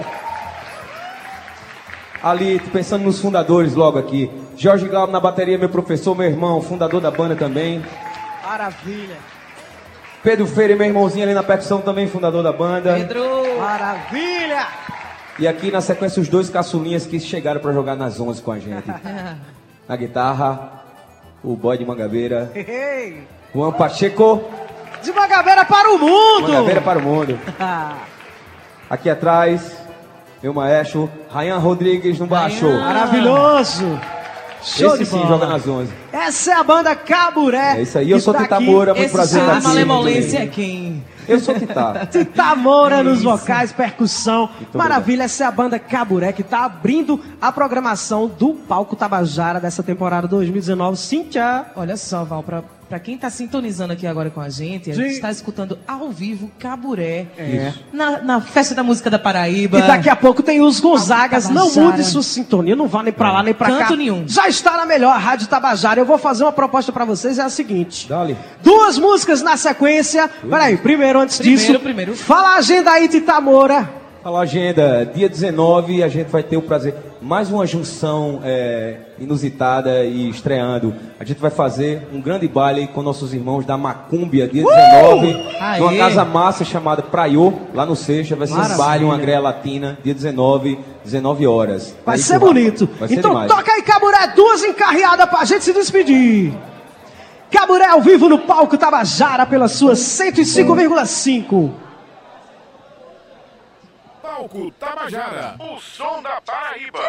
Ali, 2.23 2.59
tô 2.59 2.71
pensando 2.71 3.03
nos 3.03 3.19
fundadores 3.19 3.75
logo 3.75 3.99
aqui. 3.99 4.31
Jorge 4.55 4.87
Glauber 4.87 5.11
na 5.11 5.19
bateria, 5.19 5.57
meu 5.57 5.67
professor, 5.67 6.15
meu 6.15 6.27
irmão, 6.27 6.61
fundador 6.61 7.01
da 7.01 7.11
banda 7.11 7.35
também. 7.35 7.83
Maravilha. 8.41 9.34
Pedro 10.25 10.47
Feire, 10.47 10.75
meu 10.75 10.87
irmãozinho 10.87 11.23
ali 11.23 11.35
na 11.35 11.43
percussão, 11.43 11.81
também 11.81 12.07
fundador 12.07 12.41
da 12.41 12.51
banda. 12.51 12.95
Pedro. 12.95 13.59
Maravilha. 13.59 14.65
E 15.37 15.47
aqui 15.47 15.69
na 15.69 15.81
sequência, 15.81 16.19
os 16.19 16.27
dois 16.27 16.49
caçulinhas 16.49 17.05
que 17.05 17.19
chegaram 17.19 17.61
pra 17.61 17.71
jogar 17.71 17.95
nas 17.95 18.19
11 18.19 18.41
com 18.41 18.51
a 18.51 18.57
gente. 18.57 18.87
Na 19.87 19.95
guitarra, 19.95 20.83
o 21.43 21.55
boy 21.55 21.77
de 21.77 21.85
Mangabeira, 21.85 22.51
Ei, 22.55 23.21
Juan 23.53 23.71
Pacheco, 23.73 24.43
De 25.03 25.11
Mangabeira 25.11 25.63
para 25.63 25.91
o 25.91 25.99
mundo. 25.99 26.47
Mangabeira 26.47 26.81
para 26.81 26.97
o 26.97 27.01
mundo. 27.03 27.39
Aqui 28.89 29.11
atrás, 29.11 29.77
meu 30.41 30.55
maestro, 30.55 31.07
Ryan 31.31 31.59
Rodrigues 31.59 32.17
no 32.17 32.25
baixo. 32.25 32.65
Maravilhoso. 32.67 33.99
Show 34.65 34.95
Esse 34.95 35.03
de 35.03 35.05
sim 35.05 35.17
bola. 35.17 35.27
joga 35.27 35.45
nas 35.45 35.67
11. 35.67 35.93
Essa 36.11 36.51
é 36.51 36.53
a 36.55 36.63
banda 36.63 36.95
Caburé. 36.95 37.77
É 37.77 37.81
isso 37.83 37.97
aí, 37.99 38.09
eu 38.09 38.19
sou 38.19 38.33
Tita. 38.33 38.59
Moura, 38.59 38.95
muito 38.95 39.11
prazer 39.11 39.41
estar 39.41 39.57
aqui. 39.57 39.67
malemolência 39.67 40.39
é 40.39 40.47
quem? 40.47 41.03
Eu 41.27 41.39
sou 41.39 41.53
Tita. 41.53 42.07
Tita 42.11 42.55
Moura 42.55 43.03
nos 43.03 43.21
vocais, 43.21 43.71
percussão. 43.71 44.49
Muito 44.59 44.75
Maravilha, 44.77 45.23
essa 45.23 45.43
é 45.43 45.47
a 45.47 45.51
banda 45.51 45.77
Caburé 45.77 46.31
que 46.31 46.41
tá 46.41 46.65
abrindo 46.65 47.21
a 47.39 47.51
programação 47.51 48.27
do 48.27 48.53
Palco 48.55 48.95
Tabajara 48.95 49.59
dessa 49.59 49.83
temporada 49.83 50.27
2019. 50.27 50.97
Cíntia. 50.97 51.65
Olha 51.75 51.95
só, 51.95 52.23
Val, 52.23 52.41
pra, 52.41 52.63
pra 52.87 52.99
quem 52.99 53.17
tá 53.17 53.29
sintonizando 53.29 53.93
aqui 53.93 54.05
agora 54.05 54.29
com 54.29 54.39
a 54.39 54.49
gente, 54.49 54.91
a 54.91 54.93
gente 54.93 55.11
está 55.11 55.31
escutando 55.31 55.77
ao 55.87 56.09
vivo 56.11 56.51
Caburé. 56.59 57.27
É. 57.37 57.73
Na, 57.91 58.21
na 58.21 58.41
Festa 58.41 58.75
da 58.75 58.83
Música 58.83 59.09
da 59.09 59.17
Paraíba. 59.19 59.79
E 59.79 59.81
daqui 59.81 60.09
a 60.09 60.15
pouco 60.15 60.43
tem 60.43 60.61
os 60.61 60.79
Gonzagas. 60.79 61.49
Não 61.49 61.71
mude 61.73 62.03
sua 62.03 62.23
sintonia, 62.23 62.75
não 62.75 62.87
vá 62.87 63.01
nem 63.03 63.13
pra 63.13 63.31
lá 63.31 63.43
nem 63.43 63.53
pra 63.53 63.69
cá. 63.69 63.77
Canto 63.79 63.97
nenhum. 63.97 64.25
Já 64.27 64.47
está 64.47 64.77
na 64.77 64.85
melhor 64.85 65.17
Rádio 65.19 65.47
Tabajara. 65.47 65.99
Eu 65.99 66.05
vou 66.05 66.17
fazer 66.17 66.43
uma 66.43 66.51
proposta 66.51 66.91
pra 66.91 67.05
vocês, 67.05 67.39
é 67.39 67.41
a 67.41 67.49
seguinte. 67.49 68.07
Dali. 68.07 68.37
Duas 68.63 68.97
músicas 68.97 69.41
na 69.41 69.57
sequência. 69.57 70.29
Peraí, 70.49 70.77
primeiro, 70.77 71.19
antes 71.19 71.37
Primeiro, 71.37 71.61
disso. 71.65 71.79
primeiro. 71.79 72.15
Fala 72.15 72.49
a 72.49 72.55
agenda 72.57 72.91
aí, 72.91 73.07
Tita 73.07 73.39
Moura. 73.41 74.04
Fala 74.25 74.39
agenda, 74.39 75.05
dia 75.13 75.29
19 75.29 76.01
a 76.01 76.07
gente 76.07 76.31
vai 76.31 76.41
ter 76.41 76.57
o 76.57 76.61
prazer, 76.63 76.95
mais 77.21 77.51
uma 77.51 77.63
junção 77.67 78.41
é, 78.43 78.95
inusitada 79.19 80.03
e 80.03 80.27
estreando. 80.31 80.95
A 81.19 81.23
gente 81.23 81.39
vai 81.39 81.51
fazer 81.51 82.07
um 82.11 82.19
grande 82.19 82.47
baile 82.47 82.87
com 82.87 83.03
nossos 83.03 83.35
irmãos 83.35 83.67
da 83.67 83.77
Macúmbia, 83.77 84.47
dia 84.47 84.63
19, 84.63 85.43
Aê! 85.59 85.79
numa 85.79 85.95
casa 85.95 86.25
massa 86.25 86.65
chamada 86.65 87.03
Praiô, 87.03 87.53
lá 87.71 87.85
no 87.85 87.95
Seixas. 87.95 88.35
Vai 88.35 88.47
ser 88.47 88.53
um 88.53 88.57
Maravilha. 88.57 88.83
baile, 88.83 89.05
uma 89.05 89.17
greia 89.19 89.39
latina, 89.39 89.95
dia 90.03 90.15
19, 90.15 90.79
19 91.03 91.45
horas. 91.45 91.95
Vai 92.03 92.15
isso, 92.15 92.25
ser 92.25 92.39
bonito. 92.39 92.89
Vai 92.97 93.07
ser 93.07 93.19
então 93.19 93.29
demais. 93.29 93.51
toca 93.51 93.71
aí, 93.73 93.83
Caburé, 93.83 94.33
duas 94.35 94.63
encarreadas 94.63 95.29
pra 95.29 95.45
gente 95.45 95.63
se 95.63 95.71
despedir. 95.71 96.51
Caburé 97.51 97.85
ao 97.85 98.01
vivo 98.01 98.27
no 98.27 98.39
palco 98.39 98.75
Tabajara 98.75 99.45
pela 99.45 99.67
sua 99.67 99.93
105,5. 99.93 101.84
Palco 104.35 104.69
Tabajara, 104.71 105.55
o 105.59 105.79
som 105.79 106.21
da 106.21 106.41
Paraíba. 106.41 106.99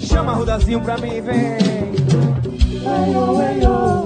Chama 0.00 0.32
Rudazinho 0.32 0.80
pra 0.80 0.96
mim, 0.96 1.20
vem. 1.20 1.60
Dou 3.60 4.00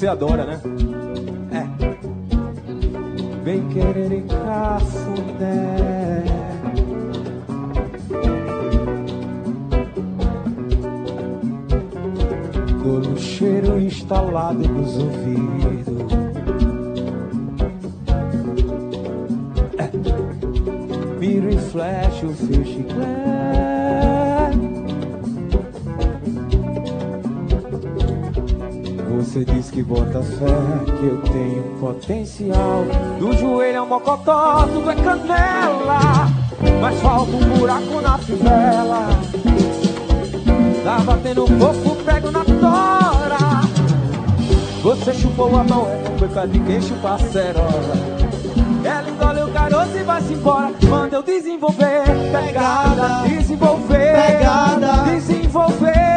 você 0.00 0.06
adora, 0.06 0.46
né? 0.46 0.58
Vem 3.44 3.68
querer 3.68 4.10
encafuné. 4.12 5.34
Dou 12.82 13.00
no 13.00 13.18
cheiro 13.18 13.78
instalado 13.78 14.66
nos 14.66 14.96
ouvidos. 14.96 16.12
É. 19.76 19.90
Miro 21.18 21.50
e 21.50 21.58
flecho 21.58 22.26
o 22.26 22.34
fio 22.34 22.69
bota 29.90 30.22
fé, 30.22 30.46
que 30.86 31.04
eu 31.04 31.20
tenho 31.22 31.62
potencial. 31.80 32.84
Do 33.18 33.32
joelho 33.36 33.80
ao 33.80 33.86
mocotó, 33.86 34.66
tudo 34.68 34.88
é 34.88 34.94
canela. 34.94 36.28
Mas 36.80 37.00
falta 37.00 37.32
um 37.32 37.58
buraco 37.58 38.00
na 38.00 38.18
fivela. 38.18 39.08
Tá 40.84 40.98
batendo 41.00 41.44
pouco, 41.44 41.96
prego 42.04 42.30
na 42.30 42.44
tora. 42.44 43.60
Você 44.82 45.12
chupou 45.12 45.56
a 45.56 45.64
mão, 45.64 45.86
é 45.88 46.08
boca 46.18 46.46
de 46.46 46.60
quem 46.60 46.80
chupa 46.80 47.14
a 47.14 47.18
cerola. 47.18 48.20
Ela 48.84 49.10
engole 49.10 49.42
o 49.42 49.52
caroço 49.52 49.96
e 49.98 50.02
vai-se 50.04 50.32
embora. 50.32 50.70
Manda 50.88 51.16
eu 51.16 51.22
desenvolver. 51.22 52.04
Pegada, 52.32 53.28
desenvolver. 53.28 54.14
Pegada, 54.14 55.10
desenvolver. 55.10 56.09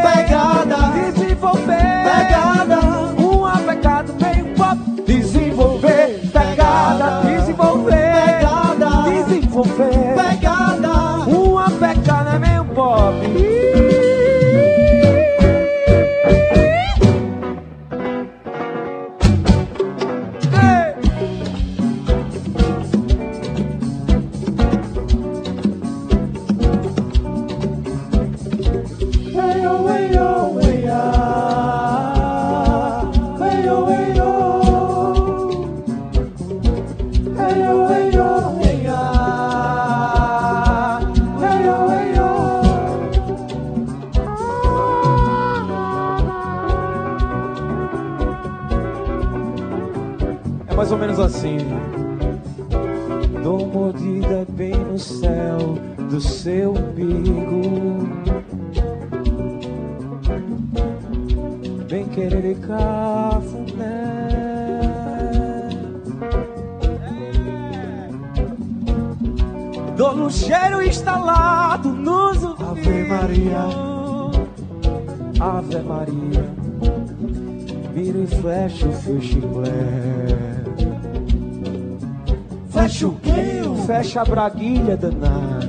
A 84.16 84.24
braguilha 84.24 84.96
danada. 84.96 85.68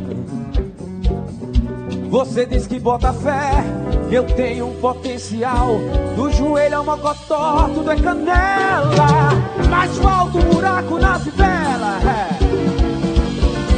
Você 2.11 2.45
diz 2.45 2.67
que 2.67 2.79
bota 2.79 3.11
fé 3.11 3.65
Que 4.11 4.17
eu 4.17 4.25
tenho 4.25 4.67
um 4.69 4.75
potencial. 4.81 5.79
Do 6.15 6.31
joelho 6.31 6.77
ao 6.77 6.85
mocotó 6.85 7.71
Tudo 7.73 7.91
é 7.91 7.97
canela. 7.97 9.31
Mas 9.71 9.97
falta 9.97 10.37
um 10.37 10.43
buraco 10.43 10.99
na 10.99 11.19
fivela 11.19 11.99
é. 12.03 12.29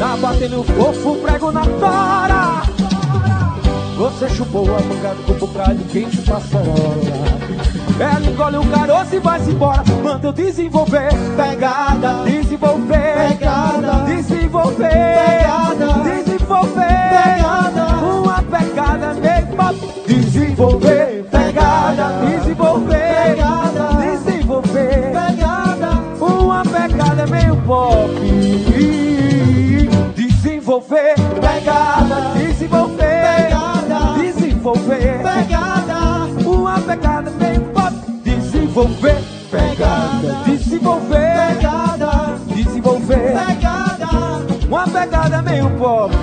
Tá 0.01 0.17
batendo 0.17 0.64
fofo, 0.64 1.14
prego 1.23 1.53
na 1.53 1.62
tora. 1.62 2.62
Você 3.97 4.29
chupou 4.31 4.64
a 4.64 4.81
boca 4.81 5.17
com 5.27 5.33
bocado 5.35 5.85
quem 5.93 6.11
chupa 6.11 6.39
a 6.39 8.03
Ela 8.03 8.27
engole 8.27 8.57
o 8.57 8.67
caroço 8.67 9.14
e 9.14 9.19
vai-se 9.21 9.51
embora. 9.51 9.85
Manda 10.03 10.27
eu 10.27 10.33
desenvolver 10.33 11.11
Pegada 11.37 12.25
Desenvolver 12.25 13.29
Pegada. 13.29 14.05
Desenvolver 14.05 14.36
Pegada. 14.65 15.87
Desenvolver 16.03 16.87
Pegada. 17.11 17.87
Uma 18.23 18.43
pegada 18.43 19.15
meio 19.15 19.47
pop 19.57 19.77
Desenvolver 20.07 21.25
Pegada 21.31 22.27
Desenvolver 22.27 23.37
Pegada. 23.37 23.89
Desenvolver 24.01 25.13
Pegada. 25.13 25.91
uma 26.21 26.63
pegada 26.65 27.27
meio 27.27 27.57
pop. 27.63 27.97
Desenvolver, 30.15 31.15
pegada, 31.41 32.33
desenvolver, 32.35 32.97
Pegada. 32.97 34.19
desenvolver, 34.19 35.23
Pegada. 35.23 36.49
uma 36.49 36.81
pegada 36.81 37.31
meio 37.31 37.61
pop. 37.73 37.93
Desenvolver, 38.25 39.23
pegada, 39.51 40.43
desenvolver, 40.45 41.57
Pegada. 41.57 42.39
desenvolver, 42.55 43.17
Pegada. 43.17 43.56
Pegada 44.97 45.43
meio 45.43 45.69
pop. 45.79 46.15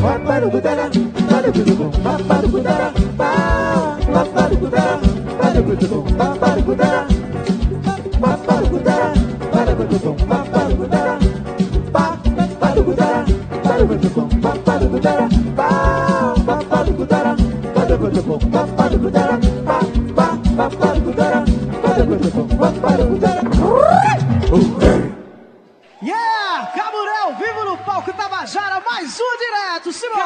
Vai 0.00 0.18
para 0.20 0.46
o 0.46 0.50
gudara, 0.50 0.90
para 1.28 1.48
o 1.48 1.52
gudara, 1.52 1.82
vai 2.02 2.18
para 2.18 2.46
o 2.46 2.50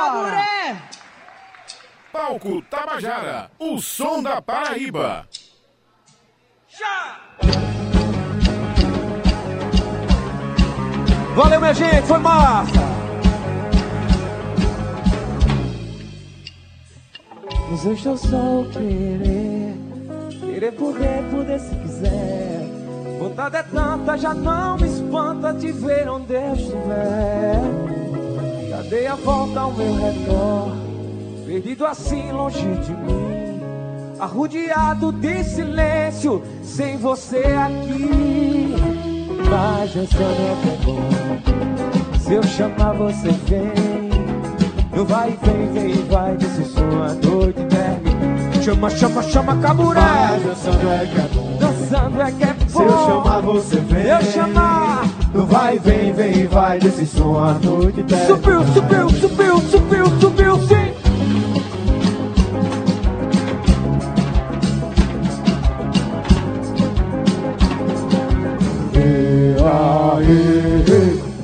Caburé! 0.07 0.77
Palco 2.13 2.63
Tabajara, 2.63 3.51
o 3.59 3.81
som 3.81 4.23
da 4.23 4.41
Paraíba. 4.41 5.27
Valeu, 11.35 11.61
minha 11.61 11.75
gente, 11.75 12.07
foi 12.07 12.19
massa! 12.19 12.71
Nos 17.69 17.83
deixa 17.83 18.11
o 18.11 18.17
sol 18.17 18.67
querer, 18.71 19.75
querer 20.41 20.73
poder, 20.73 21.25
poder 21.33 21.59
se 21.59 21.75
quiser. 21.75 22.61
Vontade 23.19 23.57
é 23.57 23.63
tanta, 23.65 24.17
já 24.17 24.33
não 24.33 24.77
me 24.77 24.87
espanta 24.87 25.53
te 25.53 25.73
ver 25.73 26.09
onde 26.09 26.33
eu 26.33 26.55
estiver. 26.55 28.16
Dei 28.89 29.07
a 29.07 29.16
volta 29.16 29.61
ao 29.61 29.72
meu 29.72 29.95
redor, 29.97 30.76
perdido 31.45 31.84
assim 31.84 32.30
longe 32.30 32.61
de 32.61 32.93
mim. 32.93 33.61
Arrodeado 34.20 35.11
de 35.11 35.43
silêncio, 35.43 36.43
sem 36.62 36.97
você 36.97 37.39
aqui. 37.39 38.74
Mas 39.51 39.91
que 39.91 40.22
é 40.22 40.78
bom, 40.84 42.18
se 42.20 42.34
eu 42.34 42.43
chamar 42.45 42.93
você 42.93 43.30
vem. 43.49 44.07
Eu 44.93 45.05
vai, 45.05 45.37
vem, 45.43 45.72
vem, 45.72 46.05
vai, 46.07 46.37
desse 46.37 46.64
som 46.66 46.80
a 46.80 47.12
noite 47.12 47.64
termina. 47.66 48.62
Chama, 48.62 48.89
chama, 48.91 49.22
chama, 49.24 49.57
caburé. 49.59 50.01
Mas 50.01 50.43
dançando 50.43 50.91
é 50.91 51.07
que 51.07 51.18
é 51.18 51.28
bom. 51.34 51.57
Dançando 51.59 52.22
é 52.22 52.32
que 52.32 52.45
é 52.45 52.55
bom. 52.55 52.68
Se 52.68 52.82
eu 52.82 52.89
chamar 52.89 53.41
você 53.43 53.76
vem. 53.80 54.07
Eu 54.07 54.22
chamar. 54.22 54.86
Vai, 55.45 55.78
vem, 55.78 56.12
vem, 56.12 56.47
vai 56.47 56.78
desse 56.78 57.07
som 57.07 57.37
a 57.39 57.53
noite 57.55 58.03
termina. 58.03 58.26
Subiu, 58.26 58.64
subiu, 58.72 59.11
subiu, 59.11 59.61
subiu, 59.61 60.07
subiu, 60.20 60.57
sim. 60.66 60.97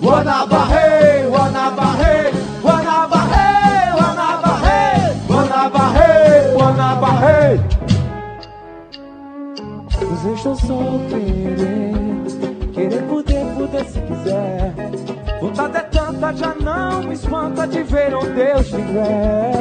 Guanabarrei, 0.00 1.28
Guanabarrei, 1.30 2.32
Guanabarrei, 2.62 3.92
Guanabarrei, 3.92 5.14
Guanabarrei, 5.26 6.54
Guanabarrei. 6.54 7.60
Nos 10.00 10.20
deixa 10.22 10.48
o 10.50 10.56
sol 10.56 11.00
querer, 11.08 12.01
quiser. 14.02 14.72
Vontade 15.40 15.76
é 15.76 15.80
tanta, 15.80 16.32
já 16.34 16.54
não 16.54 17.02
me 17.02 17.14
espanta 17.14 17.66
de 17.66 17.82
ver 17.82 18.14
onde 18.14 18.40
eu 18.40 18.60
estiver. 18.60 19.52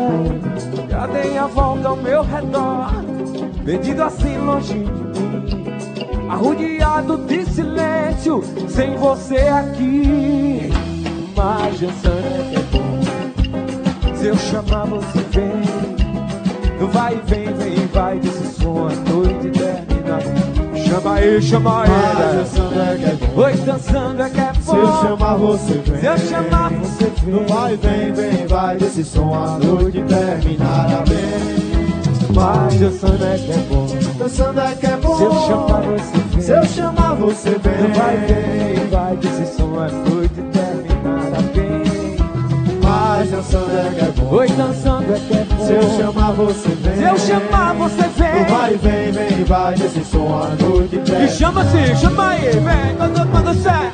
Já 0.89 1.07
dei 1.07 1.37
a 1.37 1.47
volta 1.47 1.87
ao 1.87 1.97
meu 1.97 2.21
redor, 2.23 2.91
perdido 3.65 4.03
assim 4.03 4.37
longe 4.37 4.73
de 4.73 4.79
mim. 4.79 5.71
Arrodeado 6.29 7.17
de 7.17 7.45
silêncio, 7.45 8.43
sem 8.69 8.95
você 8.95 9.37
aqui. 9.37 10.69
Mas 11.35 11.81
é 11.81 11.87
que 12.49 12.55
é 12.55 12.63
bom. 12.71 14.15
Se 14.15 14.27
eu 14.27 14.37
chamar, 14.37 14.85
você 14.85 15.19
vem. 15.31 15.61
Vai, 16.91 17.15
vem, 17.25 17.53
vem, 17.53 17.87
vai 17.87 18.19
desse 18.19 18.61
som 18.61 18.87
a 18.87 19.11
noite. 19.11 19.70
Chama 20.91 21.13
aí, 21.13 21.41
chama 21.41 21.85
Mas 21.87 22.35
dançando 22.35 22.81
é 22.81 22.97
que 22.97 23.05
é 23.05 23.15
bom. 23.15 23.41
Oi, 23.41 23.53
dançando 23.53 24.21
é 24.21 24.29
que 24.29 24.39
é 24.41 24.51
bom. 24.51 24.61
Se 24.61 24.75
eu 24.75 25.01
chamar 25.01 25.35
você 25.37 25.73
vem. 25.73 25.99
Se 26.01 26.05
eu 26.05 26.17
chamar, 26.17 26.69
você 26.73 27.05
vem. 27.05 27.33
No 27.33 27.47
vai, 27.47 27.77
vem, 27.77 28.11
vem, 28.11 28.47
vai 28.47 28.75
desse 28.75 29.05
som 29.05 29.33
a 29.33 29.57
noite 29.57 30.03
terminará 30.03 31.01
bem. 31.07 32.35
Mas 32.35 32.75
dançando 32.75 33.25
é 33.25 33.37
que 33.37 33.51
é 33.51 33.57
bom. 33.69 33.87
Dançando 34.17 34.59
é 34.59 34.75
que 34.75 34.85
é 34.85 34.97
bom. 34.97 35.15
Se 35.15 35.23
eu 35.23 35.31
chamar, 35.31 35.81
você 35.81 36.17
vem. 36.17 36.41
Se 36.41 36.51
eu 36.51 36.65
chamar 36.65 37.13
você 37.13 37.49
vem. 37.51 37.87
No 37.87 37.95
vai, 37.95 38.17
vem, 38.17 38.89
vai 38.89 39.15
desse 39.15 39.55
som 39.55 39.79
a 39.79 39.87
noite 39.87 40.30
dançando 43.41 43.77
é 43.77 43.89
que 43.89 43.99
é 44.01 44.11
bom. 44.11 44.35
Oi, 44.35 44.47
dançando 44.49 45.15
é 45.15 45.19
que 45.19 45.33
é 45.33 45.43
bom. 45.43 45.65
Se 45.65 45.73
eu 45.73 45.81
chamar 45.97 46.31
você 46.33 46.69
vem. 46.69 46.95
Se 46.95 47.03
eu 47.03 47.17
chamar, 47.17 47.73
você 47.73 48.07
vem. 48.15 48.45
Vai, 48.45 48.75
vem, 48.75 49.11
vem, 49.11 49.43
vai 49.45 49.75
desse 49.75 50.03
som 50.05 50.43
a 50.43 50.63
noite 50.63 50.95
E 50.95 50.99
terminará 50.99 51.27
chama 51.31 51.61
assim, 51.61 51.95
chama 51.95 52.29
aí, 52.29 52.51
vem, 52.51 52.95
quando, 52.97 53.31
quando 53.31 53.53
sai. 53.61 53.91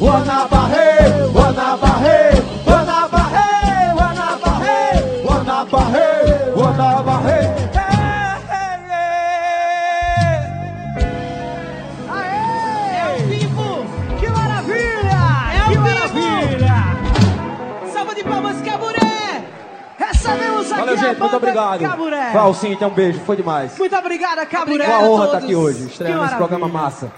Guanabarrei, 0.00 1.30
Guanabarrei, 1.34 2.42
Guanabarrei, 2.64 3.92
Guanabarrei, 3.94 5.22
Guanabarrei, 5.24 6.52
Guanabarrei. 6.54 7.07
Aê! 7.07 7.07
É 7.07 7.07
gente, 21.08 21.20
muito 21.20 21.36
obrigado. 21.36 21.80
Caburé. 21.80 22.32
Cíntia, 22.54 22.86
um 22.86 22.90
beijo, 22.90 23.20
foi 23.20 23.36
demais. 23.36 23.76
Muito 23.78 23.96
obrigada, 23.96 24.44
Caburé. 24.46 24.86
Uma 24.86 24.96
a 24.96 25.00
honra 25.00 25.24
estar 25.26 25.38
aqui 25.38 25.54
hoje, 25.54 25.86
estreando 25.86 26.16
maravilha. 26.16 26.38
programa 26.38 26.68
massa. 26.68 27.12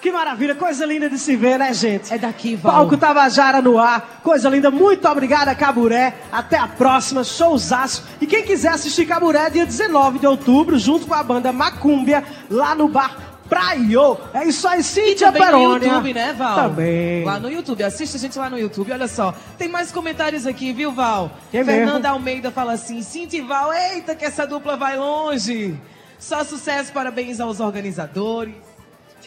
Que 0.00 0.10
maravilha, 0.10 0.54
coisa 0.54 0.86
linda 0.86 1.10
de 1.10 1.18
se 1.18 1.36
ver, 1.36 1.58
né, 1.58 1.74
gente? 1.74 2.12
É 2.12 2.16
daqui, 2.16 2.56
Val. 2.56 2.72
Palco 2.72 2.96
Tabajara 2.96 3.60
no 3.60 3.78
ar, 3.78 4.20
coisa 4.22 4.48
linda. 4.48 4.70
Muito 4.70 5.06
obrigada, 5.06 5.54
Caburé. 5.54 6.14
Até 6.32 6.56
a 6.56 6.66
próxima, 6.66 7.22
showzaço. 7.22 8.04
E 8.18 8.26
quem 8.26 8.42
quiser 8.42 8.70
assistir 8.70 9.04
Caburé, 9.04 9.50
dia 9.50 9.66
19 9.66 10.18
de 10.18 10.26
outubro, 10.26 10.78
junto 10.78 11.06
com 11.06 11.12
a 11.12 11.22
banda 11.22 11.52
Macúmbia, 11.52 12.24
lá 12.48 12.74
no 12.74 12.88
bar 12.88 13.29
Praio. 13.50 14.16
É 14.32 14.44
isso 14.46 14.66
aí, 14.66 14.80
E 14.80 14.84
Cíntia 14.84 15.26
também 15.32 15.42
no 15.42 15.46
Perônia. 15.58 15.86
YouTube, 15.88 16.14
né, 16.14 16.32
Val? 16.32 16.54
Também. 16.70 17.24
Lá 17.24 17.38
no 17.38 17.50
YouTube. 17.50 17.82
Assiste 17.82 18.16
a 18.16 18.18
gente 18.20 18.38
lá 18.38 18.48
no 18.48 18.58
YouTube. 18.58 18.90
Olha 18.92 19.08
só. 19.08 19.34
Tem 19.58 19.68
mais 19.68 19.92
comentários 19.92 20.46
aqui, 20.46 20.72
viu, 20.72 20.92
Val? 20.92 21.30
É 21.52 21.62
Fernanda 21.64 21.94
mesmo? 21.98 22.08
Almeida 22.14 22.50
fala 22.50 22.72
assim: 22.72 23.02
Cintia 23.02 23.40
e 23.40 23.42
Val, 23.42 23.72
eita, 23.74 24.14
que 24.14 24.24
essa 24.24 24.46
dupla 24.46 24.76
vai 24.76 24.96
longe. 24.96 25.76
Só 26.18 26.44
sucesso, 26.44 26.92
parabéns 26.92 27.40
aos 27.40 27.60
organizadores. 27.60 28.54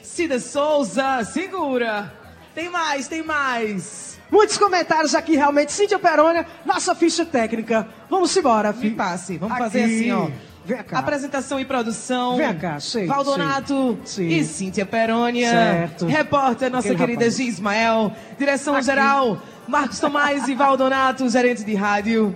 Cida 0.02 0.40
Souza, 0.40 1.24
segura. 1.26 2.12
Tem 2.56 2.70
mais, 2.70 3.08
tem 3.08 3.24
mais. 3.24 4.20
Muitos 4.32 4.58
comentários 4.58 5.14
aqui, 5.14 5.36
realmente. 5.36 5.72
Cíntia 5.72 6.00
Perônia, 6.00 6.46
nossa 6.66 6.96
ficha 6.96 7.26
técnica. 7.26 7.88
Vamos 8.10 8.36
embora, 8.38 8.72
Me 8.72 8.80
filho. 8.80 8.96
passe. 8.96 9.38
Vamos 9.38 9.56
Aqui. 9.56 9.64
fazer 9.64 9.84
assim, 9.84 10.12
ó. 10.12 10.28
Vem 10.66 10.82
cá. 10.84 11.00
Apresentação 11.00 11.60
e 11.60 11.66
produção. 11.66 12.38
Vem 12.38 12.58
cá, 12.58 12.80
sim, 12.80 13.06
Valdonato 13.06 13.98
sim, 14.06 14.30
sim. 14.30 14.36
e 14.36 14.44
Cíntia 14.46 14.86
Perônia. 14.86 15.50
Certo. 15.50 16.06
Repórter, 16.06 16.72
nossa 16.72 16.88
Aquele 16.88 17.00
querida 17.00 17.26
rapaz. 17.26 17.36
Gi 17.36 17.48
Ismael. 17.48 18.12
Direção 18.38 18.82
geral, 18.82 19.42
Marcos 19.68 20.00
Tomás 20.00 20.48
e 20.48 20.56
Valdonato, 20.56 21.28
gerente 21.30 21.64
de 21.64 21.76
rádio. 21.76 22.34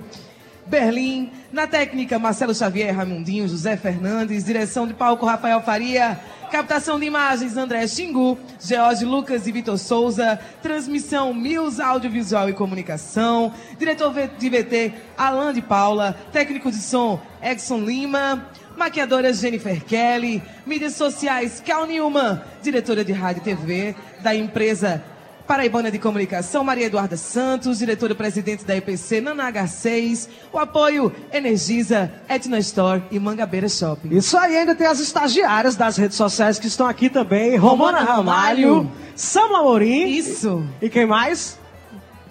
Berlim. 0.65 1.32
Na 1.51 1.65
técnica, 1.65 2.19
Marcelo 2.19 2.53
Xavier, 2.53 2.93
Raimundinho, 2.93 3.47
José 3.47 3.78
Fernandes. 3.78 4.43
Direção 4.43 4.86
de 4.86 4.93
palco, 4.93 5.25
Rafael 5.25 5.61
Faria. 5.61 6.19
Captação 6.51 6.97
de 6.97 7.05
imagens, 7.05 7.57
André 7.57 7.85
Xingu, 7.87 8.37
George 8.59 9.03
Lucas 9.03 9.47
e 9.47 9.51
Vitor 9.51 9.77
Souza. 9.77 10.39
Transmissão, 10.61 11.33
Mills 11.33 11.81
Audiovisual 11.81 12.49
e 12.49 12.53
Comunicação. 12.53 13.53
Diretor 13.77 14.13
de 14.37 14.49
VT, 14.49 14.93
Alain 15.17 15.53
de 15.53 15.61
Paula. 15.61 16.15
Técnico 16.31 16.71
de 16.71 16.77
som, 16.77 17.19
Exxon 17.41 17.81
Lima. 17.81 18.49
Maquiadora 18.77 19.33
Jennifer 19.33 19.83
Kelly. 19.83 20.41
Mídias 20.65 20.93
sociais, 20.93 21.61
Cal 21.65 21.85
Newman. 21.85 22.41
Diretora 22.61 23.03
de 23.03 23.11
rádio 23.11 23.41
e 23.41 23.43
TV 23.43 23.95
da 24.21 24.33
empresa 24.33 25.03
Paraibana 25.47 25.89
de 25.89 25.97
Comunicação, 25.97 26.61
Maria 26.61 26.87
Eduarda 26.87 27.15
Santos, 27.15 27.79
diretora-presidente 27.79 28.65
da 28.65 28.75
EPC, 28.75 29.21
Nana 29.21 29.49
H6, 29.51 30.27
o 30.51 30.59
apoio 30.59 31.11
Energisa, 31.31 32.11
Etna 32.27 32.59
Store 32.59 33.01
e 33.09 33.17
Mangabeira 33.17 33.69
Shopping. 33.69 34.09
Isso 34.15 34.37
aí, 34.37 34.57
ainda 34.57 34.75
tem 34.75 34.85
as 34.85 34.99
estagiárias 34.99 35.77
das 35.77 35.95
redes 35.95 36.17
sociais 36.17 36.59
que 36.59 36.67
estão 36.67 36.85
aqui 36.85 37.09
também. 37.09 37.55
Romana 37.55 37.99
Romana 37.99 38.13
Ramalho, 38.17 38.73
Ramalho. 38.73 38.91
Sam 39.15 39.57
Amorim. 39.57 40.07
Isso. 40.09 40.63
E 40.81 40.89
quem 40.89 41.05
mais? 41.05 41.57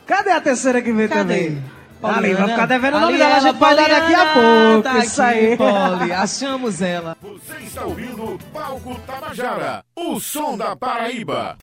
Cadê 0.06 0.30
a 0.30 0.40
terceira 0.40 0.82
que 0.82 0.92
vem 0.92 1.08
Cadê? 1.08 1.22
também? 1.22 1.64
Ali, 2.02 2.34
vai 2.34 2.48
ficar 2.48 2.66
devendo 2.66 2.96
o 2.98 3.00
nome 3.00 3.16
dela, 3.16 3.34
a 3.34 3.38
ela, 3.38 3.40
gente 3.40 3.58
vai 3.58 3.74
dar 3.74 3.88
daqui 3.88 4.14
a 4.14 4.26
pouco. 4.26 4.82
Tá 4.82 4.98
isso 4.98 5.22
aqui, 5.22 5.38
aí. 5.38 5.56
Poli, 5.56 6.12
achamos 6.12 6.82
ela. 6.82 7.16
Você 7.22 7.64
está 7.64 7.84
ouvindo 7.84 8.38
Palco 8.52 8.94
Tabajara, 9.06 9.82
o 9.96 10.20
som 10.20 10.56
da 10.56 10.76
Paraíba. 10.76 11.54